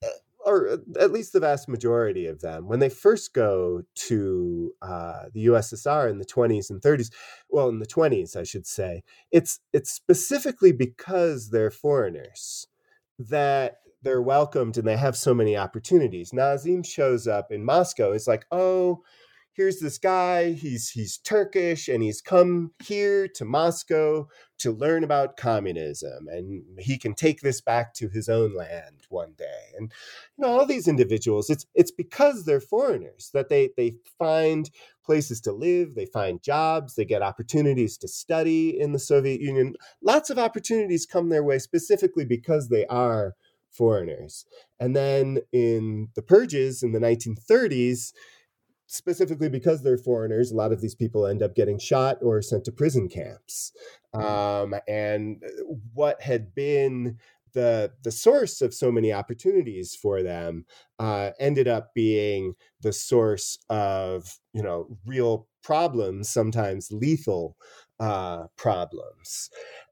eh, 0.03 0.09
or 0.45 0.79
at 0.99 1.13
least 1.13 1.33
the 1.33 1.41
vast 1.41 1.69
majority 1.69 2.27
of 2.27 2.41
them, 2.41 2.69
when 2.69 2.79
they 2.79 2.89
first 2.89 3.35
go 3.35 3.83
to 3.95 4.73
uh, 4.83 5.25
the 5.33 5.47
USSR 5.47 6.09
in 6.09 6.19
the 6.19 6.25
20s 6.25 6.71
and 6.71 6.81
30s, 6.81 7.11
well, 7.49 7.69
in 7.69 7.79
the 7.79 7.87
20s, 7.87 8.37
I 8.37 8.45
should 8.45 8.67
say, 8.67 9.03
it's 9.31 9.61
it's 9.73 9.91
specifically 9.91 10.73
because 10.73 11.51
they're 11.51 11.71
foreigners 11.71 12.67
that 13.19 13.81
they're 14.03 14.23
welcomed 14.23 14.79
and 14.79 14.87
they 14.87 14.97
have 14.97 15.17
so 15.17 15.35
many 15.35 15.57
opportunities. 15.57 16.33
Nazim 16.33 16.83
shows 16.83 17.27
up 17.27 17.53
in 17.53 17.65
Moscow. 17.65 18.13
It's 18.13 18.27
like, 18.27 18.47
oh, 18.51 19.03
here's 19.53 19.81
this 19.81 19.99
guy 19.99 20.53
he's 20.53 20.91
he's 20.91 21.19
turkish 21.19 21.89
and 21.89 22.03
he's 22.03 22.21
come 22.21 22.73
here 22.83 23.27
to 23.29 23.45
moscow 23.45 24.27
to 24.59 24.71
learn 24.71 25.03
about 25.03 25.37
communism 25.37 26.29
and 26.29 26.63
he 26.79 26.99
can 26.99 27.15
take 27.15 27.41
this 27.41 27.61
back 27.61 27.95
to 27.95 28.09
his 28.09 28.29
own 28.29 28.55
land 28.55 29.07
one 29.09 29.33
day. 29.37 29.73
And 29.77 29.91
you 30.37 30.43
know 30.43 30.49
all 30.49 30.67
these 30.67 30.87
individuals 30.87 31.51
it's 31.51 31.67
it's 31.75 31.91
because 31.91 32.45
they're 32.45 32.61
foreigners 32.61 33.31
that 33.33 33.49
they 33.49 33.71
they 33.77 33.95
find 34.19 34.71
places 35.05 35.41
to 35.41 35.53
live 35.53 35.95
they 35.95 36.07
find 36.07 36.43
jobs 36.43 36.95
they 36.95 37.05
get 37.05 37.23
opportunities 37.23 37.97
to 37.99 38.09
study 38.09 38.79
in 38.79 38.93
the 38.93 38.99
soviet 38.99 39.41
union. 39.41 39.75
Lots 40.03 40.31
of 40.31 40.39
opportunities 40.39 41.07
come 41.07 41.29
their 41.29 41.45
way 41.45 41.59
specifically 41.59 42.25
because 42.25 42.69
they 42.69 42.87
are 42.87 43.35
foreigners. 43.71 44.45
And 44.79 44.95
then 44.95 45.39
in 45.53 46.09
the 46.15 46.23
purges 46.23 46.83
in 46.83 46.93
the 46.93 46.99
1930s 46.99 48.13
specifically 48.91 49.49
because 49.49 49.83
they're 49.83 49.97
foreigners, 49.97 50.51
a 50.51 50.57
lot 50.57 50.73
of 50.73 50.81
these 50.81 50.97
people 50.97 51.27
end 51.27 51.43
up 51.43 51.55
getting 51.55 51.79
shot 51.79 52.19
or 52.23 52.43
sent 52.43 52.65
to 52.65 52.73
prison 52.73 53.09
camps. 53.09 53.73
Mm. 54.15 54.23
Um, 54.25 54.75
and 54.89 55.43
what 55.95 56.21
had 56.21 56.55
been 56.55 57.19
the 57.53 57.93
the 58.03 58.13
source 58.13 58.61
of 58.61 58.75
so 58.75 58.93
many 58.93 59.13
opportunities 59.13 59.95
for 59.95 60.23
them 60.23 60.65
uh, 60.99 61.31
ended 61.39 61.69
up 61.69 61.95
being 61.95 62.55
the 62.81 62.93
source 62.93 63.59
of 63.69 64.39
you 64.53 64.63
know 64.63 64.87
real 65.07 65.47
problems, 65.63 66.29
sometimes 66.29 66.91
lethal 66.91 67.57
uh, 68.01 68.47
problems. 68.57 69.51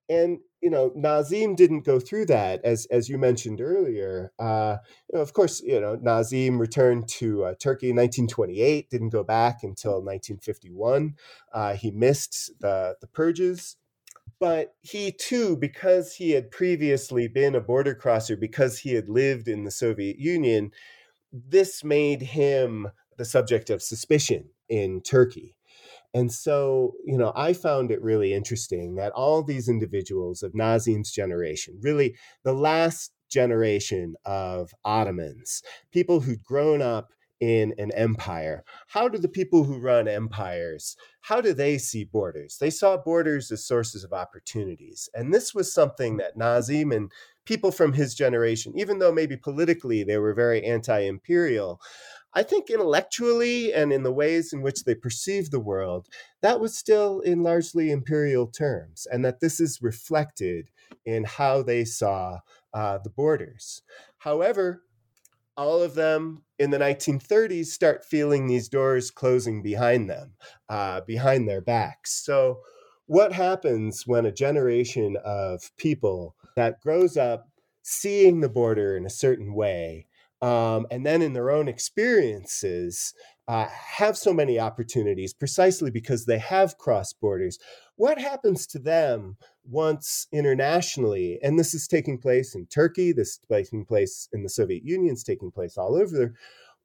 And 0.09 0.39
you 0.61 0.71
know, 0.71 0.91
Nazim 0.97 1.55
didn't 1.55 1.85
go 1.85 2.01
through 2.01 2.27
that, 2.27 2.65
as 2.65 2.87
as 2.91 3.09
you 3.09 3.19
mentioned 3.19 3.61
earlier. 3.61 4.33
Uh, 4.39 4.79
you 5.11 5.17
know, 5.17 5.23
of 5.23 5.33
course, 5.33 5.61
you 5.61 5.81
know 5.81 5.97
Nazim 6.01 6.59
returned 6.59 7.09
to 7.09 7.45
uh, 7.45 7.55
Turkey 7.61 7.91
in 7.91 7.97
1928, 7.97 8.91
didn't 8.91 9.11
go 9.11 9.23
back 9.23 9.63
until 9.63 10.03
1951. 10.03 11.15
Uh, 11.53 11.75
he 11.75 11.91
missed 11.91 12.51
the 12.61 12.97
the 13.01 13.07
purges, 13.07 13.77
but 14.41 14.75
he 14.81 15.13
too, 15.13 15.57
because 15.57 16.15
he 16.15 16.33
had 16.33 16.51
previously 16.51 17.29
been 17.29 17.55
a 17.55 17.61
border 17.61 17.95
crosser, 17.95 18.37
because 18.37 18.79
he 18.79 18.95
had 18.95 19.09
lived 19.09 19.49
in 19.49 19.65
the 19.65 19.71
Soviet 19.71 20.19
Union, 20.19 20.73
this 21.33 21.85
made 21.85 22.23
him 22.23 22.89
the 23.17 23.25
subject 23.25 23.71
of 23.71 23.83
suspicion 23.83 24.51
in 24.69 25.01
Turkey. 25.03 25.58
And 26.15 26.33
so, 26.33 26.95
you 27.05 27.19
know, 27.19 27.33
I 27.37 27.53
found 27.53 27.91
it 27.91 28.03
really 28.03 28.33
interesting 28.33 28.95
that 28.97 29.13
all 29.13 29.43
these 29.43 29.69
individuals 29.69 30.43
of 30.43 30.55
Nazim's 30.55 31.13
generation, 31.13 31.79
really 31.83 32.17
the 32.45 32.55
last 32.55 33.13
generation 33.29 34.15
of 34.25 34.71
Ottomans, 34.85 35.63
people 35.93 36.21
who'd 36.21 36.43
grown 36.43 36.81
up 36.81 37.13
in 37.41 37.73
an 37.79 37.93
empire. 37.93 38.65
How 38.89 39.09
do 39.09 39.19
the 39.19 39.29
people 39.29 39.65
who 39.65 39.79
run 39.79 40.09
empires, 40.09 40.97
how 41.21 41.41
do 41.41 41.53
they 41.53 41.79
see 41.79 42.05
borders? 42.05 42.59
They 42.59 42.71
saw 42.71 42.97
borders 42.97 43.53
as 43.53 43.65
sources 43.65 44.03
of 44.03 44.13
opportunities. 44.13 45.09
And 45.15 45.33
this 45.33 45.55
was 45.55 45.73
something 45.73 46.17
that 46.17 46.37
Nazim 46.37 46.91
and 46.91 47.13
people 47.45 47.71
from 47.71 47.93
his 47.93 48.15
generation, 48.15 48.73
even 48.77 48.99
though 48.99 49.13
maybe 49.13 49.37
politically 49.37 50.03
they 50.03 50.19
were 50.19 50.35
very 50.35 50.65
anti-imperial, 50.65 51.81
I 52.35 52.43
think 52.43 52.71
intellectually 52.71 53.73
and 53.73 53.93
in 53.93 54.03
the 54.03 54.13
ways 54.13 54.53
in 54.53 54.63
which 54.63 54.85
they 54.85 54.95
perceive 54.95 55.51
the 55.51 55.61
world, 55.61 56.09
that 56.43 56.61
was 56.61 56.77
still 56.77 57.21
in 57.21 57.43
largely 57.43 57.91
imperial 57.91 58.47
terms, 58.47 59.07
and 59.11 59.25
that 59.25 59.41
this 59.41 59.61
is 59.61 59.83
reflected 59.83 60.71
in 61.05 61.25
how 61.25 61.63
they 61.63 61.85
saw 61.85 62.39
uh, 62.75 62.99
the 62.99 63.11
borders. 63.11 63.83
However, 64.19 64.83
all 65.57 65.83
of 65.83 65.95
them 65.95 66.45
in 66.59 66.71
the 66.71 66.79
1930s 66.79 67.67
start 67.67 68.05
feeling 68.05 68.47
these 68.47 68.69
doors 68.69 69.11
closing 69.11 69.63
behind 69.63 70.09
them, 70.09 70.35
uh, 70.69 71.01
behind 71.01 71.49
their 71.49 71.61
backs. 71.61 72.13
So, 72.25 72.61
what 73.07 73.33
happens 73.33 74.07
when 74.07 74.27
a 74.27 74.33
generation 74.33 75.17
of 75.25 75.75
people 75.79 76.37
that 76.57 76.81
grows 76.81 77.17
up 77.17 77.49
seeing 77.83 78.41
the 78.41 78.51
border 78.51 78.99
in 78.99 79.07
a 79.07 79.11
certain 79.11 79.55
way 79.55 80.07
um, 80.41 80.87
and 80.91 81.05
then 81.05 81.23
in 81.23 81.33
their 81.33 81.51
own 81.51 81.69
experiences 81.69 83.13
uh, 83.49 83.67
have 83.67 84.17
so 84.17 84.33
many 84.33 84.61
opportunities 84.61 85.33
precisely 85.33 85.91
because 85.91 86.27
they 86.27 86.39
have 86.39 86.79
cross 86.79 87.13
borders. 87.13 87.59
What 87.97 88.21
happens 88.21 88.67
to 88.69 88.79
them 88.79 89.37
once 89.65 90.29
internationally? 90.33 91.39
And 91.43 91.59
this 91.59 91.75
is 91.75 91.89
taking 91.89 92.19
place 92.19 92.55
in 92.55 92.67
Turkey, 92.67 93.13
this 93.13 93.29
is 93.31 93.41
taking 93.51 93.85
place 93.85 94.29
in 94.33 94.43
the 94.43 94.51
Soviet 94.51 94.85
Union, 94.85 95.15
it's 95.15 95.25
taking 95.25 95.51
place 95.51 95.77
all 95.77 95.97
over 95.97 96.17
there. 96.17 96.35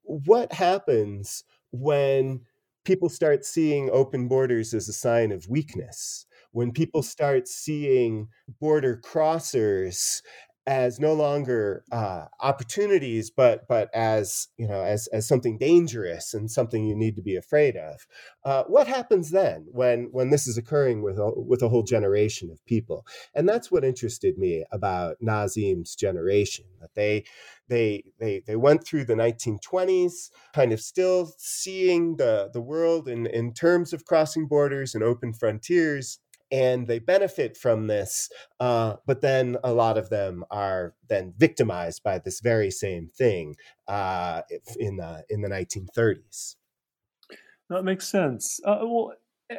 What 0.03 0.53
happens 0.53 1.43
when 1.71 2.41
people 2.85 3.09
start 3.09 3.45
seeing 3.45 3.89
open 3.91 4.27
borders 4.27 4.73
as 4.73 4.89
a 4.89 4.93
sign 4.93 5.31
of 5.31 5.49
weakness? 5.49 6.25
When 6.51 6.71
people 6.71 7.03
start 7.03 7.47
seeing 7.47 8.29
border 8.59 9.01
crossers 9.03 10.21
as 10.65 10.99
no 10.99 11.13
longer 11.13 11.83
uh, 11.91 12.25
opportunities, 12.39 13.29
but 13.29 13.67
but 13.67 13.89
as 13.93 14.47
you 14.57 14.67
know, 14.67 14.81
as 14.81 15.07
as 15.07 15.27
something 15.27 15.57
dangerous 15.57 16.33
and 16.33 16.49
something 16.49 16.85
you 16.85 16.95
need 16.95 17.15
to 17.15 17.21
be 17.21 17.35
afraid 17.35 17.75
of. 17.75 18.07
Uh, 18.45 18.63
what 18.63 18.87
happens 18.87 19.31
then 19.31 19.65
when 19.71 20.09
when 20.11 20.29
this 20.29 20.47
is 20.47 20.57
occurring 20.57 21.01
with 21.01 21.17
a, 21.17 21.31
with 21.35 21.61
a 21.61 21.69
whole 21.69 21.83
generation 21.83 22.49
of 22.49 22.65
people? 22.65 23.05
And 23.35 23.47
that's 23.47 23.71
what 23.71 23.83
interested 23.83 24.37
me 24.37 24.63
about 24.71 25.17
Nazim's 25.21 25.95
generation. 25.95 26.65
That 26.79 26.95
they 26.95 27.25
they 27.67 28.03
they 28.19 28.41
they 28.47 28.55
went 28.55 28.85
through 28.85 29.05
the 29.05 29.15
1920s, 29.15 30.29
kind 30.53 30.71
of 30.71 30.79
still 30.79 31.33
seeing 31.37 32.15
the 32.15 32.49
the 32.53 32.61
world 32.61 33.09
in 33.09 33.25
in 33.27 33.53
terms 33.53 33.91
of 33.91 34.05
crossing 34.05 34.47
borders 34.47 34.95
and 34.95 35.03
open 35.03 35.33
frontiers 35.33 36.19
and 36.53 36.87
they 36.87 36.99
benefit 36.99 37.57
from 37.57 37.87
this 37.87 38.29
uh, 38.61 38.95
but 39.05 39.19
then 39.19 39.57
a 39.63 39.73
lot 39.73 39.97
of 39.97 40.09
them 40.09 40.45
are 40.49 40.93
then 41.09 41.33
victimized 41.37 42.01
by 42.03 42.17
this 42.17 42.39
very 42.39 42.71
same 42.71 43.09
thing 43.09 43.55
uh, 43.89 44.41
in 44.77 44.95
the 44.95 45.25
in 45.29 45.41
the 45.41 45.49
1930s 45.49 46.55
that 47.69 47.83
makes 47.83 48.07
sense. 48.07 48.59
Uh, 48.63 48.79
well 48.83 49.13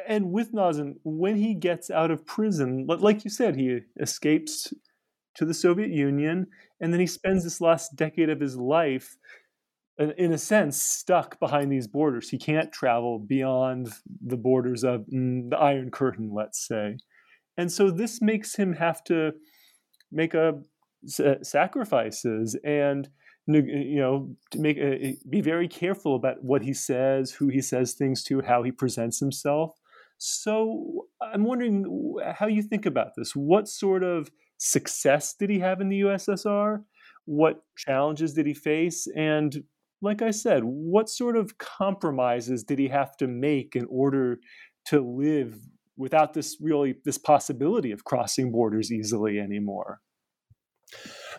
and 0.07 0.31
with 0.31 0.53
Nazim, 0.53 0.99
when 1.03 1.35
he 1.35 1.53
gets 1.53 1.89
out 1.89 2.11
of 2.11 2.25
prison, 2.25 2.87
like 2.87 3.23
you 3.23 3.29
said, 3.29 3.55
he 3.55 3.81
escapes 3.99 4.73
to 5.35 5.45
the 5.45 5.53
Soviet 5.53 5.89
Union, 5.89 6.47
and 6.79 6.91
then 6.91 6.99
he 6.99 7.07
spends 7.07 7.43
this 7.43 7.61
last 7.61 7.95
decade 7.95 8.29
of 8.29 8.39
his 8.39 8.57
life 8.57 9.17
in 9.97 10.33
a 10.33 10.37
sense, 10.37 10.81
stuck 10.81 11.39
behind 11.39 11.71
these 11.71 11.87
borders. 11.87 12.29
He 12.29 12.37
can't 12.37 12.71
travel 12.71 13.19
beyond 13.19 13.89
the 14.21 14.37
borders 14.37 14.83
of 14.83 15.05
mm, 15.13 15.49
the 15.49 15.57
Iron 15.57 15.91
Curtain, 15.91 16.31
let's 16.33 16.67
say. 16.67 16.97
And 17.57 17.71
so 17.71 17.89
this 17.89 18.21
makes 18.21 18.55
him 18.55 18.73
have 18.73 19.03
to 19.05 19.31
make 20.11 20.33
a 20.33 20.61
uh, 21.19 21.35
sacrifices 21.43 22.57
and 22.63 23.07
uh, 23.47 23.57
you 23.57 23.99
know 23.99 24.35
to 24.49 24.59
make 24.59 24.77
a, 24.77 25.15
be 25.29 25.39
very 25.39 25.67
careful 25.67 26.15
about 26.15 26.43
what 26.43 26.63
he 26.63 26.73
says, 26.73 27.31
who 27.31 27.47
he 27.47 27.61
says 27.61 27.93
things 27.93 28.23
to, 28.23 28.41
how 28.41 28.63
he 28.63 28.71
presents 28.71 29.19
himself. 29.19 29.71
So 30.17 31.07
I'm 31.21 31.43
wondering 31.43 32.17
how 32.37 32.47
you 32.47 32.63
think 32.63 32.85
about 32.85 33.11
this. 33.15 33.35
What 33.35 33.67
sort 33.67 34.03
of 34.03 34.29
success 34.57 35.35
did 35.37 35.49
he 35.49 35.59
have 35.59 35.81
in 35.81 35.89
the 35.89 36.01
USSR? 36.01 36.83
What 37.25 37.63
challenges 37.77 38.33
did 38.33 38.47
he 38.47 38.53
face? 38.53 39.07
And 39.15 39.63
like 40.01 40.21
I 40.21 40.31
said, 40.31 40.63
what 40.63 41.09
sort 41.09 41.37
of 41.37 41.57
compromises 41.57 42.63
did 42.63 42.79
he 42.79 42.87
have 42.89 43.15
to 43.17 43.27
make 43.27 43.75
in 43.75 43.85
order 43.89 44.39
to 44.87 45.01
live 45.01 45.57
without 45.97 46.33
this 46.33 46.57
really 46.61 46.95
this 47.05 47.17
possibility 47.17 47.91
of 47.91 48.03
crossing 48.03 48.51
borders 48.51 48.91
easily 48.91 49.39
anymore? 49.39 50.01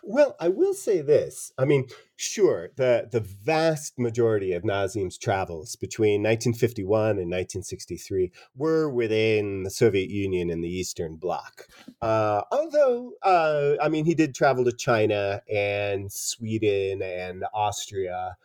Well, 0.03 0.37
I 0.41 0.49
will 0.49 0.75
say 0.75 1.03
this. 1.03 1.53
I 1.59 1.65
mean, 1.65 1.89
sure, 2.17 2.71
the, 2.77 3.09
the 3.11 3.21
vast 3.21 3.99
majority 3.99 4.53
of 4.53 4.65
Nazim's 4.65 5.19
travels 5.19 5.77
between 5.77 6.23
1951 6.23 7.11
and 7.11 7.31
1963 7.31 8.33
were 8.57 8.89
within 8.89 9.63
the 9.63 9.71
Soviet 9.71 10.11
Union 10.11 10.51
and 10.51 10.63
the 10.63 10.69
Eastern 10.69 11.17
Bloc. 11.17 11.69
Uh, 12.01 12.43
although, 12.51 13.13
uh, 13.23 13.75
I 13.83 13.89
mean, 13.89 14.05
he 14.05 14.15
did 14.15 14.35
travel 14.35 14.65
to 14.65 14.73
China 14.73 15.43
and 15.53 16.11
Sweden 16.11 17.03
and 17.03 17.45
Austria. 17.55 18.37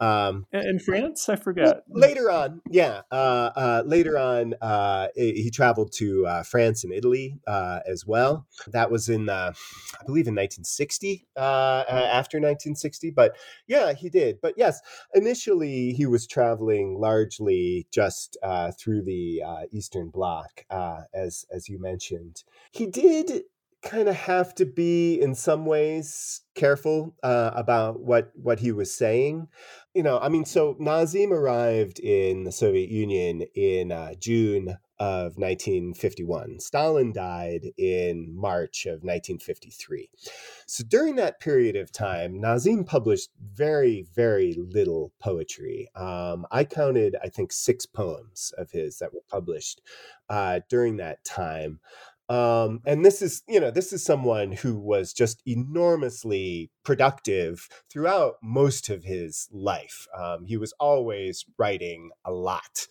Um, 0.00 0.46
and 0.50 0.80
France, 0.80 1.28
I 1.28 1.36
forget. 1.36 1.82
Later 1.88 2.30
on, 2.30 2.62
yeah. 2.70 3.02
Uh, 3.12 3.50
uh, 3.54 3.82
later 3.84 4.16
on, 4.16 4.54
uh, 4.62 5.08
he 5.14 5.50
traveled 5.50 5.92
to 5.96 6.26
uh, 6.26 6.42
France 6.42 6.84
and 6.84 6.92
Italy 6.92 7.38
uh, 7.46 7.80
as 7.86 8.06
well. 8.06 8.46
That 8.68 8.90
was 8.90 9.10
in, 9.10 9.28
uh, 9.28 9.52
I 10.00 10.04
believe, 10.06 10.26
in 10.26 10.34
1960. 10.34 10.99
After 11.36 12.38
1960, 12.38 13.10
but 13.10 13.36
yeah, 13.66 13.92
he 13.92 14.08
did. 14.08 14.40
But 14.40 14.54
yes, 14.56 14.80
initially 15.14 15.92
he 15.92 16.06
was 16.06 16.26
traveling 16.26 16.98
largely 16.98 17.86
just 17.92 18.36
through 18.78 19.02
the 19.02 19.42
Eastern 19.70 20.10
Bloc, 20.10 20.64
as 20.70 21.44
as 21.52 21.68
you 21.68 21.80
mentioned. 21.80 22.44
He 22.72 22.86
did 22.86 23.42
kind 23.82 24.08
of 24.08 24.14
have 24.14 24.54
to 24.54 24.66
be 24.66 25.20
in 25.20 25.34
some 25.34 25.64
ways 25.64 26.42
careful 26.54 27.16
uh, 27.22 27.50
about 27.54 28.00
what 28.00 28.30
what 28.34 28.60
he 28.60 28.72
was 28.72 28.94
saying 28.94 29.48
you 29.94 30.02
know 30.02 30.18
i 30.18 30.28
mean 30.28 30.44
so 30.44 30.76
nazim 30.78 31.32
arrived 31.32 31.98
in 32.00 32.44
the 32.44 32.52
soviet 32.52 32.90
union 32.90 33.42
in 33.54 33.90
uh, 33.90 34.12
june 34.20 34.76
of 35.00 35.36
1951 35.38 36.60
stalin 36.60 37.12
died 37.12 37.72
in 37.78 38.32
march 38.36 38.86
of 38.86 39.02
1953 39.02 40.08
so 40.66 40.84
during 40.84 41.16
that 41.16 41.40
period 41.40 41.74
of 41.74 41.90
time 41.90 42.38
nazim 42.40 42.84
published 42.84 43.30
very 43.52 44.06
very 44.14 44.54
little 44.72 45.12
poetry 45.18 45.88
um, 45.96 46.46
i 46.52 46.62
counted 46.62 47.16
i 47.24 47.28
think 47.28 47.50
six 47.50 47.86
poems 47.86 48.52
of 48.58 48.70
his 48.70 48.98
that 48.98 49.12
were 49.12 49.24
published 49.28 49.80
uh, 50.28 50.60
during 50.68 50.98
that 50.98 51.24
time 51.24 51.80
um, 52.30 52.80
and 52.86 53.04
this 53.04 53.22
is, 53.22 53.42
you 53.48 53.58
know, 53.58 53.72
this 53.72 53.92
is 53.92 54.04
someone 54.04 54.52
who 54.52 54.78
was 54.78 55.12
just 55.12 55.42
enormously 55.46 56.70
productive 56.84 57.68
throughout 57.90 58.34
most 58.40 58.88
of 58.88 59.02
his 59.02 59.48
life. 59.50 60.06
Um, 60.16 60.44
he 60.46 60.56
was 60.56 60.72
always 60.78 61.44
writing 61.58 62.10
a 62.24 62.30
lot. 62.30 62.86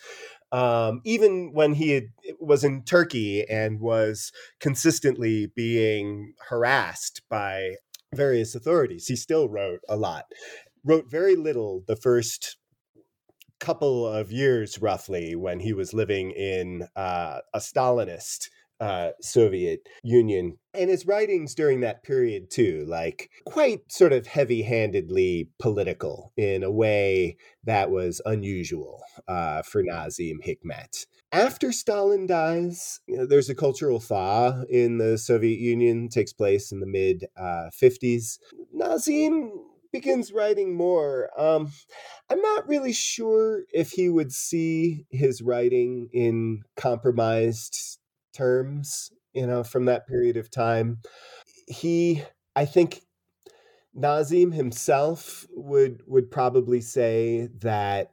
Um, 0.51 1.01
even 1.03 1.53
when 1.53 1.73
he 1.73 1.91
had, 1.91 2.05
was 2.39 2.63
in 2.63 2.83
Turkey 2.83 3.47
and 3.47 3.79
was 3.79 4.31
consistently 4.59 5.51
being 5.55 6.33
harassed 6.49 7.21
by 7.29 7.75
various 8.13 8.55
authorities, 8.55 9.07
he 9.07 9.15
still 9.15 9.47
wrote 9.47 9.81
a 9.87 9.95
lot. 9.95 10.25
Wrote 10.83 11.09
very 11.09 11.35
little 11.35 11.83
the 11.87 11.95
first 11.95 12.57
couple 13.59 14.07
of 14.07 14.31
years, 14.31 14.81
roughly, 14.81 15.35
when 15.35 15.59
he 15.59 15.73
was 15.73 15.93
living 15.93 16.31
in 16.31 16.87
uh, 16.95 17.39
a 17.53 17.59
Stalinist 17.59 18.49
uh, 18.79 19.09
Soviet 19.21 19.87
Union. 20.03 20.57
And 20.73 20.89
his 20.89 21.05
writings 21.05 21.55
during 21.55 21.81
that 21.81 22.03
period, 22.03 22.49
too, 22.51 22.85
like 22.87 23.29
quite 23.45 23.91
sort 23.91 24.13
of 24.13 24.27
heavy 24.27 24.61
handedly 24.61 25.49
political 25.59 26.31
in 26.37 26.63
a 26.63 26.71
way 26.71 27.37
that 27.63 27.89
was 27.89 28.21
unusual 28.25 29.01
uh, 29.27 29.61
for 29.63 29.83
Nazim 29.83 30.39
Hikmet. 30.45 31.07
After 31.31 31.71
Stalin 31.71 32.25
dies, 32.25 33.01
you 33.07 33.17
know, 33.17 33.25
there's 33.25 33.49
a 33.49 33.55
cultural 33.55 33.99
thaw 33.99 34.63
in 34.69 34.97
the 34.97 35.17
Soviet 35.17 35.59
Union, 35.59 36.09
takes 36.09 36.33
place 36.33 36.71
in 36.71 36.79
the 36.79 36.87
mid 36.87 37.25
uh, 37.37 37.69
50s. 37.79 38.39
Nazim 38.73 39.51
begins 39.91 40.31
writing 40.31 40.75
more. 40.75 41.29
Um, 41.37 41.71
I'm 42.29 42.41
not 42.41 42.67
really 42.67 42.93
sure 42.93 43.63
if 43.73 43.91
he 43.91 44.09
would 44.09 44.31
see 44.31 45.05
his 45.09 45.41
writing 45.41 46.09
in 46.13 46.63
compromised 46.75 47.99
terms, 48.33 49.11
you 49.33 49.45
know, 49.45 49.63
from 49.63 49.85
that 49.85 50.07
period 50.07 50.37
of 50.37 50.49
time. 50.49 50.99
He, 51.67 52.23
I 52.55 52.65
think, 52.65 53.01
Nazim 53.93 54.51
himself 54.51 55.45
would 55.51 56.03
would 56.05 56.29
probably 56.29 56.79
say 56.79 57.49
that 57.59 58.11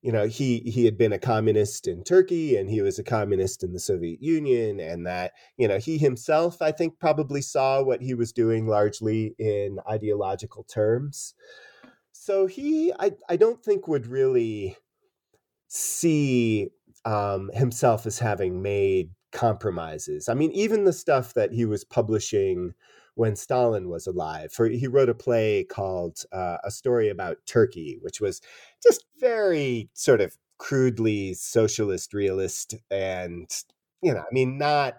you 0.00 0.10
know 0.10 0.26
he 0.26 0.60
he 0.60 0.86
had 0.86 0.96
been 0.96 1.12
a 1.12 1.18
communist 1.18 1.86
in 1.86 2.02
Turkey 2.04 2.56
and 2.56 2.70
he 2.70 2.80
was 2.82 2.98
a 2.98 3.04
communist 3.04 3.62
in 3.62 3.72
the 3.72 3.80
Soviet 3.80 4.22
Union 4.22 4.80
and 4.80 5.06
that 5.06 5.32
you 5.56 5.68
know 5.68 5.78
he 5.78 5.98
himself 5.98 6.60
I 6.62 6.72
think 6.72 6.98
probably 6.98 7.42
saw 7.42 7.82
what 7.82 8.02
he 8.02 8.14
was 8.14 8.32
doing 8.32 8.66
largely 8.66 9.34
in 9.38 9.78
ideological 9.88 10.64
terms 10.64 11.34
so 12.12 12.46
he 12.46 12.92
I 12.98 13.12
I 13.28 13.36
don't 13.36 13.62
think 13.62 13.86
would 13.86 14.06
really 14.06 14.76
see 15.68 16.70
um, 17.04 17.50
himself 17.52 18.06
as 18.06 18.18
having 18.18 18.62
made 18.62 19.10
compromises. 19.34 20.28
I 20.28 20.34
mean, 20.34 20.50
even 20.52 20.84
the 20.84 20.92
stuff 20.92 21.34
that 21.34 21.52
he 21.52 21.66
was 21.66 21.84
publishing 21.84 22.72
when 23.14 23.36
Stalin 23.36 23.88
was 23.88 24.06
alive. 24.06 24.52
For 24.52 24.68
he 24.68 24.86
wrote 24.86 25.08
a 25.08 25.14
play 25.14 25.64
called 25.64 26.20
uh, 26.32 26.58
"A 26.64 26.70
Story 26.70 27.10
About 27.10 27.38
Turkey," 27.46 27.98
which 28.00 28.20
was 28.20 28.40
just 28.82 29.04
very 29.20 29.90
sort 29.92 30.20
of 30.20 30.36
crudely 30.58 31.34
socialist, 31.34 32.14
realist, 32.14 32.74
and 32.90 33.50
you 34.02 34.12
know, 34.14 34.20
I 34.20 34.32
mean, 34.32 34.58
not 34.58 34.94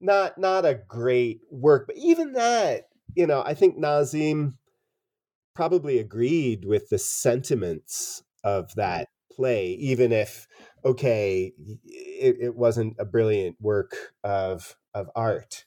not 0.00 0.38
not 0.38 0.64
a 0.64 0.74
great 0.74 1.40
work. 1.50 1.86
But 1.86 1.96
even 1.96 2.32
that, 2.34 2.88
you 3.14 3.26
know, 3.26 3.42
I 3.44 3.54
think 3.54 3.78
Nazim 3.78 4.58
probably 5.54 5.98
agreed 5.98 6.64
with 6.64 6.88
the 6.88 6.98
sentiments 6.98 8.22
of 8.44 8.74
that 8.76 9.08
play, 9.32 9.70
even 9.72 10.12
if 10.12 10.46
okay, 10.84 11.52
it, 11.84 12.36
it 12.40 12.56
wasn't 12.56 12.96
a 12.98 13.04
brilliant 13.04 13.56
work 13.60 13.94
of 14.24 14.76
of 14.94 15.10
art. 15.14 15.64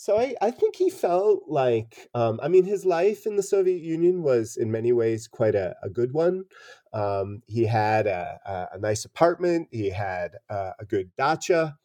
So 0.00 0.16
I, 0.16 0.36
I 0.40 0.52
think 0.52 0.76
he 0.76 0.90
felt 0.90 1.48
like, 1.48 2.08
um, 2.14 2.38
I 2.40 2.46
mean, 2.46 2.64
his 2.64 2.84
life 2.84 3.26
in 3.26 3.34
the 3.34 3.42
Soviet 3.42 3.82
Union 3.82 4.22
was 4.22 4.56
in 4.56 4.70
many 4.70 4.92
ways 4.92 5.26
quite 5.26 5.56
a, 5.56 5.74
a 5.82 5.90
good 5.90 6.12
one. 6.12 6.44
Um, 6.92 7.42
he 7.48 7.64
had 7.64 8.06
a, 8.06 8.68
a, 8.72 8.78
nice 8.78 9.04
apartment. 9.04 9.66
He 9.72 9.90
had 9.90 10.36
a, 10.48 10.70
a 10.78 10.84
good 10.84 11.10
dacha 11.18 11.76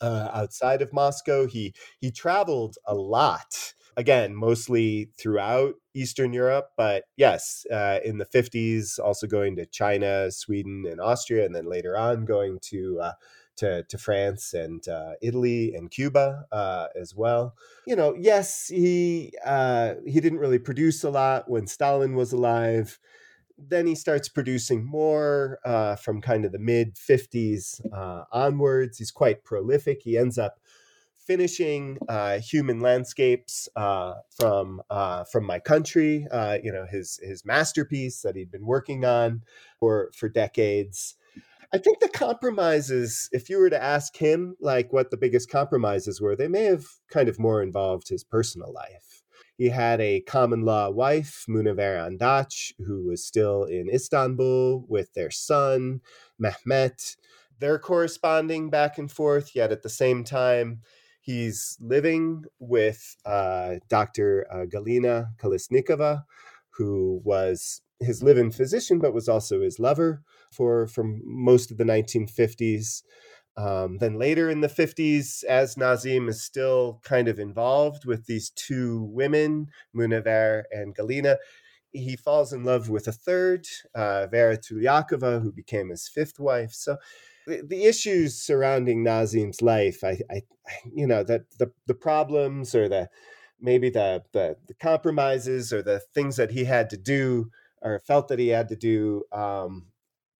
uh, 0.00 0.28
outside 0.32 0.82
of 0.82 0.92
Moscow. 0.92 1.46
He 1.46 1.74
he 2.00 2.10
traveled 2.10 2.76
a 2.86 2.94
lot 2.94 3.74
again, 3.96 4.34
mostly 4.34 5.10
throughout 5.18 5.74
Eastern 5.94 6.32
Europe, 6.32 6.70
but 6.76 7.04
yes, 7.16 7.66
uh, 7.70 7.98
in 8.04 8.18
the 8.18 8.24
50s, 8.24 8.98
also 8.98 9.26
going 9.26 9.56
to 9.56 9.66
China, 9.66 10.30
Sweden, 10.30 10.84
and 10.88 11.00
Austria, 11.00 11.44
and 11.44 11.54
then 11.54 11.66
later 11.66 11.96
on 11.96 12.24
going 12.24 12.58
to. 12.62 12.98
Uh, 13.02 13.12
to, 13.56 13.82
to 13.90 13.98
France 13.98 14.54
and 14.54 14.88
uh, 14.88 15.12
Italy 15.20 15.74
and 15.74 15.90
Cuba 15.90 16.46
uh, 16.50 16.86
as 16.98 17.14
well. 17.14 17.54
You 17.86 17.94
know, 17.94 18.14
yes, 18.18 18.68
he 18.68 19.34
uh, 19.44 19.96
he 20.06 20.18
didn't 20.20 20.38
really 20.38 20.58
produce 20.58 21.04
a 21.04 21.10
lot 21.10 21.50
when 21.50 21.66
Stalin 21.66 22.14
was 22.14 22.32
alive. 22.32 22.98
Then 23.68 23.86
he 23.86 23.94
starts 23.94 24.28
producing 24.28 24.84
more 24.84 25.58
uh, 25.64 25.96
from 25.96 26.20
kind 26.20 26.44
of 26.44 26.52
the 26.52 26.58
mid 26.58 26.96
50s 26.96 27.80
uh, 27.92 28.24
onwards. 28.32 28.98
He's 28.98 29.10
quite 29.10 29.44
prolific. 29.44 30.02
He 30.02 30.16
ends 30.16 30.38
up 30.38 30.58
finishing 31.30 31.96
uh, 32.08 32.38
human 32.40 32.80
landscapes 32.80 33.68
uh, 33.76 34.14
from 34.36 34.82
uh, 34.90 35.24
from 35.24 35.44
my 35.44 35.58
country. 35.58 36.26
Uh, 36.30 36.58
you 36.62 36.72
know 36.72 36.86
his 36.90 37.20
his 37.22 37.44
masterpiece 37.44 38.22
that 38.22 38.34
he'd 38.36 38.50
been 38.50 38.66
working 38.66 39.04
on 39.04 39.42
for 39.78 40.10
for 40.16 40.28
decades. 40.28 41.14
I 41.72 41.78
think 41.78 42.00
the 42.00 42.08
compromises, 42.08 43.28
if 43.30 43.48
you 43.48 43.58
were 43.58 43.70
to 43.70 43.80
ask 43.80 44.16
him 44.16 44.56
like 44.60 44.92
what 44.92 45.12
the 45.12 45.16
biggest 45.16 45.48
compromises 45.48 46.20
were, 46.20 46.34
they 46.34 46.48
may 46.48 46.64
have 46.64 46.84
kind 47.08 47.28
of 47.28 47.38
more 47.38 47.62
involved 47.62 48.08
his 48.08 48.24
personal 48.24 48.72
life. 48.72 49.09
He 49.60 49.68
had 49.68 50.00
a 50.00 50.22
common 50.22 50.62
law 50.62 50.88
wife, 50.88 51.44
Munever 51.46 51.98
Andaç, 51.98 52.72
who 52.86 53.04
was 53.04 53.22
still 53.22 53.64
in 53.64 53.90
Istanbul 53.90 54.86
with 54.88 55.12
their 55.12 55.30
son, 55.30 56.00
Mehmet. 56.40 57.18
They're 57.58 57.78
corresponding 57.78 58.70
back 58.70 58.96
and 58.96 59.12
forth, 59.12 59.54
yet 59.54 59.70
at 59.70 59.82
the 59.82 59.90
same 59.90 60.24
time, 60.24 60.80
He's 61.20 61.76
living 61.78 62.44
with 62.58 63.18
uh, 63.26 63.74
Dr. 63.90 64.46
Uh, 64.50 64.64
Galina 64.64 65.36
Kolesnikova, 65.36 66.24
who 66.70 67.20
was 67.22 67.82
his 68.00 68.22
live-in 68.22 68.52
physician, 68.52 68.98
but 68.98 69.12
was 69.12 69.28
also 69.28 69.60
his 69.60 69.78
lover 69.78 70.22
for 70.50 70.86
from 70.86 71.20
most 71.22 71.70
of 71.70 71.76
the 71.76 71.84
1950s. 71.84 73.02
Um, 73.56 73.98
then 73.98 74.18
later 74.18 74.48
in 74.48 74.60
the 74.60 74.68
50s, 74.68 75.44
as 75.44 75.76
Nazim 75.76 76.28
is 76.28 76.42
still 76.42 77.00
kind 77.04 77.28
of 77.28 77.38
involved 77.38 78.04
with 78.04 78.26
these 78.26 78.50
two 78.50 79.02
women, 79.12 79.68
Munever 79.94 80.62
and 80.70 80.94
Galina, 80.94 81.36
he 81.92 82.16
falls 82.16 82.52
in 82.52 82.64
love 82.64 82.88
with 82.88 83.08
a 83.08 83.12
third, 83.12 83.66
uh, 83.94 84.26
Vera 84.28 84.56
Tulyakova, 84.56 85.42
who 85.42 85.52
became 85.52 85.90
his 85.90 86.08
fifth 86.08 86.38
wife. 86.38 86.72
So 86.72 86.96
the, 87.46 87.84
issues 87.84 88.40
surrounding 88.40 89.02
Nazim's 89.02 89.62
life, 89.62 90.04
I, 90.04 90.20
I, 90.30 90.42
you 90.92 91.06
know, 91.06 91.24
that 91.24 91.50
the 91.58 91.72
the 91.86 91.94
problems 91.94 92.74
or 92.74 92.88
the 92.88 93.08
maybe 93.60 93.90
the, 93.90 94.22
the 94.32 94.56
the 94.68 94.74
compromises 94.74 95.72
or 95.72 95.82
the 95.82 96.00
things 96.14 96.36
that 96.36 96.52
he 96.52 96.64
had 96.64 96.90
to 96.90 96.96
do 96.96 97.50
or 97.82 97.98
felt 97.98 98.28
that 98.28 98.38
he 98.38 98.48
had 98.48 98.68
to 98.68 98.76
do 98.76 99.24
um, 99.32 99.86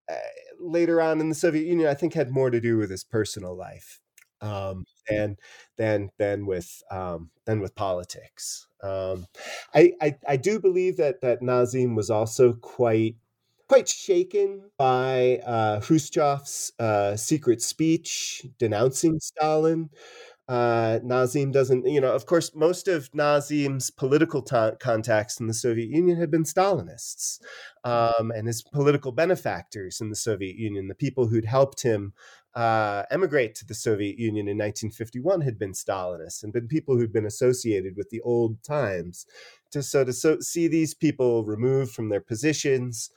uh, 0.08 0.14
later 0.60 1.00
on 1.00 1.20
in 1.20 1.28
the 1.28 1.34
Soviet 1.34 1.66
Union, 1.66 1.88
I 1.88 1.94
think 1.94 2.14
had 2.14 2.30
more 2.30 2.50
to 2.50 2.60
do 2.60 2.76
with 2.76 2.90
his 2.90 3.04
personal 3.04 3.56
life 3.56 4.00
um, 4.40 4.84
than 5.08 5.36
than 5.76 6.10
than 6.18 6.46
with 6.46 6.82
um, 6.90 7.30
than 7.44 7.60
with 7.60 7.74
politics. 7.74 8.66
Um, 8.82 9.26
I, 9.74 9.92
I 10.00 10.16
I 10.26 10.36
do 10.36 10.60
believe 10.60 10.96
that 10.96 11.20
that 11.22 11.42
Nazim 11.42 11.94
was 11.94 12.10
also 12.10 12.54
quite 12.54 13.16
quite 13.68 13.88
shaken 13.88 14.62
by 14.78 15.40
uh, 15.46 15.80
Khrushchev's 15.80 16.72
uh, 16.80 17.16
secret 17.16 17.62
speech 17.62 18.44
denouncing 18.58 19.20
Stalin. 19.20 19.90
Uh, 20.50 20.98
Nazim 21.04 21.52
doesn't, 21.52 21.86
you 21.86 22.00
know, 22.00 22.12
of 22.12 22.26
course, 22.26 22.56
most 22.56 22.88
of 22.88 23.08
Nazim's 23.14 23.88
political 23.88 24.42
ta- 24.42 24.72
contacts 24.80 25.38
in 25.38 25.46
the 25.46 25.54
Soviet 25.54 25.88
Union 25.88 26.18
had 26.18 26.28
been 26.28 26.42
Stalinists. 26.42 27.38
Um, 27.84 28.32
and 28.34 28.48
his 28.48 28.60
political 28.60 29.12
benefactors 29.12 30.00
in 30.00 30.10
the 30.10 30.16
Soviet 30.16 30.56
Union, 30.56 30.88
the 30.88 30.96
people 30.96 31.28
who'd 31.28 31.44
helped 31.44 31.84
him 31.84 32.14
uh, 32.56 33.04
emigrate 33.12 33.54
to 33.54 33.64
the 33.64 33.74
Soviet 33.74 34.18
Union 34.18 34.48
in 34.48 34.58
1951, 34.58 35.42
had 35.42 35.56
been 35.56 35.70
Stalinists 35.70 36.42
and 36.42 36.52
been 36.52 36.66
people 36.66 36.96
who'd 36.96 37.12
been 37.12 37.26
associated 37.26 37.96
with 37.96 38.10
the 38.10 38.20
old 38.22 38.60
times. 38.64 39.26
To, 39.70 39.84
so 39.84 40.02
to 40.02 40.12
so, 40.12 40.40
see 40.40 40.66
these 40.66 40.94
people 40.94 41.44
removed 41.44 41.92
from 41.92 42.08
their 42.08 42.20
positions, 42.20 43.10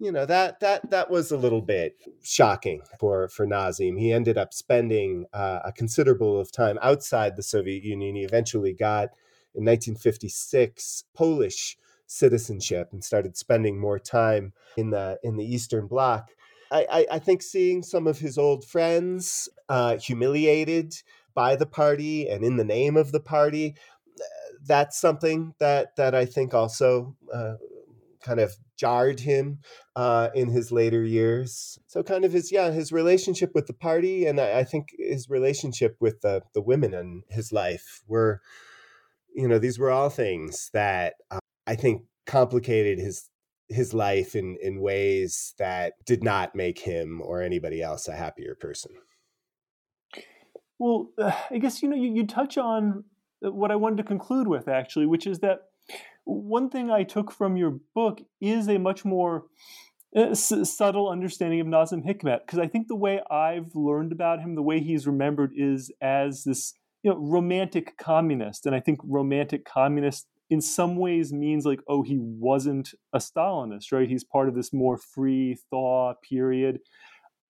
you 0.00 0.10
know 0.10 0.24
that 0.24 0.60
that 0.60 0.90
that 0.90 1.10
was 1.10 1.30
a 1.30 1.36
little 1.36 1.60
bit 1.60 1.94
shocking 2.22 2.80
for 2.98 3.28
for 3.28 3.46
Nazim. 3.46 3.96
He 3.98 4.12
ended 4.12 4.38
up 4.38 4.54
spending 4.54 5.26
uh, 5.32 5.60
a 5.64 5.72
considerable 5.72 6.40
of 6.40 6.50
time 6.50 6.78
outside 6.82 7.36
the 7.36 7.42
Soviet 7.42 7.84
Union. 7.84 8.16
He 8.16 8.22
eventually 8.22 8.72
got 8.72 9.10
in 9.54 9.64
1956 9.64 11.04
Polish 11.14 11.76
citizenship 12.06 12.88
and 12.92 13.04
started 13.04 13.36
spending 13.36 13.78
more 13.78 13.98
time 13.98 14.54
in 14.76 14.90
the 14.90 15.18
in 15.22 15.36
the 15.36 15.44
Eastern 15.44 15.86
Bloc. 15.86 16.30
I, 16.72 16.86
I, 16.90 17.06
I 17.12 17.18
think 17.18 17.42
seeing 17.42 17.82
some 17.82 18.06
of 18.06 18.20
his 18.20 18.38
old 18.38 18.64
friends 18.64 19.48
uh, 19.68 19.96
humiliated 19.98 20.94
by 21.34 21.56
the 21.56 21.66
party 21.66 22.28
and 22.28 22.44
in 22.44 22.56
the 22.56 22.64
name 22.64 22.96
of 22.96 23.12
the 23.12 23.20
party, 23.20 23.74
that's 24.64 24.98
something 24.98 25.54
that 25.58 25.96
that 25.96 26.14
I 26.14 26.24
think 26.24 26.54
also 26.54 27.16
uh, 27.32 27.54
kind 28.22 28.40
of 28.40 28.56
jarred 28.80 29.20
him 29.20 29.58
uh, 29.94 30.30
in 30.34 30.48
his 30.48 30.72
later 30.72 31.04
years. 31.04 31.78
So 31.86 32.02
kind 32.02 32.24
of 32.24 32.32
his 32.32 32.50
yeah 32.50 32.70
his 32.70 32.92
relationship 32.92 33.50
with 33.54 33.66
the 33.66 33.74
party 33.74 34.24
and 34.24 34.40
I, 34.40 34.60
I 34.60 34.64
think 34.64 34.94
his 34.98 35.28
relationship 35.28 35.96
with 36.00 36.22
the 36.22 36.42
the 36.54 36.62
women 36.62 36.94
in 36.94 37.22
his 37.28 37.52
life 37.52 38.02
were 38.08 38.40
you 39.34 39.46
know 39.46 39.58
these 39.58 39.78
were 39.78 39.90
all 39.90 40.08
things 40.08 40.70
that 40.72 41.14
uh, 41.30 41.38
I 41.66 41.74
think 41.74 42.04
complicated 42.26 42.98
his 42.98 43.28
his 43.68 43.92
life 43.92 44.34
in 44.34 44.56
in 44.62 44.80
ways 44.80 45.54
that 45.58 45.92
did 46.06 46.24
not 46.24 46.54
make 46.54 46.78
him 46.78 47.20
or 47.22 47.42
anybody 47.42 47.82
else 47.82 48.08
a 48.08 48.16
happier 48.16 48.56
person. 48.58 48.92
Well, 50.78 51.10
uh, 51.18 51.32
I 51.50 51.58
guess 51.58 51.82
you 51.82 51.88
know 51.90 51.96
you, 51.96 52.14
you 52.14 52.26
touch 52.26 52.56
on 52.56 53.04
what 53.42 53.70
I 53.70 53.76
wanted 53.76 53.98
to 53.98 54.04
conclude 54.04 54.48
with 54.48 54.68
actually, 54.68 55.06
which 55.06 55.26
is 55.26 55.40
that 55.40 55.69
one 56.24 56.70
thing 56.70 56.90
I 56.90 57.02
took 57.02 57.30
from 57.32 57.56
your 57.56 57.78
book 57.94 58.20
is 58.40 58.68
a 58.68 58.78
much 58.78 59.04
more 59.04 59.44
uh, 60.16 60.30
s- 60.30 60.52
subtle 60.76 61.08
understanding 61.08 61.60
of 61.60 61.66
Nazim 61.66 62.02
Hikmet 62.02 62.40
because 62.46 62.58
I 62.58 62.66
think 62.66 62.88
the 62.88 62.96
way 62.96 63.20
I've 63.30 63.74
learned 63.74 64.12
about 64.12 64.40
him, 64.40 64.54
the 64.54 64.62
way 64.62 64.80
he's 64.80 65.06
remembered, 65.06 65.52
is 65.56 65.92
as 66.00 66.44
this 66.44 66.74
you 67.02 67.10
know 67.10 67.16
romantic 67.18 67.96
communist, 67.96 68.66
and 68.66 68.74
I 68.74 68.80
think 68.80 69.00
romantic 69.04 69.64
communist 69.64 70.26
in 70.50 70.60
some 70.60 70.96
ways 70.96 71.32
means 71.32 71.64
like 71.64 71.80
oh 71.88 72.02
he 72.02 72.18
wasn't 72.18 72.92
a 73.12 73.18
Stalinist, 73.18 73.92
right? 73.92 74.08
He's 74.08 74.24
part 74.24 74.48
of 74.48 74.54
this 74.54 74.72
more 74.72 74.98
free 74.98 75.56
thought 75.70 76.16
period, 76.22 76.80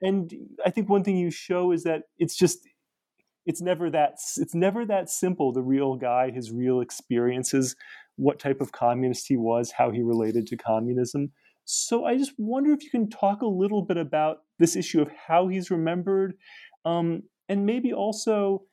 and 0.02 0.32
I 0.64 0.70
think 0.70 0.88
one 0.88 1.04
thing 1.04 1.16
you 1.16 1.30
show 1.30 1.72
is 1.72 1.84
that 1.84 2.02
it's 2.18 2.36
just 2.36 2.66
it's 3.46 3.60
never 3.60 3.90
that 3.90 4.14
it's 4.36 4.54
never 4.54 4.84
that 4.84 5.08
simple 5.08 5.52
the 5.52 5.62
real 5.62 5.96
guy 5.96 6.30
his 6.30 6.52
real 6.52 6.80
experiences 6.80 7.74
what 8.20 8.38
type 8.38 8.60
of 8.60 8.72
communist 8.72 9.26
he 9.28 9.36
was, 9.36 9.72
how 9.72 9.90
he 9.90 10.02
related 10.02 10.46
to 10.46 10.56
communism. 10.56 11.32
So 11.64 12.04
I 12.04 12.16
just 12.18 12.32
wonder 12.36 12.72
if 12.72 12.82
you 12.82 12.90
can 12.90 13.08
talk 13.08 13.40
a 13.42 13.46
little 13.46 13.82
bit 13.82 13.96
about 13.96 14.38
this 14.58 14.76
issue 14.76 15.00
of 15.00 15.10
how 15.26 15.48
he's 15.48 15.70
remembered, 15.70 16.34
um, 16.84 17.22
and 17.48 17.64
maybe 17.64 17.92
also 17.92 18.64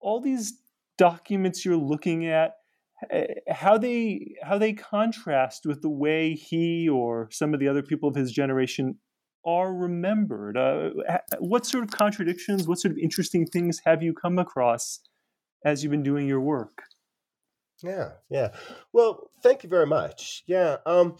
all 0.00 0.20
these 0.20 0.54
documents 0.96 1.64
you're 1.64 1.76
looking 1.76 2.26
at, 2.26 2.52
eh, 3.10 3.26
how 3.50 3.76
they 3.76 4.34
how 4.42 4.56
they 4.58 4.72
contrast 4.72 5.66
with 5.66 5.82
the 5.82 5.90
way 5.90 6.34
he 6.34 6.88
or 6.88 7.28
some 7.30 7.52
of 7.52 7.60
the 7.60 7.68
other 7.68 7.82
people 7.82 8.08
of 8.08 8.14
his 8.14 8.32
generation 8.32 8.96
are 9.44 9.72
remembered. 9.72 10.56
Uh, 10.56 10.90
what 11.38 11.66
sort 11.66 11.84
of 11.84 11.90
contradictions, 11.90 12.68
what 12.68 12.78
sort 12.78 12.92
of 12.92 12.98
interesting 12.98 13.46
things 13.46 13.80
have 13.84 14.02
you 14.02 14.12
come 14.12 14.38
across 14.38 15.00
as 15.64 15.82
you've 15.82 15.90
been 15.90 16.02
doing 16.02 16.26
your 16.26 16.40
work? 16.40 16.82
Yeah, 17.82 18.12
yeah. 18.28 18.50
Well, 18.92 19.30
thank 19.42 19.62
you 19.62 19.68
very 19.68 19.86
much. 19.86 20.42
Yeah, 20.46 20.76
um, 20.84 21.16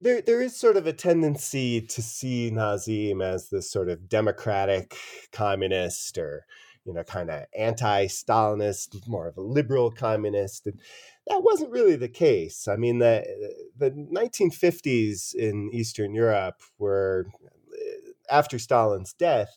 there 0.00 0.20
there 0.20 0.42
is 0.42 0.58
sort 0.58 0.76
of 0.76 0.86
a 0.86 0.92
tendency 0.92 1.80
to 1.80 2.02
see 2.02 2.50
Nazim 2.50 3.22
as 3.22 3.48
this 3.48 3.70
sort 3.70 3.88
of 3.88 4.08
democratic 4.08 4.96
communist 5.32 6.18
or 6.18 6.44
you 6.84 6.92
know 6.92 7.04
kind 7.04 7.30
of 7.30 7.44
anti-Stalinist, 7.56 9.06
more 9.06 9.28
of 9.28 9.36
a 9.36 9.42
liberal 9.42 9.90
communist. 9.90 10.66
And 10.66 10.80
that 11.28 11.42
wasn't 11.42 11.70
really 11.70 11.96
the 11.96 12.08
case. 12.08 12.68
I 12.68 12.76
mean, 12.76 12.98
the 12.98 13.24
the 13.78 13.90
1950s 13.90 15.34
in 15.34 15.70
Eastern 15.72 16.14
Europe 16.14 16.60
were 16.78 17.26
after 18.32 18.58
Stalin's 18.58 19.12
death 19.12 19.56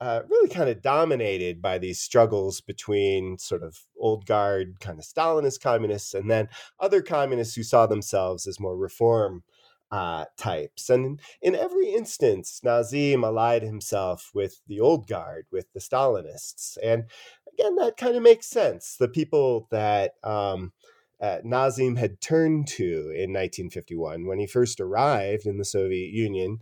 uh, 0.00 0.22
really 0.28 0.48
kind 0.48 0.68
of 0.68 0.82
dominated 0.82 1.62
by 1.62 1.78
these 1.78 2.00
struggles 2.00 2.60
between 2.60 3.38
sort 3.38 3.62
of 3.62 3.78
old 3.98 4.26
guard, 4.26 4.80
kind 4.80 4.98
of 4.98 5.04
Stalinist 5.04 5.60
communists, 5.62 6.14
and 6.14 6.30
then 6.30 6.48
other 6.80 7.00
communists 7.00 7.54
who 7.54 7.62
saw 7.62 7.86
themselves 7.86 8.46
as 8.46 8.60
more 8.60 8.76
reform 8.76 9.44
uh, 9.90 10.24
types. 10.36 10.90
And 10.90 11.20
in, 11.40 11.54
every 11.54 11.90
instance, 11.90 12.60
Nazim 12.64 13.22
allied 13.22 13.62
himself 13.62 14.30
with 14.34 14.60
the 14.66 14.80
old 14.80 15.06
guard, 15.06 15.46
with 15.52 15.72
the 15.72 15.80
Stalinists. 15.80 16.76
And, 16.82 17.04
again, 17.52 17.76
that 17.76 17.96
kind 17.96 18.16
of 18.16 18.22
makes 18.22 18.46
sense. 18.46 18.96
The 18.98 19.08
people 19.08 19.68
that 19.70 20.14
um, 20.24 20.72
uh, 21.20 21.38
Nazim 21.44 21.96
had 21.96 22.20
turned 22.20 22.66
to 22.68 22.84
in 22.84 23.32
1951 23.32 24.26
when 24.26 24.38
he 24.38 24.46
first 24.46 24.80
arrived 24.80 25.46
in 25.46 25.58
the 25.58 25.64
Soviet 25.64 26.10
Union. 26.10 26.58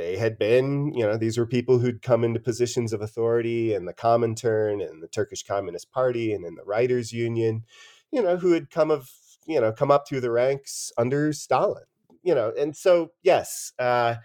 They 0.00 0.16
had 0.16 0.38
been, 0.38 0.92
you 0.94 1.04
know, 1.04 1.16
these 1.16 1.36
were 1.36 1.46
people 1.46 1.78
who'd 1.78 2.02
come 2.02 2.24
into 2.24 2.40
positions 2.40 2.92
of 2.92 3.00
authority 3.00 3.74
in 3.74 3.84
the 3.84 3.94
Comintern 3.94 4.86
and 4.86 5.02
the 5.02 5.08
Turkish 5.08 5.42
Communist 5.42 5.92
Party 5.92 6.32
and 6.32 6.44
in 6.44 6.54
the 6.54 6.64
Writers 6.64 7.12
Union, 7.12 7.64
you 8.10 8.22
know, 8.22 8.36
who 8.36 8.52
had 8.52 8.70
come 8.70 8.90
of, 8.90 9.10
you 9.46 9.60
know, 9.60 9.72
come 9.72 9.90
up 9.90 10.08
through 10.08 10.20
the 10.20 10.30
ranks 10.30 10.92
under 10.96 11.32
Stalin, 11.32 11.84
you 12.22 12.34
know, 12.34 12.52
and 12.58 12.76
so 12.76 13.12
yes, 13.22 13.72
uh, 13.78 14.16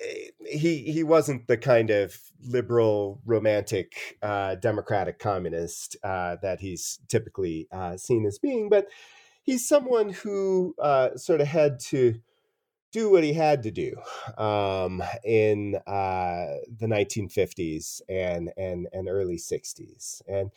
Eh, 0.00 0.28
he 0.50 0.78
he 0.90 1.02
wasn't 1.02 1.46
the 1.46 1.56
kind 1.56 1.90
of 1.90 2.18
liberal, 2.44 3.20
romantic, 3.24 4.18
uh, 4.22 4.54
democratic 4.56 5.18
communist 5.18 5.96
uh, 6.02 6.36
that 6.42 6.60
he's 6.60 6.98
typically 7.08 7.68
uh, 7.72 7.96
seen 7.96 8.26
as 8.26 8.38
being, 8.38 8.68
but 8.68 8.86
he's 9.42 9.68
someone 9.68 10.10
who 10.10 10.74
uh, 10.80 11.16
sort 11.16 11.40
of 11.40 11.46
had 11.46 11.78
to 11.78 12.20
do 12.92 13.10
what 13.10 13.24
he 13.24 13.32
had 13.32 13.62
to 13.62 13.70
do 13.70 13.94
um, 14.36 15.02
in 15.24 15.76
uh, 15.86 16.56
the 16.78 16.86
1950s 16.86 18.02
and 18.08 18.50
and 18.56 18.88
and 18.92 19.08
early 19.08 19.36
60s, 19.36 20.22
and 20.28 20.50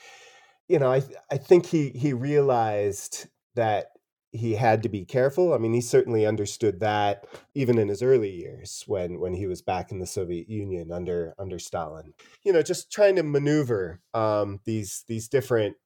you 0.68 0.80
know 0.80 0.92
I 0.92 1.04
I 1.32 1.38
think 1.38 1.66
he 1.66 1.90
he 1.90 2.14
realized 2.14 3.28
that 3.56 3.88
he 4.36 4.56
had 4.56 4.84
to 4.84 4.90
be 4.90 5.06
careful. 5.06 5.54
I 5.54 5.58
mean, 5.58 5.74
he 5.74 5.82
certainly 5.82 6.26
understood 6.26 6.82
that 6.82 7.26
even 7.54 7.78
in 7.78 7.88
his 7.88 8.02
early 8.02 8.32
years 8.32 8.84
when 8.86 9.20
when 9.20 9.34
he 9.34 9.48
was 9.48 9.62
back 9.62 9.92
in 9.92 10.00
the 10.00 10.06
Soviet 10.06 10.50
Union 10.50 10.92
under 10.92 11.34
under 11.40 11.58
Stalin. 11.58 12.14
You 12.44 12.54
know, 12.54 12.62
just 12.62 12.92
trying 12.92 13.16
to 13.16 13.24
maneuver 13.24 14.02
um, 14.14 14.60
these 14.66 15.04
these 15.08 15.28
different 15.28 15.78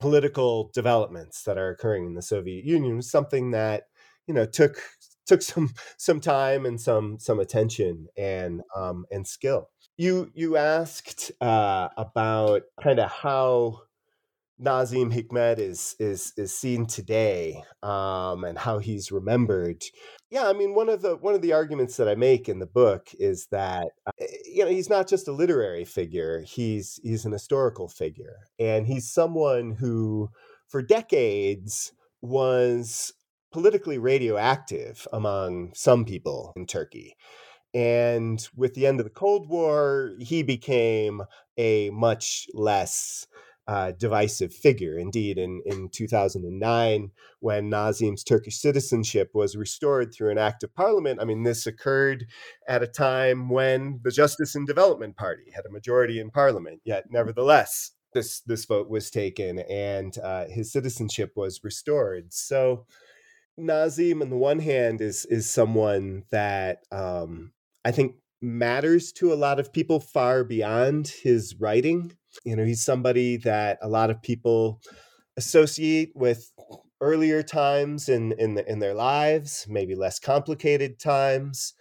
political 0.00 0.70
developments 0.72 1.42
that 1.42 1.58
are 1.58 1.70
occurring 1.70 2.06
in 2.06 2.14
the 2.14 2.22
Soviet 2.22 2.64
Union 2.64 2.96
was 2.96 3.10
something 3.10 3.50
that 3.50 3.84
you 4.26 4.34
know 4.34 4.46
took 4.46 4.80
took 5.28 5.42
some 5.42 5.70
some 5.96 6.20
time 6.20 6.66
and 6.66 6.80
some 6.80 7.18
some 7.20 7.38
attention 7.38 8.08
and 8.16 8.62
um, 8.74 9.04
and 9.10 9.26
skill. 9.26 9.70
You 9.96 10.30
you 10.34 10.56
asked 10.56 11.30
uh, 11.40 11.88
about 11.96 12.62
kind 12.82 12.98
of 12.98 13.10
how 13.10 13.82
Nazim 14.58 15.12
Hikmet 15.12 15.58
is 15.58 15.94
is 16.00 16.32
is 16.36 16.56
seen 16.56 16.86
today 16.86 17.62
um, 17.82 18.44
and 18.44 18.58
how 18.58 18.78
he's 18.78 19.12
remembered. 19.12 19.84
Yeah, 20.30 20.48
I 20.48 20.52
mean 20.52 20.74
one 20.74 20.88
of 20.88 21.02
the 21.02 21.16
one 21.16 21.34
of 21.34 21.42
the 21.42 21.52
arguments 21.52 21.96
that 21.96 22.08
I 22.08 22.16
make 22.16 22.48
in 22.48 22.58
the 22.58 22.66
book 22.66 23.08
is 23.18 23.46
that 23.50 23.88
uh, 24.06 24.12
you 24.44 24.64
know 24.64 24.70
he's 24.70 24.90
not 24.90 25.08
just 25.08 25.28
a 25.28 25.32
literary 25.32 25.84
figure; 25.84 26.42
he's 26.42 26.98
he's 27.02 27.24
an 27.24 27.32
historical 27.32 27.88
figure, 27.88 28.36
and 28.58 28.86
he's 28.86 29.10
someone 29.10 29.72
who, 29.72 30.30
for 30.66 30.82
decades, 30.82 31.92
was 32.20 33.12
politically 33.52 33.98
radioactive 33.98 35.06
among 35.12 35.72
some 35.74 36.04
people 36.04 36.52
in 36.56 36.66
Turkey. 36.66 37.16
And 37.74 38.46
with 38.56 38.74
the 38.74 38.86
end 38.86 39.00
of 39.00 39.04
the 39.04 39.10
Cold 39.10 39.48
War, 39.48 40.14
he 40.20 40.42
became 40.42 41.22
a 41.56 41.90
much 41.90 42.46
less 42.54 43.26
uh, 43.68 43.92
divisive 43.92 44.52
figure. 44.54 44.98
Indeed, 44.98 45.36
in, 45.36 45.60
in 45.66 45.90
2009, 45.90 47.10
when 47.40 47.68
Nazim's 47.68 48.24
Turkish 48.24 48.56
citizenship 48.56 49.30
was 49.34 49.56
restored 49.56 50.12
through 50.12 50.30
an 50.30 50.38
act 50.38 50.62
of 50.64 50.74
parliament, 50.74 51.20
I 51.20 51.26
mean, 51.26 51.42
this 51.42 51.66
occurred 51.66 52.24
at 52.66 52.82
a 52.82 52.86
time 52.86 53.50
when 53.50 54.00
the 54.02 54.10
Justice 54.10 54.54
and 54.54 54.66
Development 54.66 55.14
Party 55.14 55.52
had 55.54 55.66
a 55.66 55.72
majority 55.72 56.18
in 56.18 56.30
parliament, 56.30 56.80
yet 56.84 57.04
nevertheless, 57.10 57.92
this, 58.14 58.40
this 58.40 58.64
vote 58.64 58.88
was 58.88 59.10
taken 59.10 59.58
and 59.58 60.16
uh, 60.24 60.46
his 60.46 60.72
citizenship 60.72 61.32
was 61.36 61.60
restored. 61.62 62.32
So, 62.32 62.86
Nazim, 63.58 64.22
on 64.22 64.30
the 64.30 64.36
one 64.36 64.60
hand, 64.60 65.00
is 65.00 65.24
is 65.26 65.50
someone 65.50 66.24
that 66.30 66.78
um, 66.92 67.52
I 67.84 67.90
think 67.90 68.14
matters 68.40 69.12
to 69.12 69.32
a 69.32 69.34
lot 69.34 69.58
of 69.58 69.72
people 69.72 70.00
far 70.00 70.44
beyond 70.44 71.08
his 71.08 71.56
writing. 71.58 72.12
You 72.44 72.56
know, 72.56 72.64
he's 72.64 72.84
somebody 72.84 73.36
that 73.38 73.78
a 73.82 73.88
lot 73.88 74.10
of 74.10 74.22
people 74.22 74.80
associate 75.36 76.12
with 76.14 76.50
earlier 77.00 77.42
times 77.42 78.08
in 78.08 78.32
in, 78.32 78.54
the, 78.54 78.70
in 78.70 78.78
their 78.78 78.94
lives, 78.94 79.66
maybe 79.68 79.94
less 79.94 80.18
complicated 80.18 80.98
times. 80.98 81.74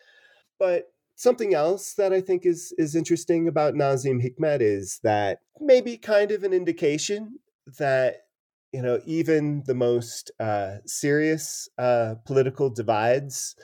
But 0.60 0.86
something 1.16 1.54
else 1.54 1.94
that 1.96 2.14
I 2.14 2.22
think 2.22 2.46
is 2.46 2.74
is 2.78 2.96
interesting 2.96 3.48
about 3.48 3.76
Nazim 3.76 4.22
Hikmet 4.22 4.62
is 4.62 5.00
that 5.04 5.40
maybe 5.60 5.98
kind 5.98 6.32
of 6.32 6.44
an 6.44 6.54
indication 6.54 7.40
that 7.78 8.18
you 8.74 8.82
know 8.82 9.00
even 9.06 9.64
the 9.66 9.76
most 9.76 10.32
uh, 10.40 10.76
serious 10.86 11.70
uh, 11.78 12.16
political 12.26 12.70
divides 12.70 13.56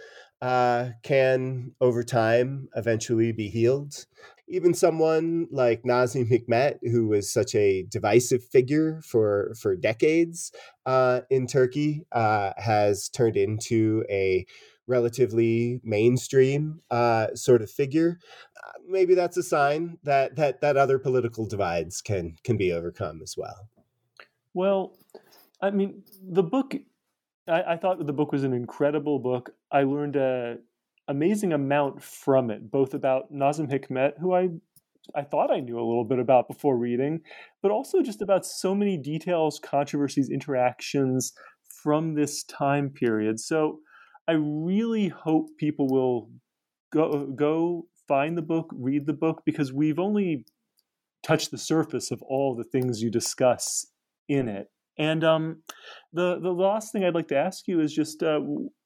uh, 0.42 0.90
can 1.04 1.72
over 1.80 2.04
time 2.04 2.68
eventually 2.76 3.32
be 3.32 3.50
healed 3.50 4.06
even 4.48 4.74
someone 4.74 5.48
like 5.52 5.86
Nazim 5.86 6.28
Hikmet, 6.28 6.78
who 6.84 7.08
was 7.08 7.32
such 7.32 7.56
a 7.56 7.84
divisive 7.90 8.44
figure 8.44 9.02
for 9.04 9.54
for 9.60 9.76
decades 9.76 10.52
uh, 10.86 11.22
in 11.30 11.48
Turkey, 11.48 12.06
uh, 12.12 12.52
has 12.58 13.10
turned 13.10 13.38
into 13.38 14.04
a 14.10 14.46
relatively 14.86 15.80
mainstream 15.84 16.82
uh, 16.92 17.28
sort 17.36 17.62
of 17.62 17.72
figure. 17.72 18.20
Uh, 18.64 18.72
maybe 18.88 19.16
that's 19.16 19.38
a 19.38 19.44
sign 19.44 19.98
that 20.04 20.36
that 20.36 20.62
that 20.62 20.78
other 20.78 21.00
political 21.00 21.48
divides 21.48 22.02
can 22.02 22.36
can 22.44 22.58
be 22.58 22.72
overcome 22.72 23.22
as 23.24 23.36
well. 23.38 23.70
Well, 24.54 24.98
I 25.62 25.72
mean, 25.72 26.04
the 26.22 26.44
book. 26.44 26.76
I, 27.48 27.74
I 27.74 27.78
thought 27.78 28.06
the 28.06 28.14
book 28.14 28.32
was 28.32 28.44
an 28.44 28.54
incredible 28.54 29.20
book. 29.20 29.52
I 29.72 29.84
learned 29.84 30.16
a 30.16 30.58
amazing 31.08 31.54
amount 31.54 32.02
from 32.02 32.50
it, 32.50 32.72
both 32.72 32.94
about 32.94 33.32
Nazim 33.32 33.68
Hikmet, 33.68 34.14
who 34.20 34.34
I 34.34 34.50
I 35.16 35.24
thought 35.24 35.52
I 35.52 35.60
knew 35.60 35.78
a 35.78 35.84
little 35.84 36.06
bit 36.06 36.20
about 36.20 36.48
before 36.48 36.78
reading, 36.78 37.22
but 37.62 37.72
also 37.72 38.02
just 38.02 38.22
about 38.22 38.46
so 38.46 38.74
many 38.74 38.98
details, 38.98 39.60
controversies, 39.60 40.30
interactions 40.30 41.34
from 41.84 42.14
this 42.14 42.44
time 42.44 42.90
period. 42.90 43.40
So 43.40 43.80
I 44.28 44.34
really 44.34 45.10
hope 45.10 45.50
people 45.58 45.88
will 45.90 46.30
go 46.94 47.28
go 47.28 47.88
find 48.08 48.38
the 48.38 48.42
book, 48.42 48.70
read 48.74 49.06
the 49.06 49.14
book, 49.14 49.44
because 49.46 49.74
we've 49.74 50.00
only 50.00 50.46
touched 51.24 51.52
the 51.52 51.58
surface 51.58 52.12
of 52.12 52.22
all 52.24 52.56
the 52.56 52.64
things 52.66 53.02
you 53.02 53.10
discuss 53.10 53.88
in 54.28 54.48
it. 54.48 54.68
And 54.98 55.24
um, 55.24 55.64
the 56.12 56.40
the 56.40 56.52
last 56.52 56.92
thing 56.92 57.04
I'd 57.04 57.16
like 57.16 57.30
to 57.30 57.38
ask 57.38 57.68
you 57.68 57.80
is 57.80 57.94
just 57.94 58.22
uh, 58.22 58.40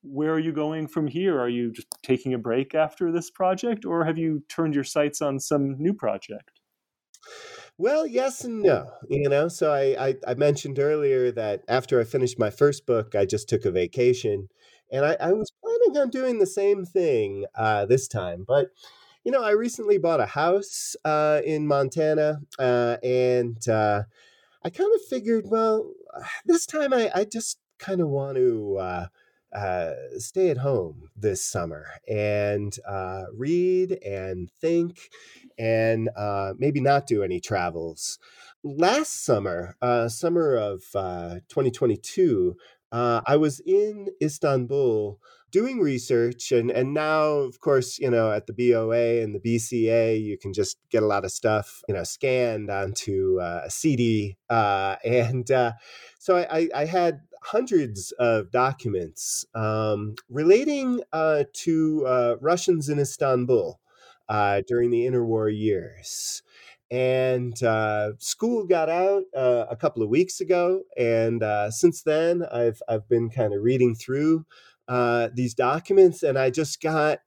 where 0.03 0.33
are 0.33 0.39
you 0.39 0.53
going 0.53 0.87
from 0.87 1.07
here? 1.07 1.39
Are 1.39 1.49
you 1.49 1.71
just 1.71 1.87
taking 2.01 2.33
a 2.33 2.37
break 2.37 2.73
after 2.73 3.11
this 3.11 3.29
project, 3.29 3.85
or 3.85 4.05
have 4.05 4.17
you 4.17 4.43
turned 4.47 4.73
your 4.73 4.85
sights 4.85 5.21
on 5.21 5.39
some 5.39 5.75
new 5.77 5.93
project? 5.93 6.61
Well, 7.77 8.07
yes 8.07 8.43
and 8.43 8.63
no. 8.63 8.89
You 9.09 9.29
know, 9.29 9.49
so 9.49 9.71
I, 9.71 10.07
I, 10.07 10.15
I 10.29 10.33
mentioned 10.33 10.79
earlier 10.79 11.31
that 11.33 11.63
after 11.67 11.99
I 11.99 12.05
finished 12.05 12.39
my 12.39 12.49
first 12.49 12.85
book, 12.85 13.13
I 13.13 13.25
just 13.25 13.49
took 13.49 13.65
a 13.65 13.71
vacation, 13.71 14.47
and 14.91 15.05
I, 15.05 15.17
I 15.19 15.33
was 15.33 15.51
planning 15.61 16.01
on 16.01 16.09
doing 16.09 16.39
the 16.39 16.47
same 16.47 16.85
thing 16.85 17.45
uh, 17.53 17.85
this 17.85 18.07
time, 18.07 18.45
but 18.47 18.67
you 19.25 19.31
know, 19.31 19.43
I 19.43 19.51
recently 19.51 19.97
bought 19.97 20.21
a 20.21 20.25
house 20.25 20.95
uh, 21.03 21.41
in 21.45 21.67
Montana, 21.67 22.39
uh, 22.57 22.95
and 23.03 23.57
uh, 23.67 24.03
I 24.63 24.69
kind 24.69 24.91
of 24.95 25.01
figured, 25.09 25.45
well, 25.47 25.91
this 26.45 26.65
time 26.65 26.93
I, 26.93 27.11
I 27.13 27.25
just 27.25 27.59
kind 27.79 28.01
of 28.01 28.09
want 28.09 28.37
to 28.37 28.77
uh, 28.79 29.07
uh, 29.53 29.93
stay 30.17 30.49
at 30.49 30.57
home 30.57 31.09
this 31.15 31.43
summer 31.43 31.87
and 32.07 32.75
uh, 32.87 33.25
read 33.33 33.91
and 34.05 34.49
think 34.59 35.09
and 35.57 36.09
uh, 36.15 36.53
maybe 36.57 36.81
not 36.81 37.07
do 37.07 37.23
any 37.23 37.39
travels. 37.39 38.19
Last 38.75 39.23
summer, 39.23 39.77
uh, 39.81 40.09
summer 40.09 40.57
of 40.57 40.81
2022, 40.91 42.57
uh, 42.91 43.21
I 43.25 43.37
was 43.37 43.61
in 43.61 44.09
Istanbul 44.21 45.21
doing 45.51 45.79
research 45.79 46.51
and 46.51 46.69
and 46.69 46.93
now 46.93 47.23
of 47.23 47.61
course 47.61 47.97
you 47.99 48.11
know 48.11 48.29
at 48.33 48.47
the 48.47 48.53
BOA 48.53 49.23
and 49.23 49.33
the 49.33 49.39
BCA 49.39 50.21
you 50.21 50.37
can 50.37 50.51
just 50.51 50.77
get 50.89 51.03
a 51.03 51.05
lot 51.05 51.23
of 51.23 51.31
stuff 51.31 51.81
you 51.87 51.93
know 51.93 52.03
scanned 52.03 52.69
onto 52.69 53.39
uh, 53.39 53.61
a 53.63 53.69
CD 53.69 54.35
uh, 54.49 54.97
and 55.05 55.49
uh, 55.49 55.71
so 56.19 56.37
I, 56.37 56.67
I, 56.75 56.83
had 56.83 57.21
hundreds 57.43 58.11
of 58.19 58.51
documents 58.51 59.45
um, 59.55 60.15
relating 60.29 61.01
uh, 61.13 61.45
to 61.53 62.05
uh, 62.05 62.35
Russians 62.41 62.89
in 62.89 62.99
Istanbul 62.99 63.79
uh, 64.27 64.61
during 64.67 64.89
the 64.89 65.05
interwar 65.05 65.49
years 65.57 66.43
and 66.89 67.61
uh, 67.63 68.11
school 68.17 68.65
got 68.65 68.89
out 68.89 69.23
uh, 69.35 69.65
a 69.69 69.75
couple 69.75 70.01
of 70.01 70.09
weeks 70.09 70.39
ago, 70.39 70.83
and 70.97 71.43
uh, 71.43 71.69
since 71.71 72.01
then 72.03 72.43
I've 72.51 72.81
I've 72.87 73.07
been 73.09 73.29
kind 73.29 73.53
of 73.53 73.61
reading 73.61 73.95
through 73.95 74.45
uh, 74.87 75.29
these 75.33 75.53
documents, 75.53 76.23
and 76.23 76.37
I 76.37 76.49
just 76.49 76.81
got 76.81 77.19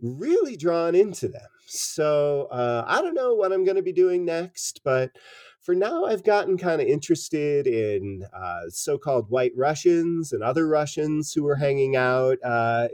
really 0.00 0.56
drawn 0.56 0.94
into 0.94 1.28
them. 1.28 1.48
So 1.66 2.48
uh, 2.50 2.84
I 2.86 3.00
don't 3.00 3.14
know 3.14 3.34
what 3.34 3.52
I'm 3.52 3.64
going 3.64 3.76
to 3.76 3.82
be 3.82 3.92
doing 3.92 4.24
next, 4.24 4.80
but 4.84 5.12
for 5.60 5.74
now, 5.74 6.04
I've 6.04 6.22
gotten 6.22 6.58
kind 6.58 6.80
of 6.80 6.86
interested 6.86 7.66
in 7.66 8.24
uh, 8.32 8.68
so 8.68 8.98
called 8.98 9.30
white 9.30 9.52
Russians 9.56 10.32
and 10.32 10.42
other 10.42 10.68
Russians 10.68 11.32
who 11.32 11.42
were 11.42 11.56
hanging 11.56 11.96
out 11.96 12.38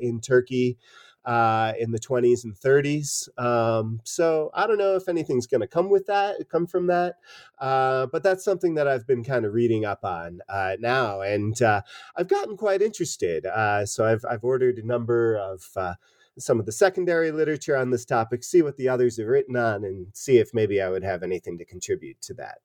in 0.01 0.21
Turkey 0.21 0.79
uh, 1.25 1.73
in 1.79 1.93
the 1.93 1.99
20s 1.99 2.45
and 2.45 2.55
30s. 2.55 3.29
Um, 3.39 4.01
so 4.05 4.51
I 4.55 4.67
don't 4.67 4.79
know 4.79 4.97
if 4.97 5.09
anything's 5.09 5.47
going 5.47 5.61
to 5.61 5.67
come 5.67 5.89
with 5.89 6.07
that, 6.07 6.49
come 6.51 6.67
from 6.67 6.89
that. 6.89 7.17
Uh, 7.59 8.07
but 8.07 8.23
that's 8.23 8.45
something 8.45 8.75
that 8.75 8.89
I've 8.89 9.07
been 9.07 9.23
kind 9.23 9.45
of 9.45 9.53
reading 9.53 9.85
up 9.85 10.05
on 10.05 10.41
uh, 10.49 10.77
now, 10.81 11.21
and 11.21 11.61
uh, 11.63 11.83
I've 12.17 12.29
gotten 12.29 12.57
quite 12.57 12.83
interested. 12.83 13.47
Uh, 13.47 13.87
so 13.87 14.05
I've 14.05 14.25
I've 14.29 14.45
ordered 14.45 14.79
a 14.79 14.87
number 14.87 15.37
of. 15.37 15.63
Some 16.39 16.59
of 16.59 16.65
the 16.65 16.73
secondary 16.73 17.31
literature 17.31 17.77
on 17.77 17.91
this 17.91 18.07
topic, 18.07 18.43
see 18.43 18.63
what 18.63 18.79
the 18.79 18.89
others 18.89 19.19
have 19.19 19.27
written 19.27 19.55
on, 19.55 19.85
and 19.85 20.07
see 20.15 20.39
if 20.39 20.55
maybe 20.55 20.81
I 20.81 20.89
would 20.89 21.05
have 21.05 21.23
anything 21.23 21.59
to 21.59 21.65
contribute 21.67 22.23
to 22.23 22.33
that. 22.37 22.61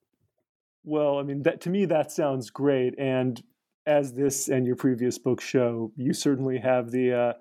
Well, 0.84 1.18
I 1.18 1.22
mean, 1.22 1.42
that 1.42 1.60
to 1.60 1.70
me 1.70 1.84
that 1.84 2.10
sounds 2.10 2.48
great, 2.48 2.94
and 2.98 3.42
as 3.84 4.14
this 4.14 4.48
and 4.48 4.66
your 4.66 4.74
previous 4.74 5.18
book 5.18 5.42
show, 5.42 5.92
you 5.96 6.14
certainly 6.14 6.56
have 6.56 6.90
the 6.92 7.36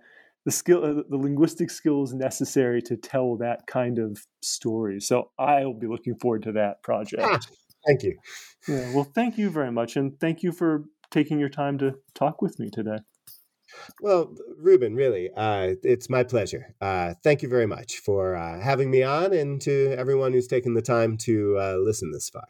the 0.47 0.51
skill, 0.51 0.81
uh, 0.81 1.03
the 1.09 1.17
linguistic 1.17 1.69
skills 1.69 2.13
necessary 2.13 2.81
to 2.81 2.95
tell 2.95 3.35
that 3.35 3.67
kind 3.67 3.99
of 3.99 4.25
story. 4.41 5.01
So 5.01 5.29
I'll 5.37 5.73
be 5.73 5.87
looking 5.87 6.15
forward 6.15 6.43
to 6.43 6.53
that 6.53 6.81
project. 6.83 7.21
Ah, 7.21 7.39
thank 7.85 8.01
you. 8.01 8.17
Yeah, 8.65 8.93
well, 8.93 9.03
thank 9.03 9.37
you 9.37 9.49
very 9.49 9.73
much, 9.73 9.97
and 9.97 10.17
thank 10.21 10.43
you 10.43 10.53
for 10.53 10.85
taking 11.11 11.37
your 11.37 11.49
time 11.49 11.77
to 11.79 11.95
talk 12.15 12.41
with 12.41 12.59
me 12.59 12.69
today. 12.69 12.99
Well, 14.01 14.37
Reuben, 14.57 14.95
really, 14.95 15.29
uh, 15.35 15.75
it's 15.83 16.09
my 16.09 16.23
pleasure. 16.23 16.73
Uh, 16.79 17.15
thank 17.25 17.41
you 17.41 17.49
very 17.49 17.67
much 17.67 17.97
for 17.97 18.37
uh, 18.37 18.61
having 18.61 18.89
me 18.89 19.03
on, 19.03 19.33
and 19.33 19.59
to 19.63 19.93
everyone 19.97 20.31
who's 20.31 20.47
taken 20.47 20.75
the 20.75 20.81
time 20.81 21.17
to 21.23 21.57
uh, 21.59 21.75
listen 21.77 22.13
this 22.13 22.29
far. 22.29 22.47